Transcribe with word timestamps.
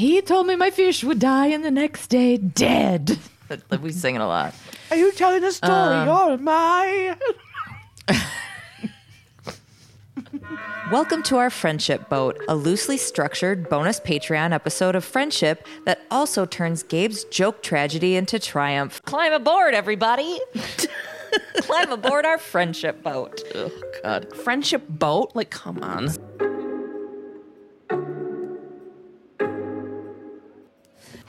He 0.00 0.22
told 0.22 0.46
me 0.46 0.56
my 0.56 0.70
fish 0.70 1.04
would 1.04 1.18
die 1.18 1.48
and 1.48 1.62
the 1.62 1.70
next 1.70 2.06
day 2.06 2.38
dead. 2.38 3.18
we 3.82 3.92
sing 3.92 4.14
it 4.14 4.22
a 4.22 4.26
lot. 4.26 4.54
Are 4.90 4.96
you 4.96 5.12
telling 5.12 5.42
the 5.42 5.52
story 5.52 6.08
or 6.08 6.30
am 6.32 6.48
I? 6.48 7.18
Welcome 10.90 11.22
to 11.24 11.36
our 11.36 11.50
Friendship 11.50 12.08
Boat, 12.08 12.42
a 12.48 12.56
loosely 12.56 12.96
structured 12.96 13.68
bonus 13.68 14.00
Patreon 14.00 14.52
episode 14.52 14.94
of 14.94 15.04
Friendship 15.04 15.66
that 15.84 16.00
also 16.10 16.46
turns 16.46 16.82
Gabe's 16.82 17.24
joke 17.24 17.62
tragedy 17.62 18.16
into 18.16 18.38
triumph. 18.38 19.02
Climb 19.04 19.34
aboard, 19.34 19.74
everybody! 19.74 20.40
Climb 21.58 21.92
aboard 21.92 22.24
our 22.24 22.38
Friendship 22.38 23.02
Boat. 23.02 23.42
Oh 23.54 23.70
God, 24.02 24.34
friendship 24.34 24.82
boat? 24.88 25.32
Like, 25.34 25.50
come 25.50 25.82
on. 25.82 26.08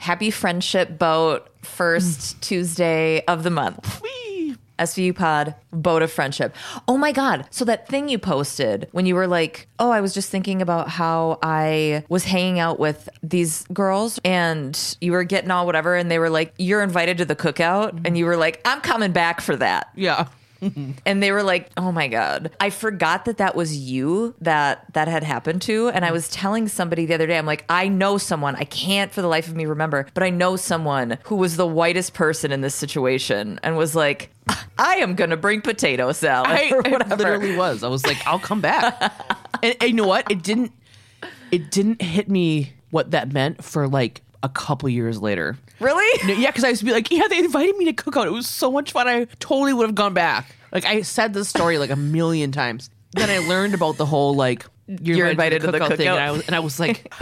Happy 0.02 0.32
Friendship 0.32 0.98
Boat, 0.98 1.46
first 1.62 2.18
mm. 2.18 2.40
Tuesday 2.40 3.24
of 3.26 3.44
the 3.44 3.50
month. 3.50 4.02
Whee! 4.02 4.56
SVU 4.76 5.14
Pod, 5.14 5.54
Boat 5.72 6.02
of 6.02 6.10
Friendship. 6.10 6.56
Oh 6.88 6.98
my 6.98 7.12
God. 7.12 7.46
So 7.50 7.64
that 7.66 7.86
thing 7.86 8.08
you 8.08 8.18
posted 8.18 8.88
when 8.90 9.06
you 9.06 9.14
were 9.14 9.28
like, 9.28 9.68
oh, 9.78 9.92
I 9.92 10.00
was 10.00 10.12
just 10.12 10.28
thinking 10.28 10.60
about 10.60 10.88
how 10.88 11.38
I 11.40 12.02
was 12.08 12.24
hanging 12.24 12.58
out 12.58 12.80
with 12.80 13.08
these 13.22 13.64
girls 13.72 14.18
and 14.24 14.96
you 15.00 15.12
were 15.12 15.22
getting 15.22 15.52
all 15.52 15.66
whatever. 15.66 15.94
And 15.94 16.10
they 16.10 16.18
were 16.18 16.30
like, 16.30 16.52
you're 16.58 16.82
invited 16.82 17.18
to 17.18 17.24
the 17.24 17.36
cookout. 17.36 17.90
And 17.90 18.02
mm-hmm. 18.02 18.16
you 18.16 18.26
were 18.26 18.36
like, 18.36 18.60
I'm 18.64 18.80
coming 18.80 19.12
back 19.12 19.40
for 19.40 19.54
that. 19.54 19.88
Yeah. 19.94 20.26
And 21.04 21.22
they 21.22 21.32
were 21.32 21.42
like, 21.42 21.70
"Oh 21.76 21.90
my 21.92 22.08
god, 22.08 22.50
I 22.60 22.70
forgot 22.70 23.24
that 23.24 23.38
that 23.38 23.54
was 23.56 23.76
you 23.76 24.34
that 24.40 24.84
that 24.92 25.08
had 25.08 25.24
happened 25.24 25.62
to." 25.62 25.88
And 25.88 26.04
I 26.04 26.12
was 26.12 26.28
telling 26.28 26.68
somebody 26.68 27.06
the 27.06 27.14
other 27.14 27.26
day, 27.26 27.36
I'm 27.36 27.46
like, 27.46 27.64
"I 27.68 27.88
know 27.88 28.18
someone. 28.18 28.54
I 28.56 28.64
can't 28.64 29.12
for 29.12 29.22
the 29.22 29.28
life 29.28 29.48
of 29.48 29.56
me 29.56 29.66
remember, 29.66 30.06
but 30.14 30.22
I 30.22 30.30
know 30.30 30.56
someone 30.56 31.18
who 31.24 31.36
was 31.36 31.56
the 31.56 31.66
whitest 31.66 32.14
person 32.14 32.52
in 32.52 32.60
this 32.60 32.74
situation 32.74 33.58
and 33.62 33.76
was 33.76 33.94
like, 33.94 34.30
I 34.78 34.96
am 34.96 35.14
gonna 35.14 35.36
bring 35.36 35.60
potato 35.60 36.12
salad 36.12 36.50
I, 36.50 36.70
or 36.72 36.80
it 36.86 36.92
whatever." 36.92 37.16
literally 37.16 37.56
was. 37.56 37.82
I 37.82 37.88
was 37.88 38.06
like, 38.06 38.24
I'll 38.26 38.38
come 38.38 38.60
back. 38.60 39.00
and, 39.62 39.74
and 39.80 39.90
you 39.90 39.94
know 39.96 40.06
what? 40.06 40.30
It 40.30 40.42
didn't. 40.42 40.72
It 41.50 41.70
didn't 41.70 42.00
hit 42.00 42.28
me 42.30 42.72
what 42.90 43.10
that 43.10 43.32
meant 43.32 43.62
for 43.64 43.88
like 43.88 44.22
a 44.42 44.48
couple 44.48 44.88
years 44.88 45.20
later. 45.20 45.56
really? 45.80 46.26
No, 46.26 46.34
Yeah, 46.34 46.50
because 46.50 46.64
I 46.64 46.68
used 46.68 46.80
to 46.80 46.84
be 46.84 46.92
like, 46.92 47.10
yeah, 47.10 47.28
they 47.28 47.38
invited 47.38 47.76
me 47.76 47.84
to 47.86 47.92
cook 47.92 48.16
out. 48.16 48.26
It 48.26 48.32
was 48.32 48.46
so 48.46 48.70
much 48.70 48.92
fun. 48.92 49.08
I 49.08 49.24
totally 49.40 49.72
would 49.72 49.86
have 49.86 49.94
gone 49.94 50.14
back. 50.14 50.54
Like 50.72 50.84
I 50.84 51.02
said 51.02 51.34
this 51.34 51.48
story 51.48 51.78
like 51.78 51.90
a 51.90 51.96
million 51.96 52.50
times. 52.52 52.90
Then 53.12 53.28
I 53.28 53.46
learned 53.46 53.74
about 53.74 53.98
the 53.98 54.06
whole 54.06 54.34
like 54.34 54.64
You're 54.86 55.28
invited 55.28 55.60
to 55.62 55.70
the 55.70 55.78
cookout 55.78 55.96
thing, 55.96 56.06
cookout. 56.06 56.16
and 56.16 56.20
I 56.20 56.30
was 56.30 56.46
and 56.46 56.56
I 56.56 56.60
was 56.60 56.80
like, 56.80 57.12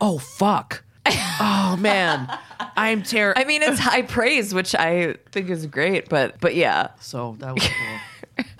oh 0.00 0.18
fuck, 0.18 0.82
oh 1.06 1.76
man, 1.78 2.38
I'm 2.76 3.02
terrible. 3.02 3.40
I 3.40 3.44
mean, 3.44 3.62
it's 3.62 3.78
high 3.78 4.02
praise, 4.02 4.54
which 4.54 4.74
I 4.74 5.16
think 5.32 5.50
is 5.50 5.66
great, 5.66 6.08
but 6.08 6.40
but 6.40 6.54
yeah. 6.54 6.88
so 6.98 7.36
that 7.40 7.54
was 7.54 7.62
cool. 7.62 7.98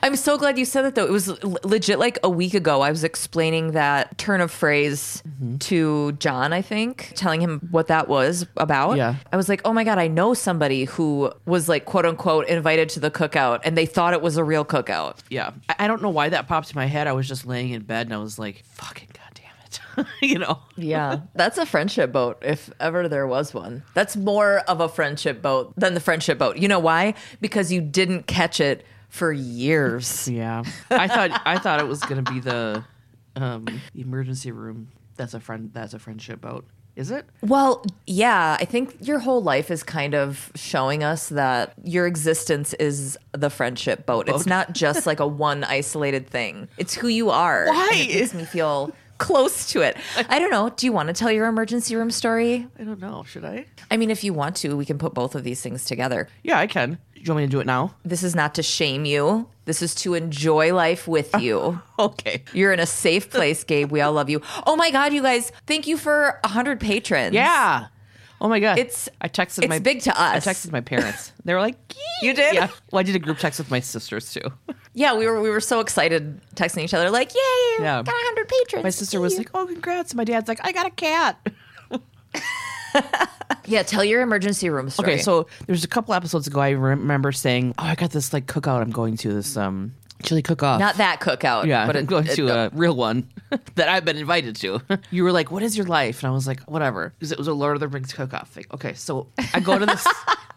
I'm 0.02 0.16
so 0.16 0.38
glad 0.38 0.58
you 0.58 0.64
said 0.64 0.82
that 0.82 0.94
though. 0.94 1.04
It 1.04 1.10
was 1.10 1.28
l- 1.28 1.58
legit 1.64 1.98
like 1.98 2.18
a 2.22 2.30
week 2.30 2.54
ago. 2.54 2.80
I 2.80 2.90
was 2.90 3.04
explaining 3.04 3.72
that 3.72 4.16
turn 4.18 4.40
of 4.40 4.50
phrase 4.50 5.22
mm-hmm. 5.26 5.56
to 5.58 6.12
John, 6.12 6.52
I 6.52 6.62
think, 6.62 7.12
telling 7.14 7.40
him 7.40 7.68
what 7.70 7.88
that 7.88 8.08
was 8.08 8.46
about. 8.56 8.96
Yeah. 8.96 9.16
I 9.32 9.36
was 9.36 9.48
like, 9.48 9.60
oh 9.64 9.72
my 9.72 9.84
God, 9.84 9.98
I 9.98 10.08
know 10.08 10.34
somebody 10.34 10.84
who 10.84 11.32
was 11.44 11.68
like, 11.68 11.84
quote 11.84 12.06
unquote, 12.06 12.46
invited 12.46 12.88
to 12.90 13.00
the 13.00 13.10
cookout 13.10 13.60
and 13.64 13.76
they 13.76 13.86
thought 13.86 14.14
it 14.14 14.22
was 14.22 14.36
a 14.36 14.44
real 14.44 14.64
cookout. 14.64 15.18
Yeah, 15.28 15.52
I, 15.68 15.74
I 15.80 15.86
don't 15.88 16.02
know 16.02 16.10
why 16.10 16.28
that 16.28 16.48
popped 16.48 16.70
in 16.70 16.76
my 16.76 16.86
head. 16.86 17.06
I 17.06 17.12
was 17.12 17.28
just 17.28 17.46
laying 17.46 17.70
in 17.70 17.82
bed 17.82 18.06
and 18.06 18.14
I 18.14 18.18
was 18.18 18.38
like, 18.38 18.64
fucking 18.64 19.08
goddamn 19.12 19.50
it, 19.64 20.06
you 20.28 20.38
know. 20.38 20.60
Yeah. 20.76 21.20
That's 21.34 21.58
a 21.58 21.66
friendship 21.66 22.12
boat, 22.12 22.38
if 22.42 22.70
ever 22.80 23.08
there 23.08 23.26
was 23.26 23.52
one. 23.52 23.82
That's 23.94 24.16
more 24.16 24.58
of 24.68 24.80
a 24.80 24.88
friendship 24.88 25.42
boat 25.42 25.74
than 25.76 25.94
the 25.94 26.00
friendship 26.00 26.38
boat. 26.38 26.56
You 26.56 26.68
know 26.68 26.78
why? 26.78 27.14
Because 27.40 27.70
you 27.72 27.80
didn't 27.80 28.26
catch 28.26 28.60
it 28.60 28.84
for 29.16 29.32
years. 29.32 30.28
Yeah, 30.36 30.62
I 30.90 31.08
thought 31.08 31.40
I 31.46 31.58
thought 31.58 31.80
it 31.80 31.86
was 31.86 32.00
gonna 32.00 32.22
be 32.22 32.40
the 32.40 32.84
um, 33.34 33.66
emergency 33.94 34.52
room. 34.52 34.88
That's 35.16 35.34
a 35.34 35.40
friend. 35.40 35.70
That's 35.72 35.94
a 35.94 35.98
friendship 35.98 36.40
boat. 36.40 36.66
Is 36.96 37.10
it? 37.10 37.26
Well, 37.42 37.84
yeah, 38.06 38.56
I 38.58 38.64
think 38.64 38.96
your 39.00 39.18
whole 39.18 39.42
life 39.42 39.70
is 39.70 39.82
kind 39.82 40.14
of 40.14 40.50
showing 40.54 41.04
us 41.04 41.28
that 41.28 41.74
your 41.84 42.06
existence 42.06 42.72
is 42.74 43.18
the 43.32 43.50
friendship 43.50 44.06
boat. 44.06 44.28
It's 44.28 44.46
not 44.46 44.72
just 44.72 45.06
like 45.06 45.20
a 45.20 45.26
one 45.26 45.62
isolated 45.64 46.26
thing. 46.28 46.68
It's 46.78 46.94
who 46.94 47.08
you 47.08 47.30
are. 47.30 47.66
Why? 47.66 47.90
And 47.92 48.10
it 48.10 48.20
makes 48.20 48.34
me 48.34 48.44
feel 48.44 48.92
close 49.18 49.70
to 49.72 49.82
it. 49.82 49.96
I 50.28 50.38
don't 50.38 50.50
know. 50.50 50.70
Do 50.70 50.86
you 50.86 50.92
want 50.92 51.08
to 51.08 51.12
tell 51.12 51.30
your 51.30 51.46
emergency 51.46 51.96
room 51.96 52.10
story? 52.10 52.66
I 52.78 52.84
don't 52.84 53.00
know. 53.00 53.24
Should 53.24 53.44
I? 53.44 53.66
I 53.90 53.96
mean, 53.98 54.10
if 54.10 54.24
you 54.24 54.32
want 54.32 54.56
to, 54.56 54.74
we 54.76 54.84
can 54.86 54.98
put 54.98 55.14
both 55.14 55.34
of 55.34 55.44
these 55.44 55.60
things 55.60 55.84
together. 55.84 56.28
Yeah, 56.42 56.58
I 56.58 56.66
can. 56.66 56.98
Do 57.16 57.22
you 57.22 57.32
want 57.34 57.42
me 57.42 57.46
to 57.46 57.50
do 57.50 57.60
it 57.60 57.66
now? 57.66 57.94
This 58.04 58.22
is 58.22 58.34
not 58.34 58.54
to 58.54 58.62
shame 58.62 59.04
you. 59.04 59.48
This 59.64 59.82
is 59.82 59.94
to 59.96 60.14
enjoy 60.14 60.72
life 60.74 61.08
with 61.08 61.34
you. 61.40 61.80
Okay. 61.98 62.44
You're 62.52 62.72
in 62.72 62.78
a 62.80 62.86
safe 62.86 63.30
place, 63.30 63.64
Gabe. 63.64 63.90
We 63.90 64.00
all 64.00 64.12
love 64.12 64.30
you. 64.30 64.40
Oh 64.66 64.76
my 64.76 64.90
God, 64.90 65.12
you 65.12 65.22
guys! 65.22 65.50
Thank 65.66 65.86
you 65.86 65.96
for 65.96 66.38
hundred 66.44 66.78
patrons. 66.80 67.34
Yeah. 67.34 67.86
Oh 68.40 68.48
my 68.48 68.60
god. 68.60 68.78
It's- 68.78 69.08
I 69.20 69.28
texted 69.28 69.60
it's 69.60 69.68
my 69.68 69.78
big 69.78 70.02
to 70.02 70.10
us. 70.10 70.46
I 70.46 70.50
texted 70.52 70.70
my 70.70 70.82
parents. 70.82 71.32
They 71.44 71.54
were 71.54 71.60
like, 71.60 71.76
You 72.22 72.34
did? 72.34 72.54
Yeah. 72.54 72.68
Well, 72.92 73.00
I 73.00 73.02
did 73.02 73.16
a 73.16 73.18
group 73.18 73.38
text 73.38 73.58
with 73.58 73.70
my 73.70 73.80
sisters 73.80 74.32
too. 74.32 74.42
Yeah, 74.98 75.14
we 75.14 75.26
were 75.26 75.42
we 75.42 75.50
were 75.50 75.60
so 75.60 75.80
excited 75.80 76.40
texting 76.54 76.82
each 76.82 76.94
other 76.94 77.10
like, 77.10 77.34
"Yay, 77.34 77.82
Yeah. 77.84 78.02
got 78.02 78.14
hundred 78.16 78.48
patrons!" 78.48 78.82
My 78.82 78.88
sister 78.88 79.20
was 79.20 79.36
like, 79.36 79.50
"Oh, 79.52 79.66
congrats!" 79.66 80.14
My 80.14 80.24
dad's 80.24 80.48
like, 80.48 80.58
"I 80.64 80.72
got 80.72 80.86
a 80.86 80.90
cat." 80.90 81.38
"Yeah, 83.66 83.82
tell 83.82 84.04
your 84.04 84.22
emergency 84.22 84.70
room 84.70 84.90
story." 84.90 85.14
Okay, 85.14 85.22
so 85.22 85.46
there's 85.66 85.84
a 85.84 85.88
couple 85.88 86.14
episodes 86.14 86.46
ago 86.46 86.60
I 86.60 86.70
remember 86.70 87.32
saying, 87.32 87.74
"Oh, 87.78 87.84
I 87.84 87.94
got 87.94 88.10
this 88.10 88.32
like 88.32 88.46
cookout. 88.46 88.80
I'm 88.82 88.90
going 88.90 89.16
to 89.18 89.32
this 89.32 89.56
um 89.56 89.94
chili 90.22 90.42
cook 90.42 90.62
off." 90.62 90.80
not 90.80 90.96
that 90.96 91.20
cookout, 91.20 91.66
Yeah, 91.66 91.86
but 91.86 91.96
I'm 91.96 92.04
it, 92.04 92.08
going 92.08 92.24
to 92.24 92.48
a 92.48 92.54
uh, 92.66 92.70
real 92.72 92.96
one 92.96 93.28
that 93.76 93.88
I've 93.88 94.04
been 94.04 94.16
invited 94.16 94.56
to. 94.56 94.80
you 95.10 95.24
were 95.24 95.32
like, 95.32 95.50
"What 95.50 95.62
is 95.62 95.76
your 95.76 95.86
life?" 95.86 96.22
And 96.22 96.30
I 96.30 96.32
was 96.32 96.46
like, 96.46 96.60
"Whatever," 96.62 97.12
because 97.18 97.32
it 97.32 97.38
was 97.38 97.48
a 97.48 97.52
Lord 97.52 97.74
of 97.76 97.80
the 97.80 97.88
Rings 97.88 98.12
cook-off 98.12 98.50
thing. 98.50 98.64
Okay, 98.72 98.94
so 98.94 99.28
I 99.54 99.60
go 99.60 99.78
to 99.78 99.86
this. 99.86 100.06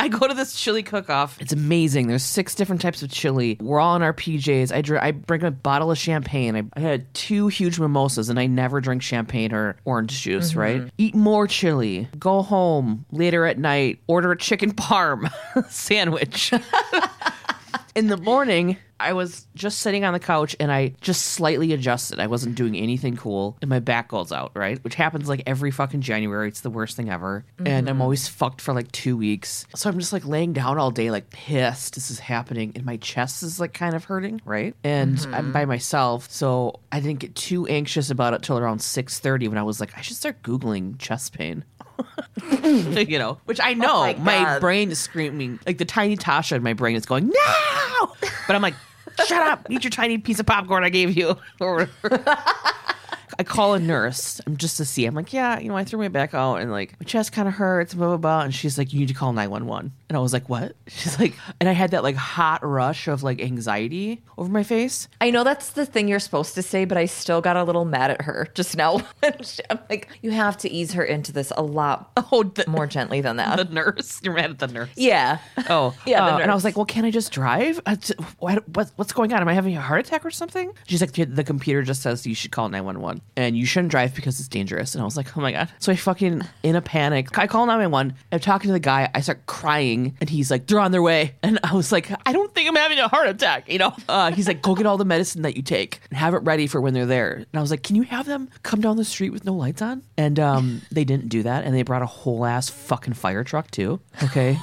I 0.01 0.07
go 0.07 0.27
to 0.27 0.33
this 0.33 0.53
chili 0.53 0.81
cook-off. 0.81 1.41
It's 1.41 1.51
amazing. 1.51 2.07
There's 2.07 2.23
six 2.23 2.55
different 2.55 2.81
types 2.81 3.03
of 3.03 3.11
chili. 3.11 3.57
We're 3.59 3.81
all 3.81 3.97
in 3.97 4.01
our 4.01 4.13
PJs. 4.13 4.73
I 4.73 4.81
dr- 4.81 5.03
I 5.03 5.11
bring 5.11 5.43
a 5.43 5.51
bottle 5.51 5.91
of 5.91 5.97
champagne. 5.97 6.55
I, 6.55 6.63
I 6.73 6.79
had 6.79 7.13
two 7.13 7.47
huge 7.49 7.79
mimosas, 7.79 8.29
and 8.29 8.39
I 8.39 8.47
never 8.47 8.79
drink 8.79 9.01
champagne 9.01 9.53
or 9.53 9.75
orange 9.85 10.21
juice. 10.21 10.51
Mm-hmm. 10.51 10.59
Right? 10.59 10.91
Eat 10.97 11.15
more 11.15 11.47
chili. 11.47 12.07
Go 12.17 12.41
home 12.41 13.05
later 13.11 13.45
at 13.45 13.57
night. 13.57 13.99
Order 14.07 14.31
a 14.31 14.37
chicken 14.37 14.71
parm 14.73 15.29
sandwich 15.69 16.53
in 17.99 18.07
the 18.07 18.15
morning, 18.15 18.77
I 18.97 19.11
was 19.11 19.45
just 19.55 19.79
sitting 19.79 20.05
on 20.05 20.13
the 20.13 20.19
couch 20.19 20.55
and 20.57 20.71
I 20.71 20.93
just 21.01 21.25
slightly 21.25 21.73
adjusted. 21.73 22.17
I 22.19 22.27
wasn't 22.27 22.55
doing 22.55 22.77
anything 22.77 23.17
cool, 23.17 23.57
and 23.61 23.69
my 23.69 23.79
back 23.79 24.07
goes 24.07 24.31
out, 24.31 24.51
right? 24.55 24.81
Which 24.85 24.95
happens 24.95 25.27
like 25.27 25.43
every 25.45 25.69
fucking 25.69 25.99
January. 25.99 26.47
It's 26.47 26.61
the 26.61 26.69
worst 26.69 26.95
thing 26.95 27.09
ever. 27.09 27.43
And 27.57 27.89
I'm 27.89 27.95
mm-hmm. 27.95 28.01
always 28.01 28.29
fucked 28.29 28.61
for 28.61 28.73
like 28.73 28.89
two 28.93 29.17
weeks. 29.17 29.65
So 29.75 29.89
I'm 29.89 29.99
just 29.99 30.13
like 30.13 30.25
laying 30.25 30.53
down 30.53 30.77
all 30.77 30.91
day, 30.91 31.11
like 31.11 31.29
pissed 31.29 31.95
this 31.95 32.09
is 32.09 32.19
happening, 32.19 32.71
and 32.75 32.85
my 32.85 32.95
chest 32.97 33.43
is 33.43 33.59
like 33.59 33.73
kind 33.73 33.95
of 33.95 34.05
hurting, 34.05 34.41
right? 34.45 34.73
And 34.85 35.17
mm-hmm. 35.17 35.33
I'm 35.33 35.51
by 35.51 35.65
myself, 35.65 36.31
so 36.31 36.79
I 36.89 37.01
didn't 37.01 37.19
get 37.19 37.35
too 37.35 37.67
anxious 37.67 38.09
about 38.09 38.33
it 38.33 38.43
till 38.43 38.57
around 38.57 38.79
6:30 38.79 39.49
when 39.49 39.57
I 39.57 39.63
was 39.63 39.81
like, 39.81 39.97
I 39.97 40.01
should 40.01 40.15
start 40.15 40.41
googling 40.41 40.97
chest 40.99 41.33
pain. 41.33 41.65
you 42.63 43.19
know, 43.19 43.37
which 43.45 43.59
I 43.59 43.71
oh 43.71 43.75
know 43.75 44.13
my 44.19 44.43
my, 44.43 44.59
brain 44.59 44.91
is 44.91 44.99
screaming 44.99 45.59
like 45.65 45.77
the 45.77 45.85
tiny 45.85 46.17
Tasha 46.17 46.53
in 46.53 46.63
my 46.63 46.73
brain 46.73 46.95
is 46.95 47.05
going 47.05 47.27
no, 47.27 48.13
but 48.47 48.55
I'm 48.55 48.61
like, 48.61 48.75
shut 49.25 49.41
up, 49.41 49.67
eat 49.69 49.83
your 49.83 49.91
tiny 49.91 50.17
piece 50.17 50.39
of 50.39 50.45
popcorn 50.45 50.83
I 50.83 50.89
gave 50.89 51.15
you. 51.17 51.37
I 53.39 53.43
call 53.43 53.73
a 53.73 53.79
nurse 53.79 54.41
I'm 54.45 54.57
just 54.57 54.77
to 54.77 54.85
see. 54.85 55.05
I'm 55.05 55.15
like, 55.15 55.31
yeah, 55.31 55.59
you 55.59 55.69
know, 55.69 55.77
I 55.77 55.83
threw 55.83 55.99
my 55.99 56.09
back 56.09 56.33
out 56.33 56.57
and 56.57 56.71
like 56.71 56.99
my 56.99 57.05
chest 57.05 57.31
kind 57.31 57.47
of 57.47 57.53
hurts, 57.53 57.93
blah 57.93 58.07
blah 58.07 58.17
blah. 58.17 58.41
And 58.41 58.53
she's 58.53 58.77
like, 58.77 58.91
you 58.93 58.99
need 58.99 59.07
to 59.07 59.13
call 59.13 59.33
911. 59.33 59.93
And 60.09 60.17
I 60.17 60.21
was 60.21 60.33
like, 60.33 60.49
what? 60.49 60.75
She's 60.87 61.19
like, 61.19 61.35
and 61.59 61.69
I 61.69 61.73
had 61.73 61.91
that 61.91 62.01
like 62.03 62.15
hot 62.15 62.65
rush 62.67 63.07
of 63.07 63.21
like 63.21 63.39
anxiety 63.41 64.23
over 64.39 64.49
my 64.51 64.63
face. 64.63 65.07
I 65.21 65.29
know 65.29 65.43
that's 65.43 65.69
the 65.71 65.85
thing 65.85 66.07
you're 66.07 66.19
supposed 66.19 66.55
to 66.55 66.63
say, 66.63 66.85
but 66.85 66.97
I 66.97 67.05
still 67.05 67.41
got 67.41 67.55
a 67.57 67.63
little 67.63 67.85
mad 67.85 68.09
at 68.11 68.21
her 68.23 68.47
just 68.55 68.75
now. 68.75 69.01
I'm 69.69 69.79
like, 69.89 70.09
you 70.23 70.31
have 70.31 70.57
to 70.57 70.69
ease 70.69 70.93
her 70.93 71.03
into 71.03 71.31
this 71.31 71.51
a 71.55 71.61
lot 71.61 72.11
Oh, 72.31 72.43
the, 72.43 72.65
more 72.67 72.87
gently 72.87 73.21
than 73.21 73.37
that. 73.37 73.57
the 73.57 73.73
nurse. 73.73 74.19
You're 74.23 74.33
mad 74.33 74.49
at 74.51 74.59
the 74.59 74.67
nurse. 74.67 74.89
yeah. 74.95 75.37
Oh, 75.69 75.95
Yeah, 76.07 76.25
uh, 76.25 76.37
and 76.39 76.49
I 76.51 76.55
was 76.55 76.63
like, 76.63 76.75
"Well, 76.75 76.85
can 76.85 77.05
I 77.05 77.11
just 77.11 77.31
drive? 77.31 77.79
Uh, 77.85 77.95
what, 78.39 78.67
what, 78.69 78.91
what's 78.95 79.13
going 79.13 79.31
on? 79.33 79.41
Am 79.41 79.47
I 79.47 79.53
having 79.53 79.75
a 79.77 79.81
heart 79.81 80.05
attack 80.07 80.25
or 80.25 80.31
something?" 80.31 80.71
She's 80.87 81.01
like, 81.01 81.13
"The 81.13 81.43
computer 81.43 81.83
just 81.83 82.01
says 82.01 82.25
you 82.25 82.33
should 82.35 82.51
call 82.51 82.67
nine 82.69 82.83
one 82.85 82.99
one, 83.01 83.21
and 83.35 83.55
you 83.57 83.65
shouldn't 83.65 83.91
drive 83.91 84.15
because 84.15 84.39
it's 84.39 84.47
dangerous." 84.49 84.95
And 84.95 85.01
I 85.01 85.05
was 85.05 85.15
like, 85.17 85.37
"Oh 85.37 85.41
my 85.41 85.51
god!" 85.51 85.69
So 85.79 85.91
I 85.91 85.95
fucking 85.95 86.41
in 86.63 86.75
a 86.75 86.81
panic, 86.81 87.37
I 87.37 87.45
call 87.47 87.65
nine 87.67 87.79
one 87.79 87.91
one. 87.91 88.13
I'm 88.31 88.39
talking 88.39 88.69
to 88.69 88.73
the 88.73 88.79
guy. 88.79 89.09
I 89.13 89.21
start 89.21 89.45
crying 89.45 89.98
thing, 90.03 90.17
and 90.21 90.29
he's 90.29 90.51
like, 90.51 90.67
"They're 90.67 90.79
on 90.79 90.91
their 90.91 91.01
way," 91.01 91.35
and 91.43 91.59
I 91.63 91.73
was 91.75 91.91
like, 91.91 92.11
"I 92.25 92.33
don't 92.33 92.53
think 92.53 92.67
I'm 92.69 92.75
having 92.75 92.99
a 92.99 93.07
heart 93.07 93.27
attack," 93.29 93.71
you 93.71 93.79
know. 93.79 93.95
Uh, 94.09 94.31
he's 94.31 94.47
like, 94.47 94.61
"Go 94.61 94.73
get 94.75 94.85
all 94.85 94.97
the 94.97 95.05
medicine 95.05 95.43
that 95.43 95.55
you 95.55 95.61
take 95.61 96.01
and 96.09 96.17
have 96.17 96.33
it 96.33 96.39
ready 96.39 96.65
for 96.67 96.81
when 96.81 96.93
they're 96.93 97.05
there." 97.05 97.33
And 97.33 97.47
I 97.53 97.61
was 97.61 97.69
like, 97.69 97.83
"Can 97.83 97.95
you 97.95 98.03
have 98.03 98.25
them 98.25 98.49
come 98.63 98.81
down 98.81 98.97
the 98.97 99.05
street 99.05 99.29
with 99.29 99.45
no 99.45 99.53
lights 99.53 99.81
on?" 99.81 100.01
And 100.17 100.39
um, 100.39 100.81
they 100.91 101.03
didn't 101.03 101.29
do 101.29 101.43
that, 101.43 101.63
and 101.63 101.75
they 101.75 101.83
brought 101.83 102.01
a 102.01 102.07
whole 102.07 102.45
ass 102.45 102.69
fucking 102.69 103.13
fire 103.13 103.43
truck 103.43 103.69
too. 103.71 103.99
Okay. 104.23 104.57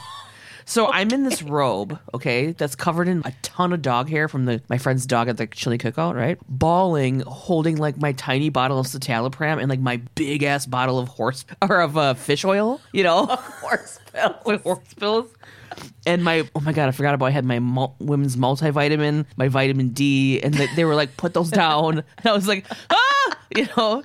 So 0.69 0.91
I'm 0.91 1.11
in 1.13 1.23
this 1.23 1.43
robe, 1.45 1.97
okay, 2.13 2.51
that's 2.51 2.75
covered 2.75 3.07
in 3.07 3.23
a 3.25 3.33
ton 3.43 3.73
of 3.73 3.83
dog 3.83 4.09
hair 4.11 4.27
from 4.27 4.47
the 4.47 4.61
my 4.69 4.79
friend's 4.79 5.07
dog 5.07 5.29
at 5.29 5.37
the 5.37 5.47
chili 5.47 5.79
cookout, 5.79 6.17
right? 6.17 6.39
Bawling, 6.49 7.21
holding 7.21 7.77
like 7.77 7.97
my 7.99 8.11
tiny 8.13 8.49
bottle 8.49 8.81
of 8.81 8.87
citalopram 8.87 9.61
and 9.61 9.69
like 9.71 9.79
my 9.79 9.99
big 10.17 10.43
ass 10.43 10.67
bottle 10.67 10.99
of 10.99 11.07
horse 11.07 11.45
or 11.63 11.81
of 11.81 11.97
uh, 11.97 12.15
fish 12.15 12.45
oil, 12.45 12.81
you 12.93 13.05
know, 13.05 13.27
Horse 13.61 14.01
pills. 14.13 14.35
with 14.45 14.63
horse 14.65 14.93
pills. 14.95 15.31
And 16.05 16.25
my 16.25 16.49
oh 16.57 16.61
my 16.61 16.73
god, 16.73 16.89
I 16.89 16.91
forgot 16.91 17.15
about 17.15 17.27
I 17.27 17.31
had 17.31 17.45
my 17.45 17.61
mul- 17.61 17.95
women's 18.01 18.35
multivitamin, 18.37 19.25
my 19.37 19.47
vitamin 19.47 19.91
D, 19.91 20.41
and 20.41 20.53
they, 20.53 20.67
they 20.75 20.85
were 20.85 20.95
like, 20.97 21.17
put 21.17 21.33
those 21.33 21.51
down. 21.51 21.99
And 21.99 22.05
I 22.25 22.33
was 22.33 22.49
like, 22.49 22.67
ah, 22.91 23.39
you 23.55 23.69
know. 23.77 24.03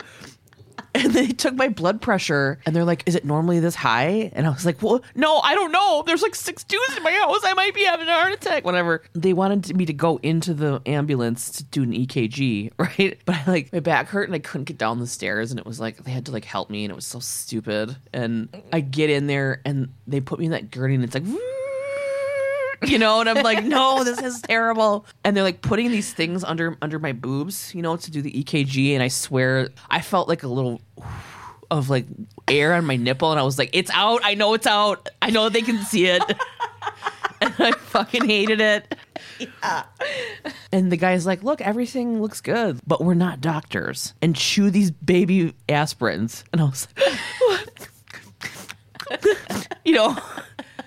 And 1.01 1.13
they 1.13 1.27
took 1.27 1.55
my 1.55 1.69
blood 1.69 2.01
pressure 2.01 2.59
and 2.65 2.75
they're 2.75 2.83
like, 2.83 3.03
Is 3.05 3.15
it 3.15 3.23
normally 3.23 3.59
this 3.59 3.75
high? 3.75 4.29
And 4.33 4.45
I 4.45 4.49
was 4.49 4.65
like, 4.65 4.81
Well, 4.81 5.01
no, 5.15 5.39
I 5.39 5.55
don't 5.55 5.71
know. 5.71 6.03
There's 6.05 6.21
like 6.21 6.35
six 6.35 6.63
twos 6.63 6.97
in 6.97 7.01
my 7.01 7.11
house. 7.11 7.39
I 7.43 7.53
might 7.53 7.73
be 7.73 7.85
having 7.85 8.07
a 8.07 8.13
heart 8.13 8.33
attack. 8.33 8.65
Whatever. 8.65 9.01
They 9.13 9.33
wanted 9.33 9.75
me 9.75 9.85
to 9.85 9.93
go 9.93 10.19
into 10.21 10.53
the 10.53 10.81
ambulance 10.85 11.49
to 11.53 11.63
do 11.63 11.83
an 11.83 11.93
EKG, 11.93 12.71
right? 12.77 13.17
But 13.25 13.35
I 13.35 13.43
like 13.51 13.73
my 13.73 13.79
back 13.79 14.09
hurt 14.09 14.27
and 14.27 14.35
I 14.35 14.39
couldn't 14.39 14.65
get 14.65 14.77
down 14.77 14.99
the 14.99 15.07
stairs 15.07 15.51
and 15.51 15.59
it 15.59 15.65
was 15.65 15.79
like 15.79 16.03
they 16.03 16.11
had 16.11 16.25
to 16.25 16.31
like 16.31 16.45
help 16.45 16.69
me 16.69 16.83
and 16.83 16.91
it 16.91 16.95
was 16.95 17.05
so 17.05 17.19
stupid. 17.19 17.95
And 18.11 18.49
I 18.73 18.81
get 18.81 19.09
in 19.09 19.27
there 19.27 19.61
and 19.63 19.93
they 20.07 20.19
put 20.19 20.39
me 20.39 20.45
in 20.45 20.51
that 20.51 20.71
gurney 20.71 20.95
and 20.95 21.03
it's 21.03 21.13
like 21.15 21.23
you 22.83 22.97
know 22.97 23.19
and 23.19 23.29
i'm 23.29 23.43
like 23.43 23.63
no 23.77 24.03
this 24.03 24.19
is 24.21 24.41
terrible. 24.41 25.05
And 25.23 25.35
they're 25.35 25.43
like 25.43 25.61
putting 25.61 25.91
these 25.91 26.13
things 26.13 26.43
under 26.43 26.77
under 26.81 26.99
my 26.99 27.11
boobs 27.11 27.73
you 27.75 27.81
know 27.81 27.95
to 27.97 28.11
do 28.11 28.21
the 28.21 28.31
ekg 28.31 28.93
and 28.93 29.03
i 29.03 29.07
swear 29.07 29.69
i 29.89 30.01
felt 30.01 30.27
like 30.27 30.43
a 30.43 30.47
little 30.47 30.81
of 31.69 31.89
like 31.89 32.05
air 32.47 32.73
on 32.73 32.85
my 32.85 32.95
nipple 32.97 33.31
and 33.31 33.39
i 33.39 33.43
was 33.43 33.57
like 33.57 33.69
it's 33.73 33.89
out. 33.93 34.21
I 34.23 34.33
know 34.33 34.53
it's 34.53 34.67
out. 34.67 35.09
I 35.21 35.29
know 35.29 35.49
they 35.49 35.61
can 35.61 35.81
see 35.83 36.05
it. 36.07 36.21
And 37.43 37.55
i 37.57 37.71
fucking 37.71 38.25
hated 38.25 38.61
it. 38.61 38.95
Yeah. 39.39 39.83
and 40.71 40.91
the 40.91 40.97
guy's 40.97 41.25
like 41.25 41.41
look 41.41 41.59
everything 41.59 42.21
looks 42.21 42.39
good 42.39 42.79
but 42.85 43.03
we're 43.03 43.15
not 43.15 43.41
doctors. 43.41 44.13
And 44.21 44.35
chew 44.35 44.69
these 44.69 44.91
baby 44.91 45.55
aspirins. 45.67 46.43
And 46.53 46.61
i 46.61 46.65
was 46.65 46.87
like 47.49 47.89
you 49.85 49.93
know 49.93 50.15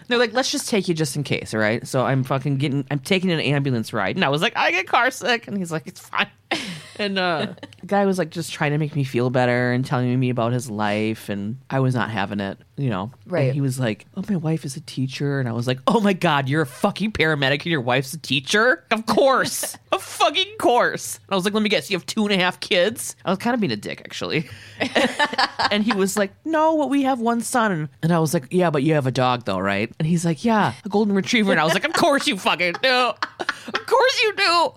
they're 0.08 0.18
like, 0.18 0.32
let's 0.32 0.50
just 0.50 0.68
take 0.68 0.88
you 0.88 0.94
just 0.94 1.16
in 1.16 1.22
case, 1.22 1.54
all 1.54 1.60
right? 1.60 1.86
So 1.86 2.04
I'm 2.04 2.24
fucking 2.24 2.56
getting, 2.56 2.86
I'm 2.90 2.98
taking 2.98 3.30
an 3.30 3.40
ambulance 3.40 3.92
ride, 3.92 4.16
and 4.16 4.24
I 4.24 4.28
was 4.28 4.42
like, 4.42 4.56
I 4.56 4.70
get 4.70 4.86
car 4.86 5.10
sick, 5.10 5.48
and 5.48 5.56
he's 5.56 5.72
like, 5.72 5.86
it's 5.86 6.00
fine. 6.00 6.28
And 6.96 7.18
uh, 7.18 7.54
the 7.80 7.86
guy 7.86 8.06
was 8.06 8.18
like 8.18 8.30
just 8.30 8.52
trying 8.52 8.70
to 8.70 8.78
make 8.78 8.94
me 8.94 9.02
feel 9.02 9.28
better 9.28 9.72
and 9.72 9.84
telling 9.84 10.20
me 10.20 10.30
about 10.30 10.52
his 10.52 10.70
life, 10.70 11.28
and 11.28 11.58
I 11.68 11.80
was 11.80 11.92
not 11.92 12.08
having 12.08 12.38
it, 12.38 12.56
you 12.76 12.90
know. 12.90 13.10
Right. 13.26 13.44
And 13.46 13.54
he 13.54 13.60
was 13.60 13.78
like, 13.78 14.06
"Oh, 14.16 14.24
my 14.28 14.36
wife 14.36 14.64
is 14.64 14.76
a 14.76 14.80
teacher," 14.80 15.40
and 15.40 15.48
I 15.48 15.52
was 15.52 15.66
like, 15.66 15.78
"Oh 15.86 16.00
my 16.00 16.12
god, 16.12 16.48
you're 16.48 16.62
a 16.62 16.66
fucking 16.66 17.12
paramedic 17.12 17.60
and 17.62 17.66
your 17.66 17.80
wife's 17.80 18.12
a 18.12 18.18
teacher? 18.18 18.84
Of 18.90 19.06
course, 19.06 19.76
of 19.92 20.02
fucking 20.02 20.56
course." 20.58 21.16
And 21.16 21.32
I 21.32 21.34
was 21.36 21.44
like, 21.44 21.54
"Let 21.54 21.62
me 21.62 21.68
guess, 21.68 21.90
you 21.90 21.96
have 21.96 22.06
two 22.06 22.24
and 22.24 22.32
a 22.32 22.36
half 22.38 22.60
kids?" 22.60 23.16
I 23.24 23.30
was 23.30 23.38
kind 23.38 23.54
of 23.54 23.60
being 23.60 23.72
a 23.72 23.76
dick, 23.76 24.00
actually. 24.04 24.48
and 25.70 25.84
he 25.84 25.92
was 25.92 26.16
like, 26.16 26.32
"No, 26.44 26.74
well, 26.74 26.88
we 26.88 27.02
have 27.02 27.20
one 27.20 27.40
son." 27.40 27.88
And 28.02 28.12
I 28.12 28.18
was 28.18 28.34
like, 28.34 28.48
"Yeah, 28.50 28.70
but 28.70 28.82
you 28.82 28.94
have 28.94 29.06
a 29.06 29.12
dog, 29.12 29.44
though, 29.44 29.58
right?" 29.58 29.92
And 29.98 30.06
he's 30.06 30.24
like, 30.24 30.44
"Yeah, 30.44 30.72
a 30.84 30.88
golden 30.88 31.14
retriever." 31.14 31.52
And 31.52 31.60
I 31.60 31.64
was 31.64 31.74
like, 31.74 31.84
"Of 31.84 31.92
course 31.92 32.26
you 32.26 32.36
fucking 32.36 32.74
do. 32.82 33.12
Of 33.40 33.86
course 33.86 34.22
you 34.22 34.34
do." 34.36 34.70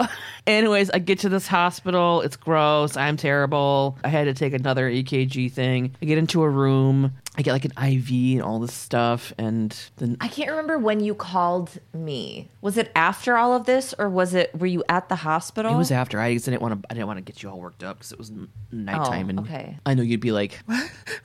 Anyways, 0.46 0.90
I 0.92 1.00
get 1.00 1.20
to 1.20 1.30
this 1.30 1.46
hospital. 1.46 2.22
It's 2.22 2.38
gross. 2.38 2.96
I'm 2.96 3.18
terrible. 3.18 3.98
I 4.04 4.08
had 4.08 4.26
to 4.26 4.34
take 4.34 4.54
another 4.54 4.90
EKG 4.90 5.52
thing. 5.52 5.94
I 6.02 6.06
get 6.06 6.18
into 6.18 6.42
a 6.42 6.50
room. 6.50 7.14
I 7.38 7.44
get 7.44 7.52
like 7.52 7.66
an 7.66 7.72
IV 7.94 8.10
and 8.34 8.42
all 8.42 8.60
this 8.60 8.74
stuff, 8.74 9.32
and 9.38 9.78
then 9.98 10.18
I 10.20 10.28
can't 10.28 10.50
remember 10.50 10.80
when 10.80 11.00
you 11.02 11.14
called 11.14 11.70
me. 11.94 12.50
Was 12.62 12.78
it 12.78 12.92
after 12.96 13.38
all 13.38 13.54
of 13.56 13.66
this, 13.66 13.94
or 14.00 14.10
was 14.10 14.34
it? 14.34 14.58
Were 14.60 14.66
you 14.66 14.84
at 14.90 15.08
the 15.08 15.18
hospital? 15.18 15.72
it 15.74 15.78
was 15.78 15.92
after. 15.92 16.20
I 16.20 16.34
just 16.34 16.46
didn't 16.46 16.62
want 16.64 16.82
to. 16.82 16.88
I 16.90 16.96
didn't 16.96 17.06
want 17.08 17.18
to 17.18 17.22
get 17.22 17.44
you 17.44 17.50
all 17.50 17.60
worked 17.60 17.84
up 17.84 17.98
because 18.00 18.12
it 18.12 18.18
was 18.18 18.32
n- 18.32 18.48
nighttime, 18.72 19.28
Oh, 19.28 19.30
and 19.30 19.40
okay. 19.42 19.78
I 19.86 19.94
know 19.94 20.02
you'd 20.02 20.20
be 20.20 20.32
like, 20.32 20.60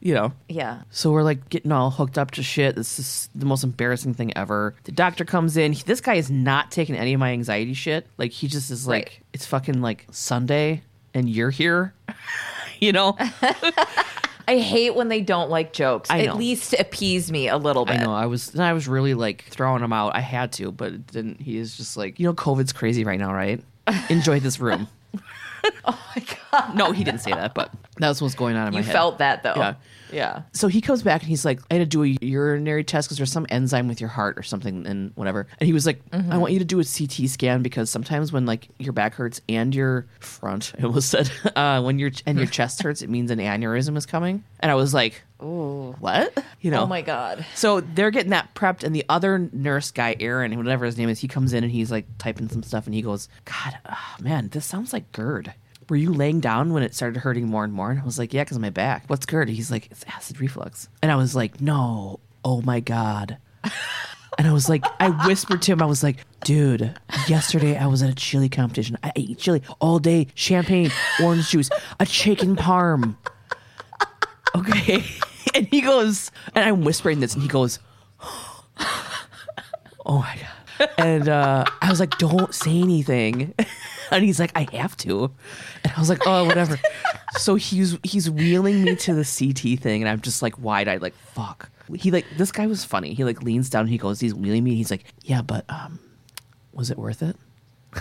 you 0.00 0.12
know. 0.14 0.32
Yeah. 0.48 0.82
So 0.90 1.12
we're 1.12 1.22
like 1.22 1.48
getting 1.50 1.70
all 1.70 1.90
hooked 1.92 2.18
up 2.18 2.32
to 2.32 2.42
shit. 2.42 2.74
This 2.74 2.98
is 2.98 3.28
the 3.34 3.46
most 3.46 3.62
embarrassing 3.62 4.14
thing 4.14 4.36
ever. 4.36 4.74
The 4.84 4.92
doctor 4.92 5.24
comes 5.24 5.56
in. 5.56 5.72
He- 5.72 5.84
this 5.84 6.00
guy 6.00 6.14
is 6.14 6.30
not 6.32 6.72
taking 6.72 6.96
any 6.96 7.14
of 7.14 7.20
my 7.20 7.30
anxiety 7.30 7.74
shit. 7.74 8.06
Like 8.18 8.32
he 8.32 8.48
just 8.48 8.70
is 8.72 8.86
like, 8.88 9.04
Right. 9.04 9.20
it's 9.32 9.46
fucking 9.46 9.80
like 9.80 10.06
Sunday 10.10 10.82
and 11.14 11.28
you're 11.28 11.50
here. 11.50 11.94
you 12.80 12.90
know? 12.92 13.16
I 14.46 14.58
hate 14.58 14.94
when 14.94 15.08
they 15.08 15.20
don't 15.20 15.50
like 15.50 15.72
jokes. 15.72 16.10
I 16.10 16.22
know. 16.22 16.32
At 16.32 16.36
least 16.36 16.74
appease 16.74 17.30
me 17.30 17.48
a 17.48 17.56
little 17.56 17.84
bit. 17.84 18.00
I 18.00 18.04
know. 18.04 18.14
I 18.14 18.26
was 18.26 18.52
and 18.54 18.62
I 18.62 18.72
was 18.72 18.88
really 18.88 19.14
like 19.14 19.44
throwing 19.50 19.82
him 19.82 19.92
out. 19.92 20.14
I 20.14 20.20
had 20.20 20.52
to, 20.54 20.70
but 20.72 21.08
then. 21.08 21.36
He 21.40 21.56
is 21.58 21.76
just 21.76 21.96
like, 21.96 22.18
you 22.18 22.26
know, 22.26 22.34
COVID's 22.34 22.72
crazy 22.72 23.04
right 23.04 23.18
now, 23.18 23.32
right? 23.32 23.62
Enjoy 24.08 24.40
this 24.40 24.60
room. 24.60 24.88
Oh 25.86 25.98
my 26.14 26.22
god. 26.52 26.74
No, 26.74 26.92
he 26.92 27.04
didn't 27.04 27.20
say 27.20 27.30
that, 27.30 27.54
but 27.54 27.70
that's 27.96 28.20
what's 28.20 28.34
going 28.34 28.54
on 28.54 28.68
in 28.68 28.74
my 28.74 28.80
head. 28.80 28.86
You 28.88 28.92
felt 28.92 29.18
that 29.18 29.42
though. 29.42 29.54
Yeah. 29.56 29.74
Yeah. 30.14 30.42
So 30.52 30.68
he 30.68 30.80
comes 30.80 31.02
back 31.02 31.22
and 31.22 31.28
he's 31.28 31.44
like, 31.44 31.60
I 31.70 31.74
had 31.74 31.80
to 31.80 31.86
do 31.86 32.04
a 32.04 32.16
urinary 32.24 32.84
test 32.84 33.08
because 33.08 33.18
there's 33.18 33.32
some 33.32 33.46
enzyme 33.48 33.88
with 33.88 34.00
your 34.00 34.10
heart 34.10 34.38
or 34.38 34.42
something 34.42 34.86
and 34.86 35.12
whatever. 35.16 35.46
And 35.58 35.66
he 35.66 35.72
was 35.72 35.86
like, 35.86 36.00
I 36.12 36.38
want 36.38 36.52
you 36.52 36.60
to 36.60 36.64
do 36.64 36.80
a 36.80 36.84
CT 36.84 37.28
scan 37.28 37.62
because 37.62 37.90
sometimes 37.90 38.32
when 38.32 38.46
like 38.46 38.68
your 38.78 38.92
back 38.92 39.14
hurts 39.14 39.40
and 39.48 39.74
your 39.74 40.06
front, 40.20 40.72
I 40.78 40.84
almost 40.84 41.08
said, 41.08 41.30
uh, 41.56 41.82
when 41.82 41.98
your 41.98 42.10
and 42.26 42.38
your 42.38 42.46
chest 42.46 42.82
hurts, 42.82 43.02
it 43.02 43.10
means 43.10 43.30
an 43.30 43.38
aneurysm 43.38 43.96
is 43.96 44.06
coming. 44.06 44.44
And 44.60 44.70
I 44.70 44.74
was 44.74 44.94
like, 44.94 45.22
Oh, 45.40 45.94
what? 45.98 46.42
You 46.60 46.70
know? 46.70 46.82
Oh 46.82 46.86
my 46.86 47.02
god. 47.02 47.44
So 47.54 47.80
they're 47.80 48.10
getting 48.10 48.30
that 48.30 48.54
prepped, 48.54 48.82
and 48.82 48.94
the 48.94 49.04
other 49.10 49.50
nurse 49.52 49.90
guy, 49.90 50.16
Aaron, 50.18 50.56
whatever 50.56 50.86
his 50.86 50.96
name 50.96 51.10
is, 51.10 51.18
he 51.20 51.28
comes 51.28 51.52
in 51.52 51.64
and 51.64 51.72
he's 51.72 51.90
like 51.90 52.06
typing 52.18 52.48
some 52.48 52.62
stuff, 52.62 52.86
and 52.86 52.94
he 52.94 53.02
goes, 53.02 53.28
"God, 53.44 53.76
ah, 53.84 54.16
man, 54.20 54.48
this 54.48 54.64
sounds 54.64 54.92
like 54.92 55.12
GERD." 55.12 55.52
Were 55.88 55.96
you 55.96 56.12
laying 56.12 56.40
down 56.40 56.72
when 56.72 56.82
it 56.82 56.94
started 56.94 57.20
hurting 57.20 57.46
more 57.46 57.64
and 57.64 57.72
more? 57.72 57.90
And 57.90 58.00
I 58.00 58.04
was 58.04 58.18
like, 58.18 58.32
"Yeah, 58.32 58.44
because 58.44 58.58
my 58.58 58.70
back." 58.70 59.04
What's 59.08 59.26
GERD? 59.26 59.48
He's 59.48 59.70
like, 59.70 59.88
"It's 59.90 60.04
acid 60.08 60.40
reflux," 60.40 60.88
and 61.02 61.10
I 61.12 61.16
was 61.16 61.34
like, 61.34 61.60
"No, 61.60 62.20
oh 62.44 62.62
my 62.62 62.80
god." 62.80 63.38
And 64.38 64.48
I 64.48 64.52
was 64.52 64.68
like, 64.68 64.84
I 65.00 65.10
whispered 65.26 65.62
to 65.62 65.72
him, 65.72 65.82
I 65.82 65.86
was 65.86 66.02
like, 66.02 66.16
dude, 66.42 66.98
yesterday 67.28 67.76
I 67.76 67.86
was 67.86 68.02
at 68.02 68.10
a 68.10 68.14
chili 68.14 68.48
competition. 68.48 68.98
I 69.02 69.12
ate 69.14 69.38
chili 69.38 69.62
all 69.80 69.98
day, 69.98 70.26
champagne, 70.34 70.90
orange 71.22 71.50
juice, 71.50 71.70
a 72.00 72.06
chicken 72.06 72.56
parm. 72.56 73.16
Okay. 74.56 75.04
And 75.54 75.68
he 75.68 75.82
goes, 75.82 76.32
and 76.56 76.64
I'm 76.64 76.82
whispering 76.82 77.20
this, 77.20 77.34
and 77.34 77.42
he 77.42 77.48
goes, 77.48 77.78
oh 78.20 78.64
my 80.06 80.36
God. 80.36 80.88
And 80.98 81.28
uh, 81.28 81.64
I 81.80 81.90
was 81.90 82.00
like, 82.00 82.18
don't 82.18 82.52
say 82.52 82.80
anything. 82.80 83.54
And 84.14 84.24
he's 84.24 84.38
like, 84.38 84.52
I 84.54 84.68
have 84.76 84.96
to. 84.98 85.32
And 85.82 85.92
I 85.96 85.98
was 85.98 86.08
like, 86.08 86.20
oh, 86.24 86.44
whatever. 86.44 86.78
So 87.36 87.56
he's 87.56 87.98
he's 88.04 88.30
wheeling 88.30 88.84
me 88.84 88.94
to 88.94 89.12
the 89.12 89.24
CT 89.24 89.80
thing, 89.80 90.02
and 90.02 90.08
I'm 90.08 90.20
just 90.20 90.40
like 90.40 90.56
wide 90.58 90.86
eyed, 90.86 91.02
like 91.02 91.14
fuck. 91.16 91.68
He 91.96 92.12
like 92.12 92.24
this 92.36 92.52
guy 92.52 92.68
was 92.68 92.84
funny. 92.84 93.12
He 93.12 93.24
like 93.24 93.42
leans 93.42 93.68
down, 93.68 93.88
he 93.88 93.98
goes, 93.98 94.20
he's 94.20 94.32
wheeling 94.32 94.62
me. 94.62 94.76
He's 94.76 94.90
like, 94.90 95.04
yeah, 95.22 95.42
but 95.42 95.64
um, 95.68 95.98
was 96.72 96.90
it 96.92 96.98
worth 96.98 97.22
it? 97.22 97.36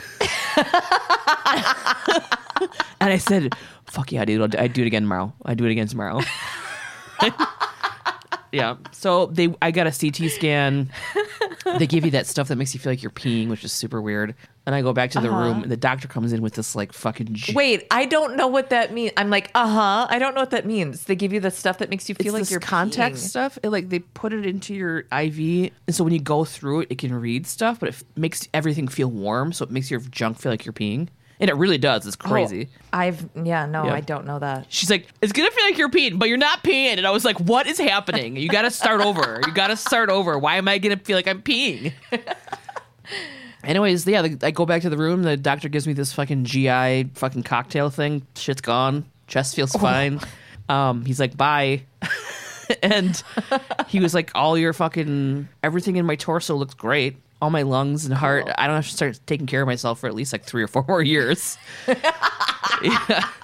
and 3.01 3.11
I 3.11 3.17
said, 3.17 3.55
fuck 3.85 4.11
yeah, 4.11 4.23
dude. 4.23 4.41
I'll 4.41 4.47
do, 4.47 4.59
I'd 4.59 4.73
do 4.73 4.83
it 4.83 4.87
again 4.87 5.01
tomorrow. 5.03 5.33
I'd 5.45 5.57
do 5.57 5.65
it 5.65 5.71
again 5.71 5.87
tomorrow. 5.87 6.21
yeah. 8.53 8.75
So 8.91 9.25
they, 9.27 9.53
I 9.61 9.71
got 9.71 9.87
a 9.87 9.91
CT 9.91 10.29
scan. 10.31 10.89
they 11.77 11.87
give 11.87 12.05
you 12.05 12.11
that 12.11 12.27
stuff 12.27 12.47
that 12.49 12.55
makes 12.55 12.73
you 12.73 12.79
feel 12.79 12.91
like 12.91 13.01
you're 13.01 13.11
peeing, 13.11 13.49
which 13.49 13.63
is 13.63 13.71
super 13.71 14.01
weird. 14.01 14.35
And 14.65 14.73
I 14.73 14.81
go 14.81 14.93
back 14.93 15.11
to 15.11 15.19
the 15.19 15.29
room, 15.29 15.63
and 15.63 15.71
the 15.71 15.75
doctor 15.75 16.07
comes 16.07 16.31
in 16.31 16.41
with 16.41 16.53
this 16.53 16.73
like 16.75 16.93
fucking. 16.93 17.33
G- 17.33 17.53
Wait, 17.53 17.85
I 17.91 18.05
don't 18.05 18.37
know 18.37 18.47
what 18.47 18.69
that 18.69 18.93
means. 18.93 19.11
I'm 19.17 19.29
like, 19.29 19.51
uh 19.53 19.67
huh. 19.67 20.07
I 20.09 20.19
don't 20.19 20.35
know 20.35 20.41
what 20.41 20.51
that 20.51 20.65
means. 20.65 21.03
They 21.03 21.15
give 21.17 21.33
you 21.33 21.41
the 21.41 21.51
stuff 21.51 21.79
that 21.79 21.89
makes 21.89 22.07
you 22.07 22.15
feel 22.15 22.35
it's 22.35 22.45
like 22.47 22.51
you're 22.51 22.61
contact 22.61 23.15
peeing. 23.15 23.19
stuff. 23.19 23.59
It, 23.61 23.69
like 23.69 23.89
they 23.89 23.99
put 23.99 24.31
it 24.31 24.45
into 24.45 24.73
your 24.73 24.99
IV, 25.11 25.71
and 25.87 25.93
so 25.95 26.05
when 26.05 26.13
you 26.13 26.21
go 26.21 26.45
through 26.45 26.81
it, 26.81 26.91
it 26.91 26.97
can 26.97 27.13
read 27.13 27.45
stuff, 27.45 27.79
but 27.81 27.89
it 27.89 27.95
f- 27.95 28.03
makes 28.15 28.47
everything 28.53 28.87
feel 28.87 29.09
warm, 29.09 29.51
so 29.51 29.65
it 29.65 29.71
makes 29.71 29.91
your 29.91 29.99
junk 29.99 30.39
feel 30.39 30.51
like 30.51 30.63
you're 30.65 30.71
peeing, 30.73 31.09
and 31.39 31.49
it 31.49 31.55
really 31.55 31.77
does. 31.77 32.05
It's 32.05 32.15
crazy. 32.15 32.69
Oh, 32.71 32.85
I've 32.93 33.27
yeah 33.43 33.65
no, 33.65 33.85
Yeah. 33.85 33.93
I 33.93 34.01
don't 34.01 34.25
know 34.25 34.39
that. 34.39 34.67
She's 34.69 34.89
like, 34.89 35.07
it's 35.21 35.31
gonna 35.33 35.51
feel 35.51 35.65
like 35.65 35.77
you're 35.77 35.89
peeing, 35.89 36.19
but 36.19 36.29
you're 36.29 36.37
not 36.37 36.63
peeing. 36.63 36.97
And 36.97 37.07
I 37.07 37.11
was 37.11 37.25
like, 37.25 37.39
what 37.39 37.67
is 37.67 37.77
happening? 37.79 38.35
You 38.37 38.49
gotta 38.49 38.71
start 38.71 39.01
over. 39.01 39.41
You 39.45 39.53
gotta 39.53 39.77
start 39.77 40.09
over. 40.09 40.37
Why 40.37 40.57
am 40.57 40.67
I 40.67 40.77
gonna 40.77 40.97
feel 40.97 41.17
like 41.17 41.27
I'm 41.27 41.41
peeing? 41.41 41.93
Anyways, 43.63 44.05
yeah, 44.05 44.21
the, 44.23 44.45
I 44.45 44.51
go 44.51 44.65
back 44.65 44.81
to 44.81 44.89
the 44.89 44.97
room. 44.97 45.23
The 45.23 45.37
doctor 45.37 45.69
gives 45.69 45.87
me 45.87 45.93
this 45.93 46.11
fucking 46.11 46.43
GI 46.45 47.11
fucking 47.13 47.43
cocktail 47.43 47.89
thing. 47.89 48.25
Shit's 48.35 48.61
gone. 48.61 49.05
Chest 49.27 49.55
feels 49.55 49.71
fine. 49.71 50.19
Um, 50.67 51.05
he's 51.05 51.19
like, 51.19 51.37
bye. 51.37 51.83
and 52.83 53.21
he 53.87 53.99
was 53.99 54.13
like, 54.13 54.31
"All 54.35 54.57
your 54.57 54.73
fucking 54.73 55.47
everything 55.63 55.95
in 55.95 56.05
my 56.05 56.15
torso 56.15 56.55
looks 56.55 56.73
great." 56.73 57.17
All 57.43 57.49
my 57.49 57.63
lungs 57.63 58.05
and 58.05 58.13
heart. 58.13 58.49
I 58.57 58.67
don't 58.67 58.77
have 58.77 58.87
to 58.87 58.93
start 58.93 59.19
taking 59.25 59.47
care 59.47 59.61
of 59.61 59.67
myself 59.67 59.99
for 59.99 60.07
at 60.07 60.15
least 60.15 60.31
like 60.31 60.43
three 60.45 60.63
or 60.63 60.67
four 60.67 60.85
more 60.87 61.01
years. 61.03 61.57
Yeah. 62.81 63.27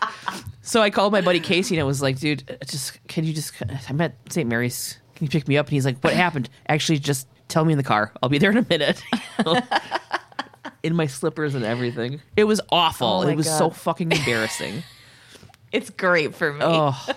So 0.61 0.83
I 0.83 0.91
called 0.91 1.11
my 1.11 1.21
buddy 1.21 1.39
Casey 1.39 1.73
and 1.75 1.81
I 1.81 1.83
was 1.83 1.99
like, 1.99 2.19
dude, 2.19 2.59
just 2.67 2.99
can 3.07 3.23
you 3.23 3.33
just 3.33 3.53
I'm 3.89 3.99
at 4.01 4.13
St. 4.29 4.47
Mary's. 4.47 4.99
Can 5.15 5.25
you 5.25 5.29
pick 5.31 5.47
me 5.47 5.57
up? 5.57 5.65
And 5.65 5.73
he's 5.73 5.83
like, 5.83 5.97
what 6.01 6.13
happened? 6.13 6.47
Actually, 6.67 6.99
just 6.99 7.27
tell 7.47 7.65
me 7.65 7.73
in 7.73 7.77
the 7.79 7.83
car. 7.83 8.11
I'll 8.21 8.29
be 8.29 8.37
there 8.37 8.51
in 8.51 8.57
a 8.57 8.65
minute. 8.69 9.01
in 10.83 10.95
my 10.95 11.07
slippers 11.07 11.55
and 11.55 11.65
everything. 11.65 12.21
It 12.37 12.43
was 12.43 12.61
awful. 12.71 13.07
Oh 13.07 13.27
it 13.27 13.35
was 13.35 13.47
God. 13.47 13.57
so 13.57 13.69
fucking 13.71 14.11
embarrassing. 14.11 14.83
It's 15.71 15.89
great 15.89 16.35
for 16.35 16.53
me. 16.53 16.59
oh, 16.61 17.13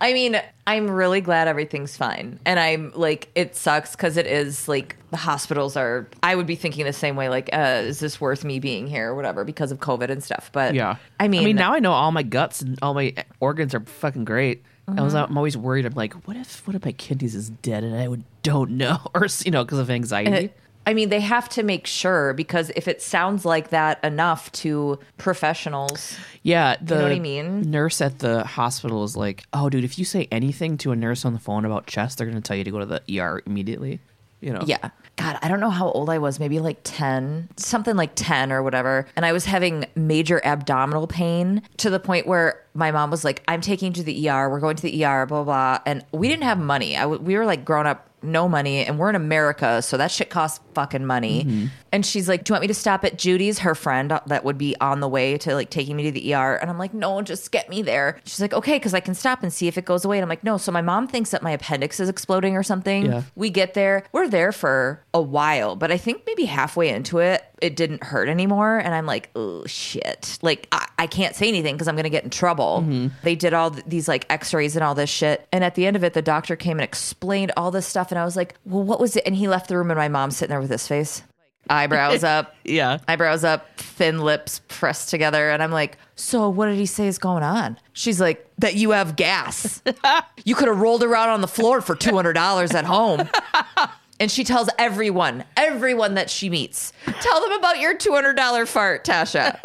I 0.00 0.12
mean, 0.12 0.40
I'm 0.66 0.90
really 0.90 1.20
glad 1.20 1.48
everything's 1.48 1.96
fine. 1.96 2.38
And 2.44 2.58
I'm 2.58 2.92
like, 2.94 3.30
it 3.34 3.56
sucks 3.56 3.92
because 3.92 4.16
it 4.16 4.26
is 4.26 4.68
like 4.68 4.96
the 5.10 5.16
hospitals 5.16 5.76
are, 5.76 6.08
I 6.22 6.34
would 6.34 6.46
be 6.46 6.56
thinking 6.56 6.84
the 6.84 6.92
same 6.92 7.16
way, 7.16 7.28
like, 7.28 7.50
uh, 7.52 7.82
is 7.84 8.00
this 8.00 8.20
worth 8.20 8.44
me 8.44 8.58
being 8.58 8.86
here 8.86 9.10
or 9.10 9.14
whatever 9.14 9.44
because 9.44 9.72
of 9.72 9.80
COVID 9.80 10.10
and 10.10 10.22
stuff. 10.22 10.50
But 10.52 10.74
yeah. 10.74 10.96
I 11.20 11.28
mean, 11.28 11.42
I 11.42 11.44
mean, 11.44 11.56
now 11.56 11.72
I 11.72 11.78
know 11.78 11.92
all 11.92 12.12
my 12.12 12.22
guts 12.22 12.60
and 12.60 12.78
all 12.82 12.94
my 12.94 13.14
organs 13.40 13.74
are 13.74 13.80
fucking 13.80 14.24
great. 14.24 14.62
I 14.88 15.02
was, 15.02 15.14
Mm-hmm. 15.14 15.32
I'm 15.32 15.36
always 15.36 15.56
worried. 15.56 15.84
I'm 15.84 15.94
like, 15.94 16.14
what 16.28 16.36
if, 16.36 16.64
what 16.64 16.76
if 16.76 16.84
my 16.84 16.92
kidneys 16.92 17.34
is 17.34 17.50
dead 17.50 17.82
and 17.82 17.96
I 17.96 18.06
would, 18.06 18.22
don't 18.44 18.72
know, 18.72 19.00
or 19.14 19.26
you 19.44 19.50
know, 19.50 19.64
because 19.64 19.80
of 19.80 19.90
anxiety. 19.90 20.52
I 20.86 20.94
mean, 20.94 21.08
they 21.08 21.20
have 21.20 21.48
to 21.50 21.62
make 21.64 21.86
sure 21.86 22.32
because 22.32 22.70
if 22.76 22.86
it 22.86 23.02
sounds 23.02 23.44
like 23.44 23.70
that 23.70 24.02
enough 24.04 24.52
to 24.52 24.98
professionals, 25.18 26.16
Yeah, 26.42 26.76
the 26.80 26.96
know 26.96 27.02
what 27.02 27.12
I 27.12 27.18
mean? 27.18 27.70
nurse 27.70 28.00
at 28.00 28.20
the 28.20 28.44
hospital 28.44 29.04
is 29.04 29.16
like, 29.16 29.44
"Oh, 29.52 29.68
dude, 29.68 29.84
if 29.84 29.98
you 29.98 30.04
say 30.04 30.28
anything 30.30 30.78
to 30.78 30.92
a 30.92 30.96
nurse 30.96 31.24
on 31.24 31.32
the 31.32 31.38
phone 31.38 31.64
about 31.64 31.86
chest, 31.86 32.18
they're 32.18 32.26
going 32.26 32.40
to 32.40 32.46
tell 32.46 32.56
you 32.56 32.64
to 32.64 32.70
go 32.70 32.78
to 32.78 32.86
the 32.86 33.02
ER 33.20 33.42
immediately." 33.46 34.00
You 34.40 34.52
know? 34.52 34.62
Yeah. 34.66 34.90
God, 35.16 35.38
I 35.40 35.48
don't 35.48 35.60
know 35.60 35.70
how 35.70 35.90
old 35.90 36.10
I 36.10 36.18
was, 36.18 36.38
maybe 36.38 36.60
like 36.60 36.76
10, 36.84 37.48
something 37.56 37.96
like 37.96 38.12
10 38.16 38.52
or 38.52 38.62
whatever. 38.62 39.06
And 39.16 39.24
I 39.24 39.32
was 39.32 39.46
having 39.46 39.86
major 39.94 40.44
abdominal 40.44 41.06
pain 41.06 41.62
to 41.78 41.88
the 41.88 41.98
point 41.98 42.26
where 42.26 42.62
my 42.74 42.92
mom 42.92 43.10
was 43.10 43.24
like, 43.24 43.42
I'm 43.48 43.62
taking 43.62 43.88
you 43.88 43.94
to 43.94 44.02
the 44.02 44.28
ER. 44.28 44.50
We're 44.50 44.60
going 44.60 44.76
to 44.76 44.82
the 44.82 45.04
ER, 45.06 45.24
blah, 45.24 45.42
blah. 45.42 45.78
And 45.86 46.04
we 46.12 46.28
didn't 46.28 46.44
have 46.44 46.58
money. 46.58 46.98
I 46.98 47.02
w- 47.02 47.20
we 47.20 47.34
were 47.36 47.46
like 47.46 47.64
grown 47.64 47.86
up, 47.86 48.06
no 48.26 48.48
money. 48.48 48.84
And 48.84 48.98
we're 48.98 49.08
in 49.10 49.16
America. 49.16 49.80
So 49.82 49.96
that 49.96 50.10
shit 50.10 50.30
costs 50.30 50.60
fucking 50.74 51.06
money. 51.06 51.70
And 51.92 52.04
she's 52.04 52.28
like, 52.28 52.44
Do 52.44 52.50
you 52.50 52.54
want 52.54 52.62
me 52.62 52.68
to 52.68 52.74
stop 52.74 53.04
at 53.04 53.16
Judy's, 53.18 53.60
her 53.60 53.74
friend 53.74 54.10
that 54.26 54.44
would 54.44 54.58
be 54.58 54.76
on 54.80 55.00
the 55.00 55.08
way 55.08 55.38
to 55.38 55.54
like 55.54 55.70
taking 55.70 55.96
me 55.96 56.02
to 56.04 56.10
the 56.12 56.34
ER? 56.34 56.56
And 56.56 56.68
I'm 56.70 56.78
like, 56.78 56.92
No, 56.92 57.22
just 57.22 57.50
get 57.52 57.68
me 57.68 57.82
there. 57.82 58.20
She's 58.24 58.40
like, 58.40 58.52
Okay, 58.52 58.74
because 58.76 58.92
I 58.94 59.00
can 59.00 59.14
stop 59.14 59.42
and 59.42 59.52
see 59.52 59.68
if 59.68 59.78
it 59.78 59.84
goes 59.84 60.04
away. 60.04 60.18
And 60.18 60.22
I'm 60.22 60.28
like, 60.28 60.44
No. 60.44 60.58
So 60.58 60.70
my 60.72 60.82
mom 60.82 61.08
thinks 61.08 61.30
that 61.30 61.42
my 61.42 61.52
appendix 61.52 62.00
is 62.00 62.08
exploding 62.08 62.56
or 62.56 62.62
something. 62.62 63.06
Yeah. 63.06 63.22
We 63.34 63.50
get 63.50 63.74
there. 63.74 64.04
We're 64.12 64.28
there 64.28 64.52
for 64.52 65.02
a 65.14 65.22
while, 65.22 65.76
but 65.76 65.90
I 65.90 65.96
think 65.96 66.22
maybe 66.26 66.44
halfway 66.44 66.88
into 66.90 67.18
it, 67.18 67.42
it 67.62 67.76
didn't 67.76 68.04
hurt 68.04 68.28
anymore. 68.28 68.78
And 68.78 68.94
I'm 68.94 69.06
like, 69.06 69.30
oh, 69.34 69.64
shit. 69.66 70.38
Like, 70.42 70.68
I, 70.72 70.86
I 70.98 71.06
can't 71.06 71.34
say 71.34 71.48
anything 71.48 71.74
because 71.74 71.88
I'm 71.88 71.94
going 71.94 72.04
to 72.04 72.10
get 72.10 72.24
in 72.24 72.30
trouble. 72.30 72.82
Mm-hmm. 72.82 73.08
They 73.22 73.34
did 73.34 73.54
all 73.54 73.70
th- 73.70 73.84
these 73.86 74.08
like 74.08 74.26
x 74.28 74.52
rays 74.52 74.76
and 74.76 74.84
all 74.84 74.94
this 74.94 75.10
shit. 75.10 75.46
And 75.52 75.64
at 75.64 75.74
the 75.74 75.86
end 75.86 75.96
of 75.96 76.04
it, 76.04 76.12
the 76.12 76.22
doctor 76.22 76.56
came 76.56 76.78
and 76.78 76.84
explained 76.84 77.52
all 77.56 77.70
this 77.70 77.86
stuff. 77.86 78.10
And 78.12 78.18
I 78.18 78.24
was 78.24 78.36
like, 78.36 78.56
well, 78.64 78.82
what 78.82 79.00
was 79.00 79.16
it? 79.16 79.22
And 79.26 79.34
he 79.34 79.48
left 79.48 79.68
the 79.68 79.76
room, 79.76 79.90
and 79.90 79.98
my 79.98 80.08
mom's 80.08 80.36
sitting 80.36 80.50
there 80.50 80.60
with 80.60 80.70
his 80.70 80.86
face, 80.86 81.22
eyebrows 81.70 82.24
up. 82.24 82.54
Yeah. 82.64 82.98
Eyebrows 83.08 83.42
up, 83.42 83.78
thin 83.78 84.20
lips 84.20 84.60
pressed 84.68 85.08
together. 85.08 85.50
And 85.50 85.62
I'm 85.62 85.72
like, 85.72 85.96
So 86.14 86.50
what 86.50 86.66
did 86.66 86.76
he 86.76 86.86
say 86.86 87.06
is 87.06 87.18
going 87.18 87.42
on? 87.42 87.78
She's 87.94 88.20
like, 88.20 88.46
That 88.58 88.74
you 88.74 88.90
have 88.90 89.16
gas. 89.16 89.82
you 90.44 90.54
could 90.54 90.68
have 90.68 90.78
rolled 90.78 91.02
around 91.02 91.30
on 91.30 91.40
the 91.40 91.48
floor 91.48 91.80
for 91.80 91.96
$200 91.96 92.74
at 92.74 92.84
home. 92.84 93.28
And 94.18 94.30
she 94.30 94.44
tells 94.44 94.70
everyone, 94.78 95.44
everyone 95.56 96.14
that 96.14 96.30
she 96.30 96.48
meets, 96.48 96.92
tell 97.20 97.40
them 97.42 97.52
about 97.52 97.78
your 97.80 97.94
$200 97.96 98.66
fart, 98.66 99.04
Tasha. 99.04 99.58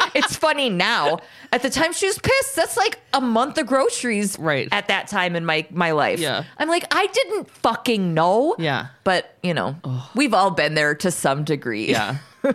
it's 0.14 0.36
funny 0.36 0.70
now. 0.70 1.18
At 1.52 1.62
the 1.62 1.68
time 1.70 1.92
she 1.92 2.06
was 2.06 2.18
pissed. 2.18 2.56
That's 2.56 2.76
like 2.78 2.98
a 3.12 3.20
month 3.20 3.58
of 3.58 3.66
groceries 3.66 4.38
Right. 4.38 4.68
at 4.72 4.88
that 4.88 5.08
time 5.08 5.36
in 5.36 5.44
my, 5.44 5.66
my 5.70 5.90
life. 5.90 6.18
Yeah. 6.18 6.44
I'm 6.58 6.68
like, 6.68 6.84
I 6.94 7.06
didn't 7.08 7.50
fucking 7.50 8.14
know. 8.14 8.56
Yeah. 8.58 8.86
But, 9.04 9.36
you 9.42 9.52
know, 9.54 9.76
we've 10.14 10.32
all 10.34 10.50
been 10.50 10.74
there 10.74 10.94
to 10.96 11.10
some 11.10 11.44
degree. 11.44 11.90
Yeah. 11.90 12.16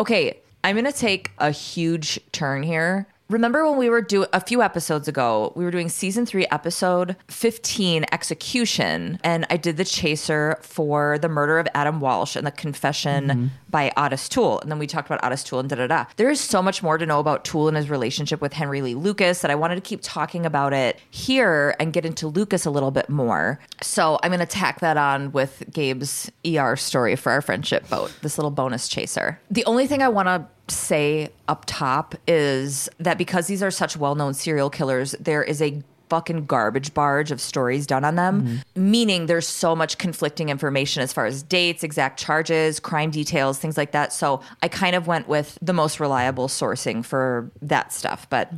Okay, 0.00 0.40
I'm 0.64 0.74
going 0.74 0.90
to 0.90 0.98
take 0.98 1.30
a 1.38 1.50
huge 1.52 2.18
turn 2.32 2.62
here. 2.64 3.06
Remember 3.32 3.66
when 3.66 3.78
we 3.78 3.88
were 3.88 4.02
doing 4.02 4.28
a 4.34 4.40
few 4.40 4.60
episodes 4.60 5.08
ago, 5.08 5.54
we 5.56 5.64
were 5.64 5.70
doing 5.70 5.88
season 5.88 6.26
three, 6.26 6.46
episode 6.48 7.16
15, 7.28 8.04
Execution, 8.12 9.18
and 9.24 9.46
I 9.48 9.56
did 9.56 9.78
the 9.78 9.86
chaser 9.86 10.58
for 10.60 11.18
the 11.18 11.30
murder 11.30 11.58
of 11.58 11.66
Adam 11.74 11.98
Walsh 11.98 12.36
and 12.36 12.46
the 12.46 12.50
confession 12.50 13.50
by 13.70 13.90
Otis 13.96 14.28
Toole. 14.28 14.60
And 14.60 14.70
then 14.70 14.78
we 14.78 14.86
talked 14.86 15.08
about 15.08 15.24
Otis 15.24 15.44
Toole 15.44 15.60
and 15.60 15.70
da 15.70 15.76
da 15.76 15.86
da. 15.86 16.04
There 16.16 16.28
is 16.28 16.40
so 16.42 16.60
much 16.60 16.82
more 16.82 16.98
to 16.98 17.06
know 17.06 17.20
about 17.20 17.46
Toole 17.46 17.68
and 17.68 17.76
his 17.78 17.88
relationship 17.88 18.42
with 18.42 18.52
Henry 18.52 18.82
Lee 18.82 18.94
Lucas 18.94 19.40
that 19.40 19.50
I 19.50 19.54
wanted 19.54 19.76
to 19.76 19.80
keep 19.80 20.00
talking 20.02 20.44
about 20.44 20.74
it 20.74 21.00
here 21.10 21.74
and 21.80 21.94
get 21.94 22.04
into 22.04 22.28
Lucas 22.28 22.66
a 22.66 22.70
little 22.70 22.90
bit 22.90 23.08
more. 23.08 23.58
So 23.80 24.18
I'm 24.22 24.28
going 24.28 24.40
to 24.40 24.46
tack 24.46 24.80
that 24.80 24.98
on 24.98 25.32
with 25.32 25.64
Gabe's 25.72 26.30
ER 26.46 26.76
story 26.76 27.16
for 27.16 27.32
our 27.32 27.40
friendship 27.40 27.88
boat, 27.88 28.12
this 28.20 28.36
little 28.36 28.50
bonus 28.50 28.88
chaser. 28.88 29.40
The 29.50 29.64
only 29.64 29.86
thing 29.86 30.02
I 30.02 30.08
want 30.08 30.28
to 30.28 30.46
say 30.72 31.30
up 31.48 31.64
top 31.66 32.14
is 32.26 32.88
that 32.98 33.18
because 33.18 33.46
these 33.46 33.62
are 33.62 33.70
such 33.70 33.96
well-known 33.96 34.34
serial 34.34 34.70
killers, 34.70 35.12
there 35.20 35.42
is 35.42 35.60
a 35.62 35.82
fucking 36.08 36.44
garbage 36.44 36.92
barge 36.92 37.30
of 37.30 37.40
stories 37.40 37.86
done 37.86 38.04
on 38.04 38.16
them, 38.16 38.42
mm-hmm. 38.42 38.90
meaning 38.90 39.24
there's 39.26 39.48
so 39.48 39.74
much 39.74 39.96
conflicting 39.96 40.50
information 40.50 41.02
as 41.02 41.10
far 41.10 41.24
as 41.24 41.42
dates, 41.42 41.82
exact 41.82 42.20
charges, 42.20 42.78
crime 42.78 43.10
details, 43.10 43.58
things 43.58 43.78
like 43.78 43.92
that. 43.92 44.12
So 44.12 44.42
I 44.62 44.68
kind 44.68 44.94
of 44.94 45.06
went 45.06 45.26
with 45.26 45.58
the 45.62 45.72
most 45.72 46.00
reliable 46.00 46.48
sourcing 46.48 47.02
for 47.02 47.50
that 47.62 47.94
stuff, 47.94 48.28
but 48.28 48.52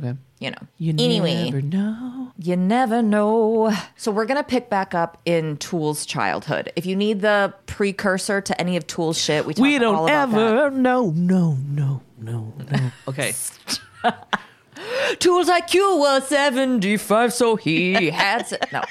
you 0.45 0.51
know. 0.51 0.67
You 0.77 0.93
anyway, 0.99 1.45
never 1.45 1.61
know. 1.61 2.31
you 2.37 2.55
never 2.55 3.01
know. 3.01 3.75
So 3.97 4.11
we're 4.11 4.25
gonna 4.25 4.43
pick 4.43 4.69
back 4.69 4.93
up 4.93 5.19
in 5.25 5.57
Toole's 5.57 6.05
childhood. 6.05 6.71
If 6.75 6.85
you 6.85 6.95
need 6.95 7.21
the 7.21 7.53
precursor 7.65 8.41
to 8.41 8.61
any 8.61 8.77
of 8.77 8.85
Toole's 8.87 9.19
shit, 9.19 9.45
we 9.45 9.53
talk 9.55 9.63
We 9.63 9.79
don't 9.79 9.95
about 10.07 10.29
that. 10.31 10.55
ever 10.55 10.71
know. 10.71 11.11
No, 11.15 11.57
no, 11.67 12.01
no, 12.19 12.53
no. 12.71 12.91
Okay. 13.07 13.33
Toole's 15.19 15.47
IQ 15.49 15.97
was 15.99 16.27
75, 16.27 17.33
so 17.33 17.55
he 17.55 18.09
had. 18.11 18.45
se- 18.47 18.59
no. 18.73 18.81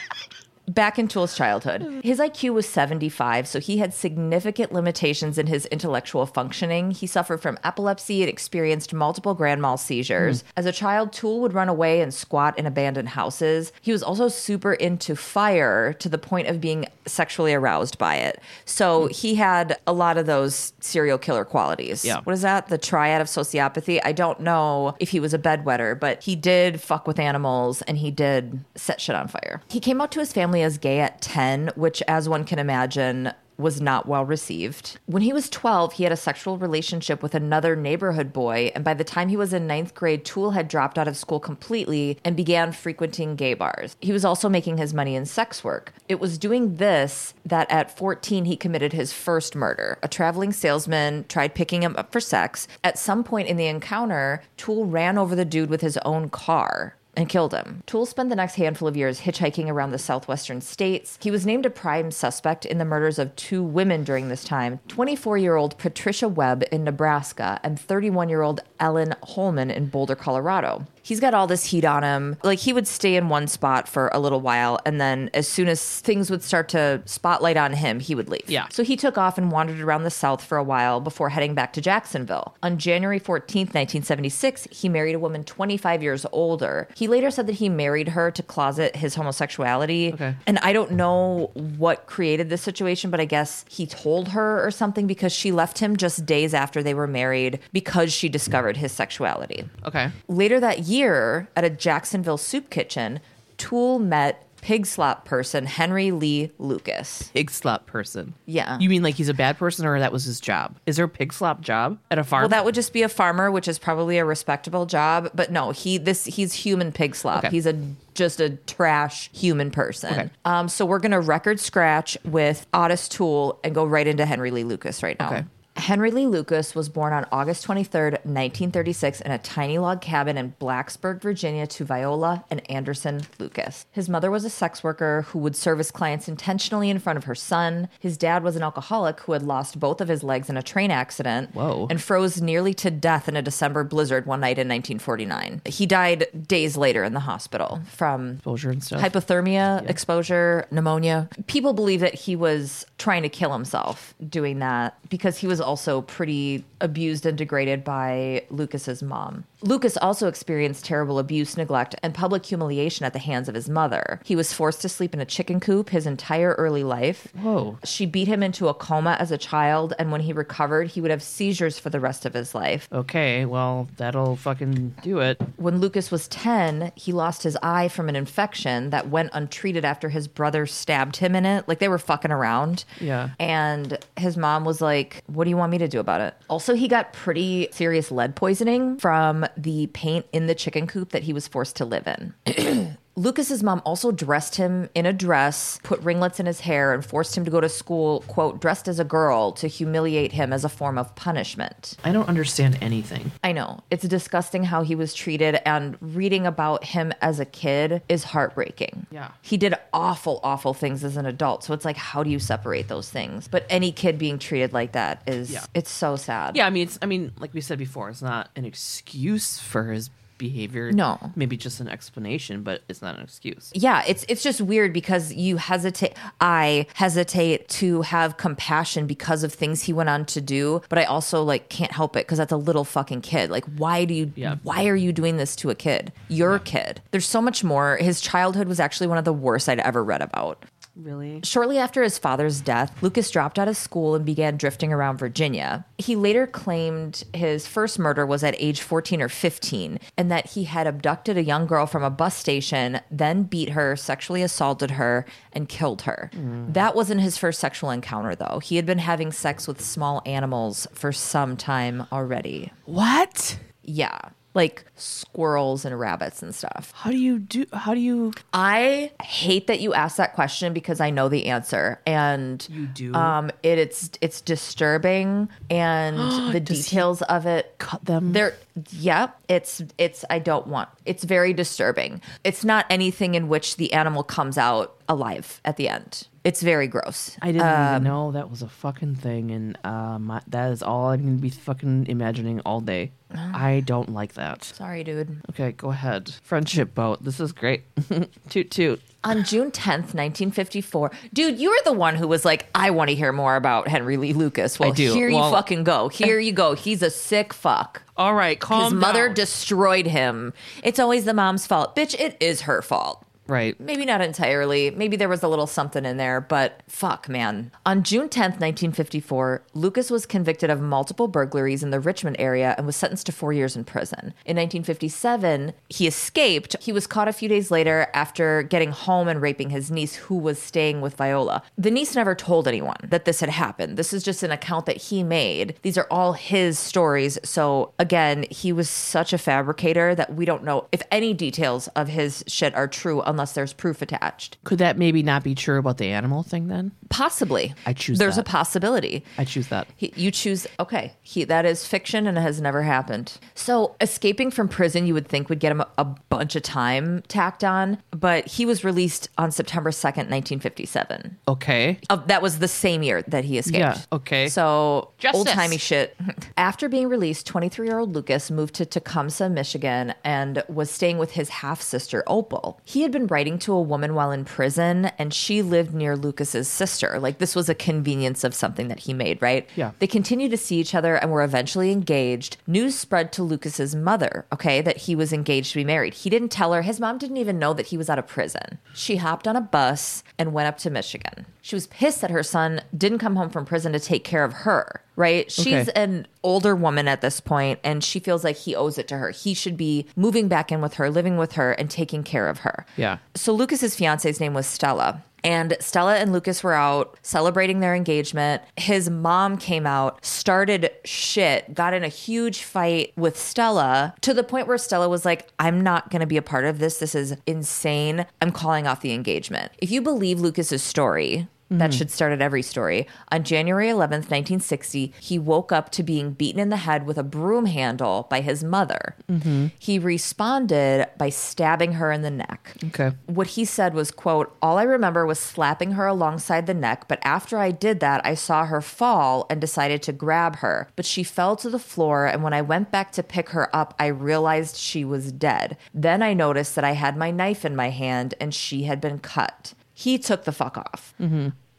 Back 0.67 0.99
in 0.99 1.09
Toole's 1.09 1.37
childhood, 1.37 2.01
his 2.03 2.19
IQ 2.19 2.55
was 2.55 2.67
75, 2.67 3.47
so 3.47 3.61
he 3.61 3.79
had 3.79 3.93
significant 3.93 4.73
limitations 4.73 5.37
in 5.37 5.47
his 5.47 5.67
intellectual 5.67 6.25
functioning. 6.25 6.91
He 6.91 7.07
suffered 7.07 7.43
from 7.43 7.59
epilepsy 7.63 8.23
and 8.23 8.31
experienced 8.31 8.95
multiple 8.95 9.35
grand 9.35 9.61
mal 9.61 9.77
seizures. 9.77 10.39
Mm-hmm. 10.39 10.51
As 10.57 10.67
a 10.67 10.73
child, 10.73 11.13
Toole 11.13 11.41
would 11.43 11.53
run 11.53 11.69
away 11.69 12.01
and 12.01 12.15
squat 12.15 12.59
in 12.59 12.65
abandoned 12.65 13.11
houses. 13.11 13.73
He 13.83 13.93
was 13.93 14.03
also 14.03 14.29
super 14.29 14.73
into 14.73 15.15
fire 15.15 15.93
to 15.95 16.09
the 16.09 16.17
point 16.17 16.49
of 16.49 16.63
being 16.63 16.87
sexually 17.05 17.53
aroused 17.53 17.99
by 17.99 18.17
it. 18.17 18.41
So 18.65 19.03
mm-hmm. 19.03 19.13
he 19.13 19.35
had 19.35 19.79
a 19.87 19.93
lot 19.93 20.17
of 20.17 20.25
those 20.25 20.73
serial 20.81 21.19
killer 21.19 21.45
qualities. 21.45 22.07
Yeah. 22.07 22.21
What 22.25 22.33
is 22.33 22.43
that? 22.43 22.69
The 22.69 22.79
triad 22.79 23.21
of 23.21 23.27
sociopathy? 23.27 24.01
I 24.03 24.13
don't 24.13 24.41
know 24.41 24.97
if 24.99 25.11
he 25.11 25.21
was 25.21 25.35
a 25.35 25.39
bedwetter, 25.39 25.99
but 25.99 26.23
he 26.23 26.37
did 26.37 26.81
fuck 26.81 27.07
with 27.07 27.19
animals 27.19 27.83
and 27.83 27.99
he 27.99 28.11
did 28.11 28.65
set 28.77 28.99
shit 28.99 29.15
on 29.15 29.29
fire. 29.29 29.61
He 29.69 29.79
came 29.79 30.01
out 30.01 30.11
to 30.13 30.21
his 30.21 30.33
family 30.33 30.54
as 30.63 30.79
gay 30.79 31.01
at 31.01 31.21
10, 31.21 31.73
which, 31.77 32.03
as 32.09 32.29
one 32.29 32.45
can 32.45 32.59
imagine, 32.59 33.33
was 33.57 33.81
not 33.81 34.07
well 34.07 34.25
received. 34.25 34.99
When 35.07 35.23
he 35.23 35.33
was 35.33 35.49
12, 35.49 35.95
he 35.95 36.03
had 36.05 36.13
a 36.13 36.17
sexual 36.17 36.59
relationship 36.59 37.23
with 37.23 37.35
another 37.35 37.77
neighborhood 37.77 38.33
boy, 38.33 38.73
and 38.75 38.85
by 38.85 38.95
the 38.95 39.05
time 39.05 39.29
he 39.29 39.37
was 39.37 39.53
in 39.53 39.67
ninth 39.67 39.95
grade, 39.95 40.25
Toole 40.25 40.53
had 40.53 40.69
dropped 40.69 40.99
out 40.99 41.09
of 41.09 41.17
school 41.17 41.41
completely 41.41 42.19
and 42.25 42.37
began 42.37 42.73
frequenting 42.73 43.37
gay 43.37 43.55
bars. 43.55 43.97
He 44.01 44.13
was 44.13 44.25
also 44.25 44.49
making 44.49 44.79
his 44.79 44.95
money 44.95 45.15
in 45.15 45.27
sex 45.27 45.63
work. 45.63 45.93
It 46.09 46.21
was 46.21 46.39
doing 46.39 46.77
this 46.77 47.35
that 47.45 47.71
at 47.71 47.97
14 47.97 48.45
he 48.45 48.57
committed 48.57 48.93
his 48.93 49.13
first 49.13 49.55
murder. 49.55 49.99
A 50.03 50.09
traveling 50.09 50.53
salesman 50.53 51.25
tried 51.29 51.55
picking 51.55 51.83
him 51.83 51.97
up 51.97 52.13
for 52.13 52.21
sex. 52.21 52.67
At 52.83 52.99
some 52.99 53.25
point 53.25 53.49
in 53.49 53.57
the 53.57 53.67
encounter, 53.67 54.43
Toole 54.57 54.87
ran 54.87 55.19
over 55.19 55.37
the 55.37 55.45
dude 55.45 55.71
with 55.71 55.81
his 55.81 55.99
own 55.99 56.29
car 56.29 56.97
and 57.17 57.29
killed 57.29 57.53
him. 57.53 57.83
Toole 57.87 58.07
spent 58.07 58.29
the 58.29 58.37
next 58.37 58.57
handful 58.57 58.89
of 58.89 58.97
years 58.97 59.21
hitchhiking 59.21 59.69
around 59.69 59.91
the 59.91 59.99
southwestern 59.99 60.61
states. 60.61 61.19
He 61.21 61.31
was 61.31 61.47
named 61.47 61.67
a 61.67 61.71
prime 61.71 62.11
suspect 62.11 62.65
in 62.65 62.79
the 62.79 62.85
murders 62.85 63.19
of 63.19 63.35
two 63.37 63.63
women 63.63 64.05
during 64.05 64.29
this 64.29 64.45
time 64.45 64.81
24 64.89 65.39
year 65.39 65.57
old 65.57 65.79
Patricia 65.79 66.29
Webb 66.29 66.65
in 66.71 66.85
Nebraska 66.85 67.61
and 67.63 67.81
31 67.81 68.29
year 68.29 68.43
old 68.43 68.61
Ellen 68.81 69.15
Holman 69.23 69.71
in 69.71 69.87
Boulder, 69.87 70.15
Colorado. 70.15 70.87
He's 71.05 71.21
got 71.21 71.35
all 71.35 71.47
this 71.47 71.67
heat 71.67 71.85
on 71.85 72.03
him. 72.03 72.39
Like 72.43 72.59
he 72.59 72.73
would 72.73 72.89
stay 72.89 73.17
in 73.17 73.29
one 73.29 73.47
spot 73.47 73.87
for 73.89 74.09
a 74.09 74.19
little 74.19 74.41
while, 74.41 74.81
and 74.87 74.99
then 74.99 75.29
as 75.35 75.47
soon 75.47 75.69
as 75.69 76.01
things 76.01 76.31
would 76.31 76.43
start 76.43 76.71
to 76.71 77.03
spotlight 77.05 77.59
on 77.59 77.75
him, 77.75 78.01
he 78.01 78.15
would 78.15 78.31
leave. 78.31 78.49
Yeah. 78.49 78.69
So 78.71 78.83
he 78.83 78.97
took 78.97 79.19
off 79.19 79.37
and 79.37 79.53
wandered 79.53 79.81
around 79.81 80.05
the 80.05 80.11
South 80.11 80.43
for 80.43 80.57
a 80.57 80.65
while 80.65 81.01
before 81.01 81.29
heading 81.29 81.55
back 81.55 81.75
to 81.75 81.83
Jacksonville. 81.83 82.57
On 82.63 82.79
January 82.79 83.21
14th, 83.21 83.75
1976, 83.75 84.67
he 84.71 84.89
married 84.89 85.15
a 85.15 85.19
woman 85.19 85.45
25 85.45 86.03
years 86.03 86.25
older. 86.33 86.89
He 86.97 87.04
He 87.05 87.09
later 87.09 87.31
said 87.31 87.47
that 87.49 87.57
he 87.57 87.69
married 87.69 88.09
her 88.09 88.31
to 88.31 88.43
closet 88.43 88.97
his 88.97 89.15
homosexuality. 89.15 90.15
Okay. 90.15 90.35
And 90.47 90.59
I 90.61 90.73
don't 90.73 90.93
know 90.93 91.51
what 91.55 92.07
created 92.07 92.49
this 92.49 92.63
situation, 92.63 93.11
but 93.11 93.21
I 93.21 93.27
guess 93.27 93.67
he 93.69 93.87
told 93.87 94.29
her 94.29 94.67
or 94.67 94.71
something 94.71 95.07
because 95.07 95.31
she 95.31 95.53
left 95.53 95.81
him 95.81 95.99
just 95.99 96.25
days 96.25 96.55
after 96.55 96.83
they 96.83 96.95
were 96.95 97.07
married 97.07 97.61
because 97.75 98.11
she 98.11 98.31
discovered 98.31 98.79
his 98.79 98.91
sexuality. 98.91 99.69
Okay. 99.85 100.13
Later 100.29 100.59
that 100.61 100.85
year, 100.85 101.47
at 101.55 101.63
a 101.63 101.69
Jacksonville 101.69 102.39
soup 102.39 102.71
kitchen, 102.71 103.21
Toole 103.59 103.99
met 103.99 104.43
pig 104.65 104.87
slop 104.87 105.27
person 105.27 105.67
Henry 105.67 106.11
Lee 106.11 106.51
Lucas. 106.59 107.31
Pig 107.35 107.51
slop 107.51 107.87
person. 107.87 108.33
Yeah. 108.47 108.79
You 108.81 108.89
mean 108.89 109.03
like 109.03 109.15
he's 109.15 109.29
a 109.29 109.35
bad 109.35 109.59
person 109.59 109.85
or 109.85 109.99
that 109.99 110.11
was 110.11 110.25
his 110.25 110.41
job? 110.41 110.79
Is 110.87 110.97
there 110.97 111.05
a 111.05 111.09
pig 111.09 111.35
slop 111.35 111.61
job 111.61 111.99
at 112.11 112.19
a 112.19 112.25
farm? 112.25 112.45
Well, 112.45 112.49
that 112.49 112.65
would 112.65 112.75
just 112.75 112.95
be 112.95 113.03
a 113.03 113.11
farmer, 113.11 113.51
which 113.51 113.69
is 113.69 113.79
probably 113.79 114.17
a 114.17 114.25
respectable 114.25 114.87
job. 114.87 115.31
But 115.35 115.53
no, 115.53 115.73
he 115.73 115.99
this 115.99 116.25
he's 116.25 116.55
human 116.55 116.93
pig 116.93 117.15
slop. 117.15 117.45
Okay. 117.45 117.51
He's 117.51 117.67
a 117.67 117.79
just 118.15 118.41
a 118.41 118.51
trash 118.67 119.29
human 119.35 119.71
person. 119.71 120.15
Okay. 120.15 120.31
Um, 120.47 120.69
so 120.69 120.87
we're 120.87 120.99
gonna 120.99 121.21
record 121.21 121.61
scratch 121.61 122.17
with 122.25 122.67
Otis 122.73 123.07
Toole 123.11 123.61
and 123.65 123.75
go 123.75 123.85
right 123.85 124.07
into 124.07 124.25
Henry 124.25 124.51
Lee 124.51 124.65
Lucas 124.65 125.03
right 125.03 125.19
now. 125.19 125.27
Okay. 125.27 125.45
Henry 125.77 126.13
Lee 126.13 126.27
Lucas 126.27 126.75
was 126.75 126.89
born 126.89 127.13
on 127.13 127.27
August 127.33 127.67
23rd, 127.67 128.13
1936, 128.25 129.21
in 129.21 129.33
a 129.33 129.39
tiny 129.39 129.77
log 129.77 130.01
cabin 130.01 130.39
in 130.39 130.55
Blacksburg, 130.61 131.21
Virginia, 131.21 131.67
to 131.67 131.85
Viola 131.85 132.45
and 132.49 132.69
Anderson 132.71 133.23
Lucas. 133.41 133.85
His 133.91 134.09
mother 134.09 134.31
was 134.31 134.45
a 134.45 134.51
sex 134.51 134.85
worker 134.85 135.23
who 135.29 135.41
would 135.41 135.57
service 135.57 135.91
clients 135.91 136.29
intentionally 136.29 136.91
in 136.91 137.01
front 137.01 137.17
of 137.17 137.25
her 137.25 137.35
son. 137.35 137.89
His 137.99 138.17
dad 138.17 138.45
was 138.45 138.55
an 138.55 138.63
alcoholic 138.63 139.19
who 139.21 139.33
had 139.33 139.43
lost 139.43 139.81
both 139.81 140.01
of 140.01 140.07
his 140.07 140.23
legs 140.23 140.49
in 140.49 140.57
a 140.57 140.63
train 140.63 140.93
accident 140.93 141.53
Whoa. 141.55 141.89
and 141.91 142.01
froze 142.01 142.41
nearly 142.41 142.73
to 142.75 142.91
death 142.91 143.29
in 143.29 143.37
a 143.37 143.43
December 143.43 143.83
blizzard 143.83 144.27
one 144.27 144.41
night 144.41 144.59
in 144.59 144.69
1949. 144.69 145.63
He 145.67 145.87
died 145.87 146.27
days 146.47 146.77
later 146.77 147.03
in 147.03 147.15
the 147.15 147.21
hospital 147.21 147.81
from 147.89 148.35
exposure 148.37 148.71
and 148.71 148.83
stuff. 148.83 149.01
hypothermia, 149.01 149.89
exposure, 149.91 150.67
pneumonia. 150.71 151.29
People 151.49 151.73
believe 151.73 152.01
that 152.01 152.15
he 152.15 152.37
was 152.37 152.87
trying 152.97 153.23
to 153.23 153.29
kill 153.29 153.53
himself 153.53 154.15
doing 154.29 154.61
that 154.61 154.97
because 155.11 155.37
he 155.39 155.49
was 155.49 155.61
also 155.65 156.03
pretty 156.03 156.65
abused 156.81 157.27
and 157.27 157.37
degraded 157.37 157.83
by 157.83 158.45
Lucas's 158.51 159.03
mom. 159.03 159.45
Lucas 159.65 159.97
also 159.97 160.29
experienced 160.29 160.85
terrible 160.85 161.19
abuse, 161.19 161.57
neglect, 161.57 161.95
and 162.03 162.13
public 162.13 162.45
humiliation 162.45 163.07
at 163.07 163.15
the 163.15 163.19
hands 163.19 163.49
of 163.49 163.55
his 163.55 163.69
mother. 163.69 164.21
He 164.23 164.37
was 164.37 164.53
forced 164.53 164.83
to 164.83 164.91
sleep 164.91 165.15
in 165.15 165.21
a 165.21 165.25
chicken 165.25 165.59
coop 165.59 165.89
his 165.89 166.07
entire 166.07 166.53
early 166.53 166.85
life. 166.85 167.29
Whoa. 167.35 167.79
She 167.83 168.05
beat 168.05 168.29
him 168.29 168.43
into 168.43 168.69
a 168.69 168.75
coma 168.75 169.17
as 169.19 169.31
a 169.31 169.39
child, 169.39 169.95
and 169.99 170.13
when 170.13 170.21
he 170.21 170.35
recovered, 170.35 170.89
he 170.89 171.01
would 171.01 171.11
have 171.11 171.23
seizures 171.23 171.79
for 171.79 171.89
the 171.89 171.99
rest 171.99 172.27
of 172.27 172.35
his 172.35 172.55
life. 172.55 172.89
Okay, 172.93 173.47
well, 173.47 173.89
that'll 173.97 174.37
fucking 174.37 174.97
do 175.03 175.21
it. 175.21 175.41
When 175.57 175.81
Lucas 175.81 176.11
was 176.11 176.29
10, 176.29 176.93
he 176.95 177.13
lost 177.13 177.43
his 177.43 177.57
eye 177.63 177.89
from 177.89 178.11
an 178.11 178.17
infection 178.17 178.91
that 178.91 179.09
went 179.09 179.31
untreated 179.33 179.85
after 179.85 180.11
his 180.11 180.29
brother 180.29 180.67
stabbed 180.67 181.17
him 181.17 181.35
in 181.35 181.47
it. 181.47 181.67
Like 181.67 181.79
they 181.79 181.89
were 181.89 181.99
fucking 181.99 182.31
around. 182.33 182.85
Yeah. 183.01 183.31
And 183.39 183.99
his 184.17 184.37
mom 184.37 184.65
was 184.67 184.83
like, 184.83 185.23
What 185.27 185.45
do 185.45 185.51
you 185.51 185.57
want 185.57 185.73
me 185.73 185.79
to 185.79 185.89
do 185.89 186.01
about 186.01 186.21
it? 186.21 186.35
Also, 186.49 186.75
he 186.75 186.87
got 186.87 187.15
pretty 187.15 187.69
serious 187.73 188.11
lead 188.11 188.37
poisoning 188.37 188.99
from 188.99 189.47
the 189.57 189.87
paint 189.89 190.27
in 190.33 190.47
the 190.47 190.55
chicken 190.55 190.87
coop 190.87 191.11
that 191.11 191.25
he 191.25 191.33
was 191.33 191.49
forced 191.49 191.77
to 191.77 191.85
live 191.85 192.07
in. 192.07 192.97
Lucas's 193.17 193.63
mom 193.63 193.81
also 193.85 194.11
dressed 194.11 194.57
him 194.57 194.89
in 194.95 195.07
a 195.07 195.13
dress, 195.13 195.79
put 195.85 196.01
ringlets 196.03 196.41
in 196.41 196.47
his 196.47 196.61
hair, 196.61 196.93
and 196.93 197.05
forced 197.07 197.37
him 197.37 197.45
to 197.45 197.51
go 197.51 197.61
to 197.61 197.69
school, 197.69 198.25
quote, 198.27 198.61
dressed 198.61 198.89
as 198.89 198.99
a 198.99 199.05
girl 199.05 199.53
to 199.53 199.69
humiliate 199.69 200.33
him 200.33 200.53
as 200.53 200.65
a 200.65 200.69
form 200.69 200.99
of 200.99 201.15
punishment. 201.15 201.97
I 202.03 202.11
don't 202.13 202.29
understand 202.29 202.77
anything. 202.81 203.31
I 203.45 203.53
know. 203.53 203.85
It's 203.91 204.07
disgusting 204.09 204.65
how 204.65 204.83
he 204.83 204.97
was 204.97 205.15
treated, 205.15 205.61
and 205.65 205.97
reading 206.01 206.45
about 206.45 206.83
him 206.85 207.13
as 207.23 207.39
a 207.39 207.45
kid 207.45 208.03
is 208.09 208.25
heartbreaking. 208.25 209.07
Yeah. 209.13 209.31
He 209.43 209.57
did 209.57 209.75
awful, 209.93 210.41
awful 210.43 210.75
things 210.75 211.05
as 211.05 211.17
an 211.17 211.25
adult. 211.27 211.63
So 211.63 211.73
it's 211.73 211.85
like, 211.85 211.97
how 211.97 212.25
do 212.25 212.31
you 212.31 212.41
separate 212.41 212.89
those 212.89 213.09
things? 213.11 213.47
But 213.47 213.65
any 213.71 213.93
kid 213.93 214.19
being 214.19 214.41
treated 214.41 214.73
like 214.73 214.91
that 214.93 215.23
is, 215.29 215.53
Yeah. 215.53 215.65
it's 215.73 215.91
so 215.91 216.17
sad. 216.17 216.57
Yeah, 216.57 216.67
I 216.67 216.71
mean, 216.71 216.83
it's. 216.89 216.99
I 217.01 217.07
mean, 217.07 217.31
like 217.39 217.55
we 217.55 217.61
said 217.61 217.79
before, 217.79 218.09
it's 218.11 218.23
not 218.23 218.51
an 218.57 218.65
excuse 218.65 219.61
for 219.61 219.93
his 219.93 220.11
behavior. 220.39 220.93
No. 220.93 221.19
maybe 221.37 221.57
just 221.57 221.81
an 221.81 221.89
explanation, 221.89 222.63
but 222.63 222.83
it's 222.89 223.03
not 223.03 223.17
an 223.17 223.23
excuse. 223.23 223.71
Yeah, 223.75 224.03
it's 224.07 224.25
it's 224.29 224.43
just 224.43 224.61
weird 224.61 224.93
because 224.93 225.33
you 225.33 225.57
hesitate. 225.57 226.15
I 226.41 226.87
hesitate 226.95 227.69
to 227.69 228.03
have 228.03 228.37
compassion 228.37 229.07
because 229.07 229.45
of 229.45 229.53
things 229.53 229.83
he 229.83 229.93
went 229.93 230.09
on 230.09 230.25
to 230.27 230.41
do, 230.41 230.83
but 230.89 230.99
I 230.99 231.05
also 231.05 231.43
like 231.43 231.69
can't 231.69 231.93
help 231.93 232.17
it 232.17 232.27
because 232.27 232.39
that's 232.39 232.53
a 232.53 232.57
little 232.57 232.85
fucking 232.85 233.23
kid. 233.23 233.51
Like, 233.51 233.65
why 233.77 234.05
do 234.05 234.15
you? 234.15 234.33
Yeah. 234.37 234.57
Why 234.63 234.87
are 234.87 234.97
you 234.97 235.13
doing 235.13 235.37
this 235.37 235.57
to 235.57 235.71
a 235.71 235.75
kid? 235.75 236.13
Your 236.29 236.59
kid. 236.59 237.01
There's 237.11 237.27
so 237.27 237.41
much 237.41 237.65
more. 237.65 237.97
His 237.97 238.21
childhood 238.21 238.69
was 238.69 238.81
actually 238.81 239.07
one 239.07 239.19
of 239.19 239.25
the 239.25 239.33
worst 239.33 239.69
I'd 239.69 239.81
ever 239.81 240.03
read 240.03 240.23
about. 240.23 240.65
Really? 240.97 241.41
Shortly 241.43 241.79
after 241.79 242.03
his 242.03 242.19
father's 242.19 242.61
death, 242.61 243.03
Lucas 243.03 243.31
dropped 243.31 243.59
out 243.59 243.69
of 243.69 243.77
school 243.77 244.15
and 244.15 244.25
began 244.25 244.57
drifting 244.57 244.93
around 244.93 245.19
Virginia. 245.19 245.85
He 245.99 246.15
later 246.17 246.47
claimed 246.47 247.25
his 247.35 247.67
first 247.67 247.99
murder 247.99 248.25
was 248.25 248.45
at 248.45 248.55
age 248.59 248.81
14 248.81 249.21
or 249.21 249.29
15 249.29 249.99
and 250.17 250.31
that 250.31 250.51
he 250.51 250.65
had 250.65 250.87
abducted 250.87 251.37
a 251.37 251.43
young 251.43 251.67
girl 251.67 251.87
from 251.87 252.03
a 252.03 252.11
bus 252.11 252.37
station, 252.37 253.01
then 253.11 253.43
beat 253.43 253.71
her, 253.71 253.97
sexually 253.97 254.43
assaulted 254.43 254.93
her, 254.93 255.27
and 255.53 255.69
killed 255.69 256.03
her. 256.03 256.31
Mm. 256.35 256.73
That 256.75 256.95
wasn't 256.95 257.21
his 257.21 257.37
first 257.37 257.61
sexual 257.61 257.91
encounter, 257.91 258.35
though. 258.35 258.61
He 258.63 258.77
had 258.77 258.87
been 258.87 258.99
having 258.99 259.33
sex 259.33 259.67
with 259.67 259.81
small 259.81 260.23
animals 260.27 260.87
for 260.93 261.13
some 261.13 261.57
time 261.57 262.07
already. 262.13 262.73
What? 262.85 263.59
Yeah, 263.83 264.19
like 264.55 264.85
squirrels 264.95 265.85
and 265.85 265.99
rabbits 265.99 266.43
and 266.43 266.55
stuff. 266.55 266.93
How 266.95 267.11
do 267.11 267.17
you 267.19 267.39
do? 267.41 267.67
How 267.73 267.93
do 267.95 268.01
you? 268.01 268.33
I 268.53 269.11
hate 269.23 269.67
that 269.67 269.81
you 269.81 269.93
asked 269.95 270.17
that 270.17 270.35
question 270.35 270.73
because 270.73 271.01
I 271.01 271.11
know 271.11 271.29
the 271.29 271.47
answer, 271.47 272.01
and 272.07 272.67
You 272.71 272.87
do? 272.87 273.15
Um, 273.15 273.51
it, 273.63 273.79
it's 273.79 274.11
it's 274.21 274.41
disturbing, 274.41 275.49
and 275.71 276.17
the 276.55 276.61
Does 276.61 276.85
details 276.85 277.23
of 277.23 277.47
it. 277.47 277.75
cut 277.79 278.05
them? 278.05 278.33
They're 278.33 278.55
yep. 278.91 279.37
It's 279.49 279.83
it's 279.99 280.25
I 280.31 280.39
don't 280.39 280.67
want. 280.67 280.89
It's 281.07 281.25
very 281.25 281.53
disturbing. 281.53 282.21
It's 282.45 282.65
not 282.65 282.87
anything 282.91 283.35
in 283.35 283.49
which 283.49 283.77
the 283.77 283.93
animal 283.93 284.23
comes 284.23 284.59
out 284.59 284.97
alive 285.09 285.61
at 285.65 285.77
the 285.77 285.89
end. 285.89 286.27
It's 286.45 286.61
very 286.63 286.89
gross. 286.89 287.39
I 287.41 287.53
didn't 287.53 287.67
Um, 287.67 287.91
even 287.95 288.05
know 288.05 288.33
that 288.33 288.51
was 288.51 288.61
a 288.61 288.69
fucking 288.69 289.15
thing, 289.15 289.51
and 289.51 289.79
I- 289.85 290.41
that 290.49 290.73
is 290.73 290.83
all 290.83 291.09
I'm 291.09 291.23
gonna 291.25 291.37
be 291.39 291.49
fucking 291.51 292.07
imagining 292.09 292.61
all 292.67 292.81
day. 292.81 293.13
I 293.35 293.81
don't 293.85 294.13
like 294.13 294.35
that. 294.35 294.63
Sorry, 294.65 295.05
dude. 295.05 295.41
Okay, 295.51 295.73
go 295.73 295.91
ahead. 295.91 296.31
Friendship 296.43 296.95
boat. 296.95 297.25
This 297.25 297.41
is 297.41 297.53
great. 297.53 297.85
toot 298.51 298.71
toot. 298.71 299.01
On 299.25 299.43
June 299.43 299.71
10th, 299.71 300.13
1954, 300.15 301.11
dude, 301.33 301.59
you 301.59 301.71
were 301.71 301.79
the 301.85 301.93
one 301.93 302.15
who 302.15 302.29
was 302.29 302.45
like, 302.45 302.69
I 302.75 302.91
want 302.91 303.09
to 303.09 303.17
hear 303.17 303.33
more 303.33 303.57
about 303.57 303.89
Henry 303.89 304.19
Lee 304.19 304.35
Lucas. 304.35 304.79
Well, 304.79 304.91
I 304.91 304.95
do. 304.95 305.15
here 305.15 305.31
Well- 305.31 305.49
you 305.49 305.57
fucking 305.57 305.85
go. 305.85 306.09
Here 306.09 306.39
you 306.39 306.53
go. 306.53 306.75
He's 306.75 307.03
a 307.03 307.11
sick 307.11 307.55
fuck. 307.55 308.03
All 308.17 308.35
right, 308.35 308.61
calm 308.61 308.93
His 308.93 309.01
mother 309.01 309.29
destroyed 309.29 310.07
him. 310.07 310.53
It's 310.83 310.99
always 310.99 311.25
the 311.25 311.35
mom's 311.35 311.67
fault. 311.67 311.97
Bitch, 311.97 312.15
it 312.21 312.37
is 312.39 312.63
her 312.63 312.83
fault. 312.83 313.25
Right. 313.47 313.79
Maybe 313.81 314.05
not 314.05 314.21
entirely. 314.21 314.91
Maybe 314.91 315.17
there 315.17 315.29
was 315.29 315.43
a 315.43 315.49
little 315.49 315.67
something 315.67 316.05
in 316.05 316.17
there, 316.17 316.41
but 316.41 316.83
fuck, 316.89 317.29
man. 317.29 317.71
On 317.85 318.03
June 318.03 318.29
10th, 318.29 318.61
1954, 318.61 319.63
Lucas 319.75 320.11
was 320.11 320.27
convicted 320.27 320.71
of 320.71 320.81
multiple 320.81 321.29
burglaries 321.29 321.83
in 321.83 321.91
the 321.91 322.01
Richmond 322.01 322.37
area 322.39 322.75
and 322.77 322.87
was 322.87 322.97
sentenced 322.97 323.27
to 323.27 323.33
four 323.33 323.53
years 323.53 323.77
in 323.77 323.85
prison. 323.85 324.35
In 324.45 324.57
1957, 324.57 325.73
he 325.89 326.07
escaped. 326.07 326.77
He 326.81 326.93
was 326.93 327.07
caught 327.07 327.29
a 327.29 327.33
few 327.33 327.49
days 327.49 327.71
later 327.71 328.09
after 328.15 328.63
getting 328.63 328.93
home 328.93 329.29
and 329.29 329.41
raping 329.41 329.71
his 329.71 329.91
niece, 329.91 330.17
who 330.17 330.37
was 330.37 330.59
staying 330.59 331.01
with 331.01 331.17
Viola. 331.17 331.63
The 331.77 331.91
niece 331.91 332.15
never 332.15 332.35
told 332.35 332.69
anyone 332.69 332.97
that 333.05 333.25
this 333.25 333.41
had 333.41 333.51
happened. 333.51 333.97
This 333.97 334.13
is 334.13 334.23
just 334.23 334.43
an 334.43 334.51
account 334.51 334.87
that 334.87 334.97
he 334.97 335.23
made. 335.23 335.79
These 335.83 335.99
are 335.99 336.07
all 336.11 336.33
his 336.33 336.79
stories. 336.79 337.39
So, 337.45 337.93
again, 337.99 338.47
he 338.51 338.73
was 338.73 338.89
such 338.89 339.33
a 339.33 339.39
fabricator 339.39 340.15
that 340.15 340.35
we 340.35 340.45
don't 340.45 340.65
know 340.65 340.87
if 340.93 341.03
any 341.11 341.35
details 341.35 341.89
of 341.89 342.09
his 342.09 342.45
shit 342.47 342.75
are 342.75 342.89
true 342.89 343.23
unless 343.35 343.53
there's 343.53 343.73
proof 343.73 344.01
attached. 344.01 344.57
Could 344.65 344.79
that 344.79 344.97
maybe 344.97 345.23
not 345.23 345.43
be 345.43 345.55
true 345.55 345.79
about 345.79 345.99
the 345.99 346.07
animal 346.11 346.45
thing 346.45 346.69
then? 346.69 346.93
Possibly. 347.09 347.75
I 347.85 347.93
choose 347.93 348.19
There's 348.19 348.37
that. 348.37 348.49
a 348.49 348.51
possibility. 348.51 349.25
I 349.39 349.45
choose 349.45 349.69
that. 349.69 349.89
He, 349.97 350.13
you 350.17 350.31
choose 350.31 350.67
okay. 350.79 351.13
He 351.23 351.45
that 351.45 351.67
is 351.67 351.87
fiction 351.87 352.27
and 352.27 352.39
it 352.39 352.41
has 352.41 352.61
never 352.61 352.83
happened. 352.83 353.39
So 353.55 353.97
escaping 354.01 354.51
from 354.51 354.69
prison, 354.69 355.07
you 355.07 355.15
would 355.15 355.29
think 355.29 355.49
would 355.49 355.61
get 355.61 355.73
him 355.73 355.81
a, 355.81 355.89
a 355.99 356.05
bunch 356.05 356.57
of 356.57 356.63
time 356.63 357.23
tacked 357.29 357.65
on, 357.65 357.99
but 358.13 358.47
he 358.47 358.65
was 358.65 358.85
released 358.85 359.29
on 359.39 359.51
September 359.51 359.91
second, 359.93 360.31
nineteen 360.31 360.61
fifty 360.61 360.87
seven. 360.87 361.37
Okay. 361.49 361.99
Uh, 362.09 362.17
that 362.27 362.43
was 362.43 362.59
the 362.61 362.69
same 362.69 363.03
year 363.03 363.23
that 363.29 363.45
he 363.45 363.59
escaped. 363.59 363.79
Yeah, 363.79 363.99
okay. 364.13 364.49
So 364.49 365.11
old 365.33 365.49
timey 365.49 365.79
shit. 365.79 366.17
After 366.57 366.89
being 366.89 367.09
released, 367.09 367.47
23 367.47 367.87
year 367.87 367.99
old 367.99 368.15
Lucas 368.15 368.51
moved 368.51 368.75
to 368.77 368.87
Tecumseh, 368.87 369.49
Michigan, 369.49 370.15
and 370.25 370.63
was 370.69 370.91
staying 370.91 371.19
with 371.19 371.33
his 371.33 371.49
half 371.49 371.83
sister 371.83 372.23
Opal. 372.27 372.81
He 372.85 373.03
had 373.03 373.13
been 373.13 373.24
been 373.25 373.35
writing 373.35 373.59
to 373.59 373.73
a 373.73 373.81
woman 373.81 374.15
while 374.15 374.31
in 374.31 374.45
prison, 374.45 375.07
and 375.19 375.33
she 375.33 375.63
lived 375.63 375.95
near 375.95 376.17
Lucas's 376.17 376.69
sister. 376.69 377.19
Like 377.19 377.39
this 377.39 377.57
was 377.57 377.69
a 377.69 377.75
convenience 377.75 378.45
of 378.45 378.55
something 378.55 378.89
that 378.89 379.01
he 379.01 379.15
made, 379.15 379.41
right? 379.41 379.69
Yeah. 379.77 379.93
They 379.99 380.07
continued 380.07 380.51
to 380.51 380.57
see 380.57 380.79
each 380.79 380.95
other 380.95 381.17
and 381.17 381.31
were 381.31 381.43
eventually 381.43 381.91
engaged. 381.91 382.57
News 382.67 382.95
spread 382.95 383.33
to 383.33 383.43
Lucas's 383.43 383.95
mother, 383.95 384.47
okay, 384.53 384.81
that 384.83 384.99
he 384.99 385.15
was 385.15 385.33
engaged 385.33 385.73
to 385.73 385.79
be 385.79 385.85
married. 385.85 386.15
He 386.15 386.31
didn't 386.31 386.51
tell 386.51 386.73
her. 386.73 386.83
His 386.83 387.01
mom 387.01 387.19
didn't 387.19 387.39
even 387.39 387.59
know 387.59 387.73
that 387.75 387.87
he 387.87 387.97
was 387.97 388.11
out 388.11 388.19
of 388.19 388.27
prison. 388.27 388.79
She 388.95 389.17
hopped 389.17 389.49
on 389.49 389.57
a 389.57 389.61
bus 389.61 390.23
and 390.39 390.53
went 390.53 390.69
up 390.69 390.79
to 390.79 390.91
Michigan. 390.91 391.47
She 391.65 391.75
was 391.75 391.87
pissed 391.87 392.21
that 392.21 392.31
her 392.31 392.43
son 392.43 392.83
didn't 392.95 393.21
come 393.21 393.37
home 393.37 393.49
from 393.49 393.65
prison 393.65 393.95
to 393.95 393.99
take 393.99 394.23
care 394.23 394.45
of 394.45 394.53
her, 394.53 395.01
right? 395.17 395.51
She's 395.51 395.89
Okay. 395.89 395.93
an 395.97 396.27
older 396.43 396.77
woman 396.77 397.09
at 397.09 397.23
this 397.23 397.41
point 397.41 397.81
and 397.83 398.05
she 398.05 398.21
feels 398.21 398.45
like 398.45 398.57
he 398.57 398.77
owes 398.77 398.99
it 398.99 399.09
to 399.09 399.17
her. 399.17 399.31
He 399.31 399.55
should 399.55 399.79
be 399.79 400.05
moving 400.15 400.47
back 400.47 400.71
in 400.71 400.83
with 400.83 400.95
her, 400.95 401.09
living 401.09 401.39
with 401.39 401.53
her 401.53 401.73
and 401.73 401.89
taking 401.89 402.23
care 402.23 402.51
of 402.51 402.59
her. 402.59 402.85
Yeah. 402.99 403.17
So 403.35 403.55
Lucas's 403.55 403.97
fiance's 403.97 404.41
name 404.41 404.53
was 404.53 404.67
Stella. 404.67 405.23
And 405.43 405.77
Stella 405.81 406.17
and 406.17 406.33
Lucas 406.33 406.63
were 406.63 406.73
out 406.73 407.19
celebrating 407.23 407.81
their 407.81 407.95
engagement. 407.95 408.63
His 408.79 409.09
mom 409.11 409.59
came 409.59 409.87
out, 409.87 410.25
started 410.25 410.91
shit, 411.05 411.75
got 411.75 411.93
in 411.93 412.03
a 412.03 412.09
huge 412.09 412.63
fight 412.63 413.13
with 413.17 413.39
Stella 413.39 414.15
to 414.23 414.33
the 414.33 414.43
point 414.43 414.67
where 414.67 414.79
Stella 414.79 415.07
was 415.09 415.25
like, 415.27 415.49
I'm 415.59 415.83
not 415.83 416.11
going 416.11 416.21
to 416.21 416.27
be 416.27 416.39
a 416.39 416.43
part 416.43 416.65
of 416.65 416.79
this. 416.79 416.97
This 416.99 417.15
is 417.15 417.37
insane. 417.47 418.25
I'm 418.41 418.53
calling 418.53 418.87
off 418.87 419.01
the 419.03 419.13
engagement. 419.13 419.73
If 419.79 419.91
you 419.91 420.01
believe 420.01 420.41
Lucas's 420.41 420.83
story, 420.83 421.47
that 421.71 421.91
mm-hmm. 421.91 421.99
should 421.99 422.11
start 422.11 422.33
at 422.33 422.43
every 422.43 422.63
story. 422.63 423.07
On 423.33 423.43
January 423.43 423.89
11th, 423.89 424.31
1960, 424.31 425.13
he 425.21 425.39
woke 425.39 425.73
up 425.73 425.91
to 425.91 426.03
being 426.03 426.33
beaten 426.33 426.61
in 426.61 426.69
the 426.69 426.79
head 426.79 427.07
with 427.07 427.19
a 427.19 427.23
broom 427.23 427.67
handle 427.67 428.27
by 428.31 428.41
his 428.41 428.63
mother. 428.63 429.17
Mm-hmm. 429.31 429.69
He 429.79 429.99
responded 429.99 431.09
by 431.17 431.31
stabbing 431.31 431.95
her 431.95 432.13
in 432.13 432.23
the 432.23 432.31
neck. 432.31 432.77
Okay. 432.85 433.13
What 433.27 433.49
he 433.49 433.65
said 433.65 433.95
was, 433.95 434.11
quote, 434.11 434.57
all 434.61 434.79
I 434.79 434.85
remember 434.85 435.27
was 435.27 435.39
slapping 435.39 435.93
her 435.93 436.07
alongside 436.07 436.67
the 436.67 436.75
neck, 436.75 437.09
but 437.09 437.19
after 437.23 437.59
I 437.59 437.71
did 437.71 438.01
that, 438.01 438.25
I 438.25 438.35
saw 438.35 438.67
her 438.67 438.81
fall 438.81 439.47
and 439.49 439.61
decided 439.61 440.03
to 440.03 440.13
grab 440.13 440.57
her. 440.57 440.89
But 440.97 441.07
she 441.07 441.23
fell 441.23 441.57
to 441.57 441.71
the 441.71 441.79
floor, 441.79 442.27
and 442.27 442.43
when 442.43 442.53
I 442.53 442.63
went 442.63 442.91
back 442.91 443.13
to 443.13 443.23
pick 443.23 443.51
her 443.51 443.75
up, 443.75 443.95
I 443.99 444.07
realized 444.07 444.77
she 444.77 445.05
was 445.05 445.33
dead. 445.33 445.77
Then 445.93 446.23
I 446.23 446.35
noticed 446.35 446.75
that 446.75 446.85
I 446.85 446.93
had 446.93 447.17
my 447.17 447.31
knife 447.31 447.65
in 447.65 447.77
my 447.77 447.91
hand 447.91 448.35
and 448.41 448.55
she 448.55 448.85
had 448.85 449.01
been 449.01 449.19
cut. 449.19 449.75
He 449.95 450.19
took 450.19 450.45
the 450.45 450.53
fuck 450.53 450.77
off. 450.77 451.15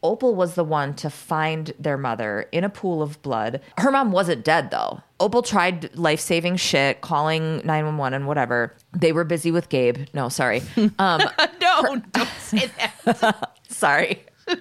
Opal 0.02 0.34
was 0.34 0.54
the 0.54 0.62
one 0.64 0.94
to 0.96 1.10
find 1.10 1.72
their 1.78 1.96
mother 1.96 2.48
in 2.52 2.64
a 2.64 2.68
pool 2.68 3.02
of 3.02 3.20
blood. 3.22 3.60
Her 3.78 3.90
mom 3.90 4.12
wasn't 4.12 4.44
dead 4.44 4.70
though. 4.70 5.00
Opal 5.18 5.42
tried 5.42 5.96
life 5.96 6.20
saving 6.20 6.56
shit, 6.56 7.00
calling 7.00 7.56
911 7.64 8.14
and 8.14 8.26
whatever. 8.26 8.74
They 8.92 9.12
were 9.12 9.24
busy 9.24 9.50
with 9.50 9.68
Gabe. 9.68 10.06
No, 10.14 10.28
sorry. 10.28 10.62
Um, 10.98 11.22
No, 11.60 12.00
don't 12.12 12.28
say 12.40 12.70
that. 13.04 13.52
sorry. 13.68 14.24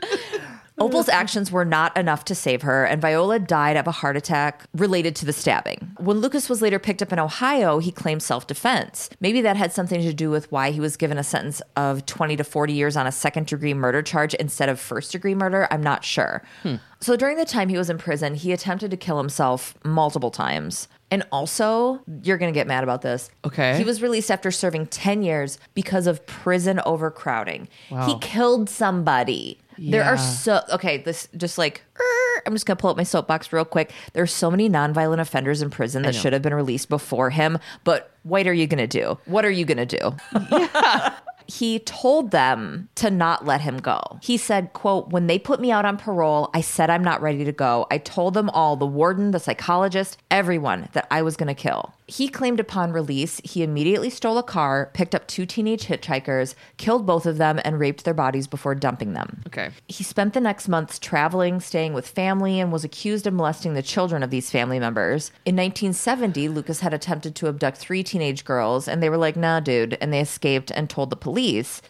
Opal's 0.78 1.08
actions 1.08 1.52
were 1.52 1.64
not 1.64 1.96
enough 1.96 2.26
to 2.26 2.36
save 2.36 2.62
her, 2.64 2.84
and 2.84 3.02
Viola 3.02 3.40
died 3.40 3.78
of 3.78 3.88
a 3.88 3.92
heart 3.92 4.18
attack 4.18 4.66
related 4.74 5.16
to 5.18 5.26
the 5.26 5.32
stabbing. 5.32 5.96
When 6.00 6.20
Lucas 6.20 6.50
was 6.50 6.62
later 6.62 6.80
picked 6.80 7.02
up 7.02 7.14
in 7.14 7.20
Ohio, 7.20 7.80
he 7.80 7.92
claimed 7.92 8.22
self 8.22 8.46
defense. 8.46 9.10
Maybe 9.22 9.40
that 9.42 9.56
had 9.56 9.72
something 9.72 10.02
to 10.02 10.14
do 10.14 10.30
with 10.30 10.52
why 10.52 10.72
he 10.72 10.82
was 10.82 10.98
given 10.98 11.18
a 11.18 11.24
sentence 11.24 11.62
of 11.78 12.06
20 12.06 12.36
to 12.36 12.44
40 12.44 12.74
years 12.74 12.98
on 12.98 13.08
a 13.08 13.12
second 13.12 13.48
degree 13.48 13.74
murder 13.74 14.02
charge 14.02 14.34
instead 14.34 14.68
of 14.68 14.80
first 14.80 15.14
degree 15.14 15.36
murder. 15.36 15.68
I'm 15.72 15.84
not 15.84 16.04
sure. 16.04 16.44
Hmm. 16.64 16.76
So 17.00 17.16
during 17.16 17.38
the 17.38 17.46
time 17.46 17.70
he 17.70 17.78
was 17.78 17.90
in 17.90 17.98
prison, 17.98 18.36
he 18.36 18.52
attempted 18.52 18.92
to 18.92 18.98
kill 18.98 19.18
himself 19.18 19.76
multiple 19.84 20.32
times. 20.32 20.88
And 21.12 21.24
also, 21.32 22.02
you're 22.24 22.38
going 22.38 22.52
to 22.52 22.58
get 22.58 22.68
mad 22.68 22.84
about 22.84 23.02
this. 23.02 23.30
Okay. 23.46 23.78
He 23.78 23.84
was 23.84 24.02
released 24.02 24.32
after 24.32 24.50
serving 24.50 24.88
10 24.88 25.22
years 25.22 25.60
because 25.76 26.08
of 26.08 26.26
prison 26.26 26.82
overcrowding. 26.86 27.70
Wow. 27.92 28.08
He 28.08 28.18
killed 28.20 28.70
somebody. 28.70 29.60
There 29.78 30.04
are 30.04 30.18
so 30.18 30.62
okay. 30.72 30.98
This 30.98 31.28
just 31.38 31.58
like 31.58 31.84
er, 32.00 32.42
I'm 32.46 32.54
just 32.54 32.66
gonna 32.66 32.78
pull 32.78 32.90
up 32.90 32.98
my 32.98 33.04
soapbox 33.04 33.52
real 33.52 33.66
quick. 33.66 33.92
There's 34.14 34.32
so 34.32 34.50
many 34.52 34.70
nonviolent 34.70 35.20
offenders 35.20 35.62
in 35.62 35.70
prison 35.70 36.04
that 36.04 36.16
should 36.16 36.34
have 36.34 36.42
been 36.42 36.54
released 36.54 36.90
before 36.90 37.30
him. 37.30 37.60
But 37.84 38.12
what 38.24 38.48
are 38.48 38.54
you 38.54 38.68
gonna 38.68 38.88
do? 38.88 39.18
What 39.26 39.46
are 39.46 39.52
you 39.52 39.66
gonna 39.66 39.86
do? 39.86 40.16
he 41.47 41.79
told 41.79 42.31
them 42.31 42.89
to 42.95 43.10
not 43.10 43.45
let 43.45 43.62
him 43.62 43.77
go. 43.77 44.01
He 44.21 44.38
said, 44.38 44.73
quote, 44.73 45.10
when 45.10 45.27
they 45.27 45.39
put 45.39 45.60
me 45.60 45.71
out 45.71 45.86
on 45.86 45.97
parole, 45.97 46.49
I 46.53 46.62
said 46.62 46.89
I'm 46.89 47.03
not 47.03 47.21
ready 47.21 47.45
to 47.45 47.51
go. 47.51 47.88
I 47.91 47.97
told 47.97 48.34
them 48.34 48.49
all, 48.49 48.75
the 48.75 48.86
warden, 48.86 49.31
the 49.31 49.39
psychologist, 49.39 50.17
everyone 50.31 50.89
that 50.93 51.08
I 51.12 51.21
was 51.21 51.38
going 51.38 51.47
to 51.47 51.53
kill. 51.53 51.93
He 52.08 52.27
claimed 52.27 52.60
upon 52.60 52.91
release, 52.91 53.41
he 53.43 53.63
immediately 53.63 54.12
stole 54.12 54.38
a 54.38 54.43
car, 54.43 54.91
picked 54.93 55.15
up 55.15 55.27
two 55.27 55.45
teenage 55.45 55.86
hitchhikers, 55.86 56.53
killed 56.77 57.05
both 57.05 57.25
of 57.25 57.38
them, 57.38 57.60
and 57.65 57.79
raped 57.79 58.05
their 58.05 58.13
bodies 58.13 58.45
before 58.45 58.75
dumping 58.75 59.13
them. 59.13 59.41
Okay. 59.47 59.71
He 59.88 60.03
spent 60.03 60.34
the 60.34 60.41
next 60.41 60.67
months 60.67 60.99
traveling, 60.99 61.60
staying 61.60 61.93
with 61.93 62.08
family, 62.08 62.60
and 62.60 62.71
was 62.71 62.84
accused 62.84 63.25
of 63.25 63.34
molesting 63.34 63.73
the 63.73 63.81
children 63.81 64.21
of 64.21 64.29
these 64.29 64.51
family 64.51 64.79
members. 64.79 65.31
In 65.45 65.55
1970, 65.55 66.47
Lucas 66.49 66.81
had 66.81 66.93
attempted 66.93 67.36
to 67.36 67.47
abduct 67.47 67.77
three 67.77 68.03
teenage 68.03 68.45
girls, 68.45 68.88
and 68.88 69.01
they 69.01 69.10
were 69.10 69.17
like, 69.17 69.36
nah, 69.36 69.60
dude, 69.60 69.97
and 69.99 70.13
they 70.13 70.21
escaped 70.21 70.71
and 70.71 70.89
told 70.89 71.10
the 71.10 71.15
police. 71.15 71.35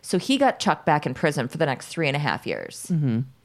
So 0.01 0.17
he 0.17 0.37
got 0.37 0.59
chucked 0.59 0.85
back 0.85 1.05
in 1.05 1.13
prison 1.13 1.47
for 1.47 1.57
the 1.57 1.65
next 1.65 1.87
three 1.87 2.07
and 2.07 2.15
a 2.15 2.19
half 2.19 2.45
years. 2.45 2.91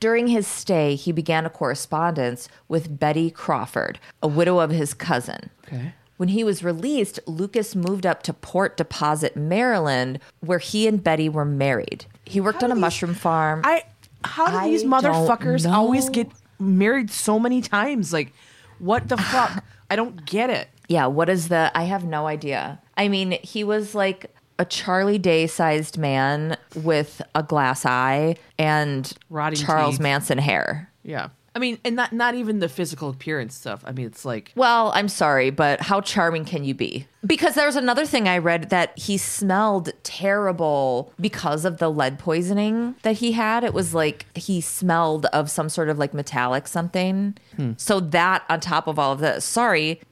During 0.00 0.28
his 0.28 0.46
stay, 0.46 0.94
he 0.94 1.12
began 1.12 1.46
a 1.46 1.50
correspondence 1.50 2.48
with 2.68 2.98
Betty 2.98 3.30
Crawford, 3.30 3.98
a 4.22 4.28
widow 4.28 4.58
of 4.58 4.70
his 4.70 4.94
cousin. 4.94 5.50
Okay. 5.66 5.92
When 6.16 6.28
he 6.28 6.44
was 6.44 6.62
released, 6.62 7.18
Lucas 7.26 7.74
moved 7.74 8.04
up 8.04 8.22
to 8.24 8.34
Port 8.34 8.76
Deposit, 8.76 9.36
Maryland, 9.36 10.20
where 10.40 10.58
he 10.58 10.86
and 10.86 11.02
Betty 11.02 11.30
were 11.30 11.46
married. 11.46 12.04
He 12.26 12.40
worked 12.42 12.62
on 12.62 12.70
a 12.70 12.74
mushroom 12.74 13.14
farm. 13.14 13.62
I 13.64 13.84
how 14.22 14.50
do 14.50 14.56
I 14.56 14.68
these 14.68 14.84
motherfuckers 14.84 15.70
always 15.70 16.10
get 16.10 16.28
married 16.58 17.10
so 17.10 17.38
many 17.38 17.62
times? 17.62 18.12
Like, 18.12 18.34
what 18.78 19.08
the 19.08 19.16
fuck? 19.16 19.64
I 19.90 19.96
don't 19.96 20.26
get 20.26 20.50
it. 20.50 20.68
Yeah, 20.88 21.06
what 21.06 21.28
is 21.28 21.48
the? 21.48 21.72
I 21.74 21.84
have 21.84 22.04
no 22.04 22.26
idea. 22.26 22.80
I 22.96 23.08
mean, 23.08 23.38
he 23.42 23.64
was 23.64 23.94
like 23.94 24.26
a 24.60 24.64
Charlie 24.66 25.18
Day 25.18 25.46
sized 25.46 25.96
man 25.96 26.56
with 26.76 27.22
a 27.34 27.42
glass 27.42 27.86
eye 27.86 28.36
and 28.58 29.10
Rotting 29.30 29.58
Charles 29.58 29.94
teeth. 29.94 30.02
Manson 30.02 30.36
hair. 30.36 30.90
Yeah. 31.02 31.30
I 31.52 31.58
mean, 31.58 31.78
and 31.82 31.96
not 31.96 32.12
not 32.12 32.34
even 32.34 32.60
the 32.60 32.68
physical 32.68 33.08
appearance 33.08 33.54
stuff. 33.54 33.82
I 33.86 33.92
mean, 33.92 34.06
it's 34.06 34.24
like 34.24 34.52
Well, 34.54 34.92
I'm 34.94 35.08
sorry, 35.08 35.48
but 35.50 35.80
how 35.80 36.02
charming 36.02 36.44
can 36.44 36.62
you 36.62 36.74
be? 36.74 37.06
Because 37.26 37.54
there 37.54 37.66
was 37.66 37.74
another 37.74 38.04
thing 38.04 38.28
I 38.28 38.38
read 38.38 38.68
that 38.70 38.96
he 38.98 39.16
smelled 39.16 39.90
terrible 40.02 41.12
because 41.18 41.64
of 41.64 41.78
the 41.78 41.90
lead 41.90 42.18
poisoning 42.18 42.94
that 43.02 43.16
he 43.16 43.32
had. 43.32 43.64
It 43.64 43.74
was 43.74 43.94
like 43.94 44.26
he 44.36 44.60
smelled 44.60 45.26
of 45.26 45.50
some 45.50 45.70
sort 45.70 45.88
of 45.88 45.98
like 45.98 46.14
metallic 46.14 46.68
something. 46.68 47.36
Hmm. 47.56 47.72
So 47.78 47.98
that 47.98 48.44
on 48.50 48.60
top 48.60 48.86
of 48.86 48.98
all 48.98 49.12
of 49.12 49.20
this, 49.20 49.44
sorry. 49.44 50.02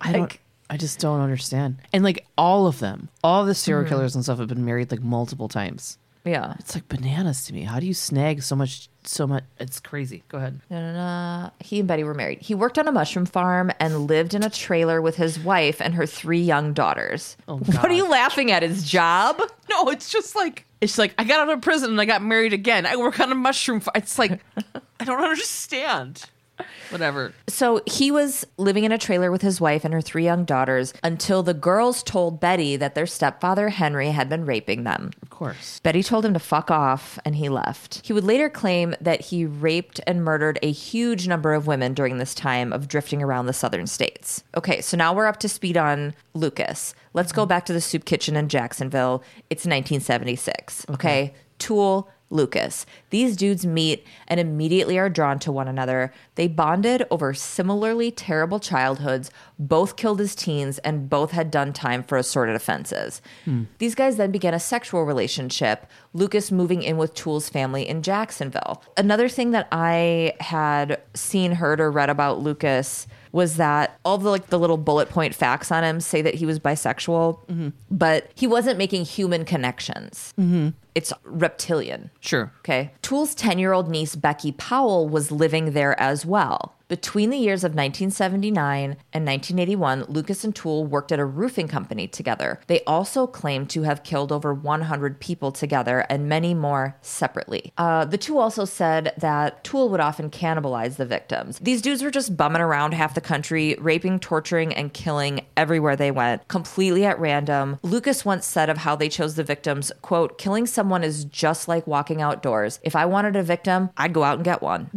I 0.00 0.12
don't. 0.12 0.38
I 0.68 0.76
just 0.76 0.98
don't 0.98 1.20
understand. 1.20 1.76
And 1.92 2.02
like 2.04 2.26
all 2.36 2.66
of 2.66 2.78
them, 2.80 3.08
all 3.22 3.44
the 3.44 3.54
serial 3.54 3.88
killers 3.88 4.14
and 4.14 4.24
stuff 4.24 4.38
have 4.38 4.48
been 4.48 4.64
married 4.64 4.90
like 4.90 5.02
multiple 5.02 5.48
times. 5.48 5.98
yeah. 6.24 6.54
It's 6.58 6.74
like 6.74 6.88
bananas 6.88 7.44
to 7.46 7.52
me. 7.54 7.62
How 7.62 7.78
do 7.78 7.86
you 7.86 7.94
snag 7.94 8.42
so 8.42 8.56
much? 8.56 8.88
So 9.04 9.28
much. 9.28 9.44
It's 9.60 9.78
crazy. 9.78 10.24
Go 10.26 10.38
ahead. 10.38 10.60
Uh, 10.68 11.50
he 11.60 11.78
and 11.78 11.86
Betty 11.86 12.02
were 12.02 12.14
married. 12.14 12.40
He 12.42 12.56
worked 12.56 12.76
on 12.80 12.88
a 12.88 12.92
mushroom 12.92 13.24
farm 13.26 13.70
and 13.78 14.08
lived 14.08 14.34
in 14.34 14.42
a 14.42 14.50
trailer 14.50 15.00
with 15.00 15.14
his 15.14 15.38
wife 15.38 15.80
and 15.80 15.94
her 15.94 16.04
three 16.06 16.40
young 16.40 16.72
daughters. 16.72 17.36
Oh, 17.46 17.56
what 17.58 17.84
are 17.84 17.92
you 17.94 18.08
laughing 18.08 18.50
at? 18.50 18.64
His 18.64 18.82
job? 18.88 19.40
No, 19.68 19.90
it's 19.90 20.10
just 20.10 20.34
like 20.36 20.64
it's 20.80 20.96
like 20.96 21.12
I 21.18 21.24
got 21.24 21.40
out 21.40 21.52
of 21.52 21.60
prison 21.60 21.90
and 21.90 22.00
I 22.00 22.04
got 22.04 22.22
married 22.22 22.52
again. 22.52 22.86
I 22.86 22.94
work 22.96 23.18
on 23.20 23.30
a 23.32 23.34
mushroom. 23.34 23.80
Farm. 23.80 23.92
It's 23.96 24.16
like 24.18 24.40
I 25.00 25.04
don't 25.04 25.22
understand. 25.22 26.24
Whatever. 26.90 27.32
So 27.48 27.82
he 27.86 28.10
was 28.10 28.46
living 28.56 28.84
in 28.84 28.92
a 28.92 28.98
trailer 28.98 29.30
with 29.30 29.42
his 29.42 29.60
wife 29.60 29.84
and 29.84 29.92
her 29.92 30.00
three 30.00 30.24
young 30.24 30.44
daughters 30.44 30.94
until 31.02 31.42
the 31.42 31.54
girls 31.54 32.02
told 32.02 32.40
Betty 32.40 32.76
that 32.76 32.94
their 32.94 33.06
stepfather 33.06 33.68
Henry 33.68 34.10
had 34.10 34.28
been 34.28 34.46
raping 34.46 34.84
them. 34.84 35.10
Of 35.22 35.30
course. 35.30 35.80
Betty 35.80 36.02
told 36.02 36.24
him 36.24 36.32
to 36.34 36.38
fuck 36.38 36.70
off 36.70 37.18
and 37.24 37.36
he 37.36 37.48
left. 37.48 38.06
He 38.06 38.12
would 38.12 38.24
later 38.24 38.48
claim 38.48 38.94
that 39.00 39.20
he 39.20 39.44
raped 39.44 40.00
and 40.06 40.24
murdered 40.24 40.58
a 40.62 40.70
huge 40.70 41.28
number 41.28 41.54
of 41.54 41.66
women 41.66 41.94
during 41.94 42.18
this 42.18 42.34
time 42.34 42.72
of 42.72 42.88
drifting 42.88 43.22
around 43.22 43.46
the 43.46 43.52
southern 43.52 43.86
states. 43.86 44.44
Okay, 44.56 44.80
so 44.80 44.96
now 44.96 45.14
we're 45.14 45.26
up 45.26 45.38
to 45.40 45.48
speed 45.48 45.76
on 45.76 46.14
Lucas. 46.34 46.94
Let's 47.14 47.32
go 47.32 47.42
mm-hmm. 47.42 47.48
back 47.48 47.66
to 47.66 47.72
the 47.72 47.80
soup 47.80 48.04
kitchen 48.04 48.36
in 48.36 48.48
Jacksonville. 48.48 49.22
It's 49.50 49.64
1976. 49.64 50.86
Okay. 50.90 51.34
Toole, 51.58 52.08
Lucas. 52.30 52.86
These 53.10 53.36
dudes 53.36 53.64
meet 53.64 54.04
and 54.26 54.40
immediately 54.40 54.98
are 54.98 55.08
drawn 55.08 55.38
to 55.40 55.52
one 55.52 55.68
another. 55.68 56.12
They 56.34 56.48
bonded 56.48 57.06
over 57.10 57.34
similarly 57.34 58.10
terrible 58.10 58.58
childhoods, 58.58 59.30
both 59.58 59.96
killed 59.96 60.20
as 60.20 60.34
teens, 60.34 60.78
and 60.78 61.08
both 61.08 61.30
had 61.30 61.50
done 61.50 61.72
time 61.72 62.02
for 62.02 62.18
assorted 62.18 62.56
offenses. 62.56 63.22
Hmm. 63.44 63.64
These 63.78 63.94
guys 63.94 64.16
then 64.16 64.32
began 64.32 64.54
a 64.54 64.60
sexual 64.60 65.04
relationship, 65.04 65.86
Lucas 66.14 66.50
moving 66.50 66.82
in 66.82 66.96
with 66.96 67.14
Toole's 67.14 67.48
family 67.48 67.88
in 67.88 68.02
Jacksonville. 68.02 68.82
Another 68.96 69.28
thing 69.28 69.52
that 69.52 69.68
I 69.70 70.34
had 70.40 71.00
seen, 71.14 71.52
heard, 71.52 71.80
or 71.80 71.90
read 71.90 72.10
about 72.10 72.40
Lucas 72.40 73.06
was 73.32 73.56
that 73.56 73.98
all 74.04 74.16
the 74.16 74.30
like 74.30 74.46
the 74.46 74.58
little 74.58 74.78
bullet 74.78 75.10
point 75.10 75.34
facts 75.34 75.70
on 75.70 75.84
him 75.84 76.00
say 76.00 76.22
that 76.22 76.34
he 76.34 76.46
was 76.46 76.58
bisexual, 76.58 77.38
mm-hmm. 77.46 77.68
but 77.90 78.30
he 78.34 78.46
wasn't 78.46 78.78
making 78.78 79.04
human 79.04 79.44
connections. 79.44 80.32
Mm-hmm. 80.38 80.68
It's 80.96 81.12
reptilian. 81.24 82.10
Sure. 82.20 82.50
Okay. 82.60 82.94
Toole's 83.02 83.34
10 83.34 83.58
year 83.58 83.74
old 83.74 83.86
niece, 83.86 84.16
Becky 84.16 84.50
Powell, 84.52 85.10
was 85.10 85.30
living 85.30 85.72
there 85.72 86.00
as 86.00 86.24
well. 86.24 86.75
Between 86.88 87.30
the 87.30 87.36
years 87.36 87.64
of 87.64 87.72
1979 87.72 88.96
and 89.12 89.26
1981, 89.26 90.04
Lucas 90.04 90.44
and 90.44 90.54
Toole 90.54 90.86
worked 90.86 91.10
at 91.10 91.18
a 91.18 91.24
roofing 91.24 91.66
company 91.66 92.06
together. 92.06 92.60
They 92.68 92.84
also 92.84 93.26
claimed 93.26 93.70
to 93.70 93.82
have 93.82 94.04
killed 94.04 94.30
over 94.30 94.54
100 94.54 95.18
people 95.18 95.50
together 95.50 96.06
and 96.08 96.28
many 96.28 96.54
more 96.54 96.96
separately. 97.02 97.72
Uh, 97.76 98.04
the 98.04 98.16
two 98.16 98.38
also 98.38 98.64
said 98.64 99.12
that 99.18 99.64
Toole 99.64 99.88
would 99.88 99.98
often 99.98 100.30
cannibalize 100.30 100.94
the 100.94 101.04
victims. 101.04 101.58
These 101.58 101.82
dudes 101.82 102.04
were 102.04 102.10
just 102.12 102.36
bumming 102.36 102.62
around 102.62 102.94
half 102.94 103.14
the 103.14 103.20
country, 103.20 103.74
raping, 103.80 104.20
torturing, 104.20 104.72
and 104.72 104.92
killing 104.92 105.44
everywhere 105.56 105.96
they 105.96 106.12
went, 106.12 106.46
completely 106.46 107.04
at 107.04 107.18
random. 107.18 107.80
Lucas 107.82 108.24
once 108.24 108.46
said 108.46 108.70
of 108.70 108.78
how 108.78 108.94
they 108.94 109.08
chose 109.08 109.34
the 109.34 109.42
victims, 109.42 109.90
quote, 110.02 110.38
killing 110.38 110.66
someone 110.66 111.02
is 111.02 111.24
just 111.24 111.66
like 111.66 111.84
walking 111.88 112.22
outdoors. 112.22 112.78
If 112.84 112.94
I 112.94 113.06
wanted 113.06 113.34
a 113.34 113.42
victim, 113.42 113.90
I'd 113.96 114.12
go 114.12 114.22
out 114.22 114.36
and 114.36 114.44
get 114.44 114.62
one. 114.62 114.88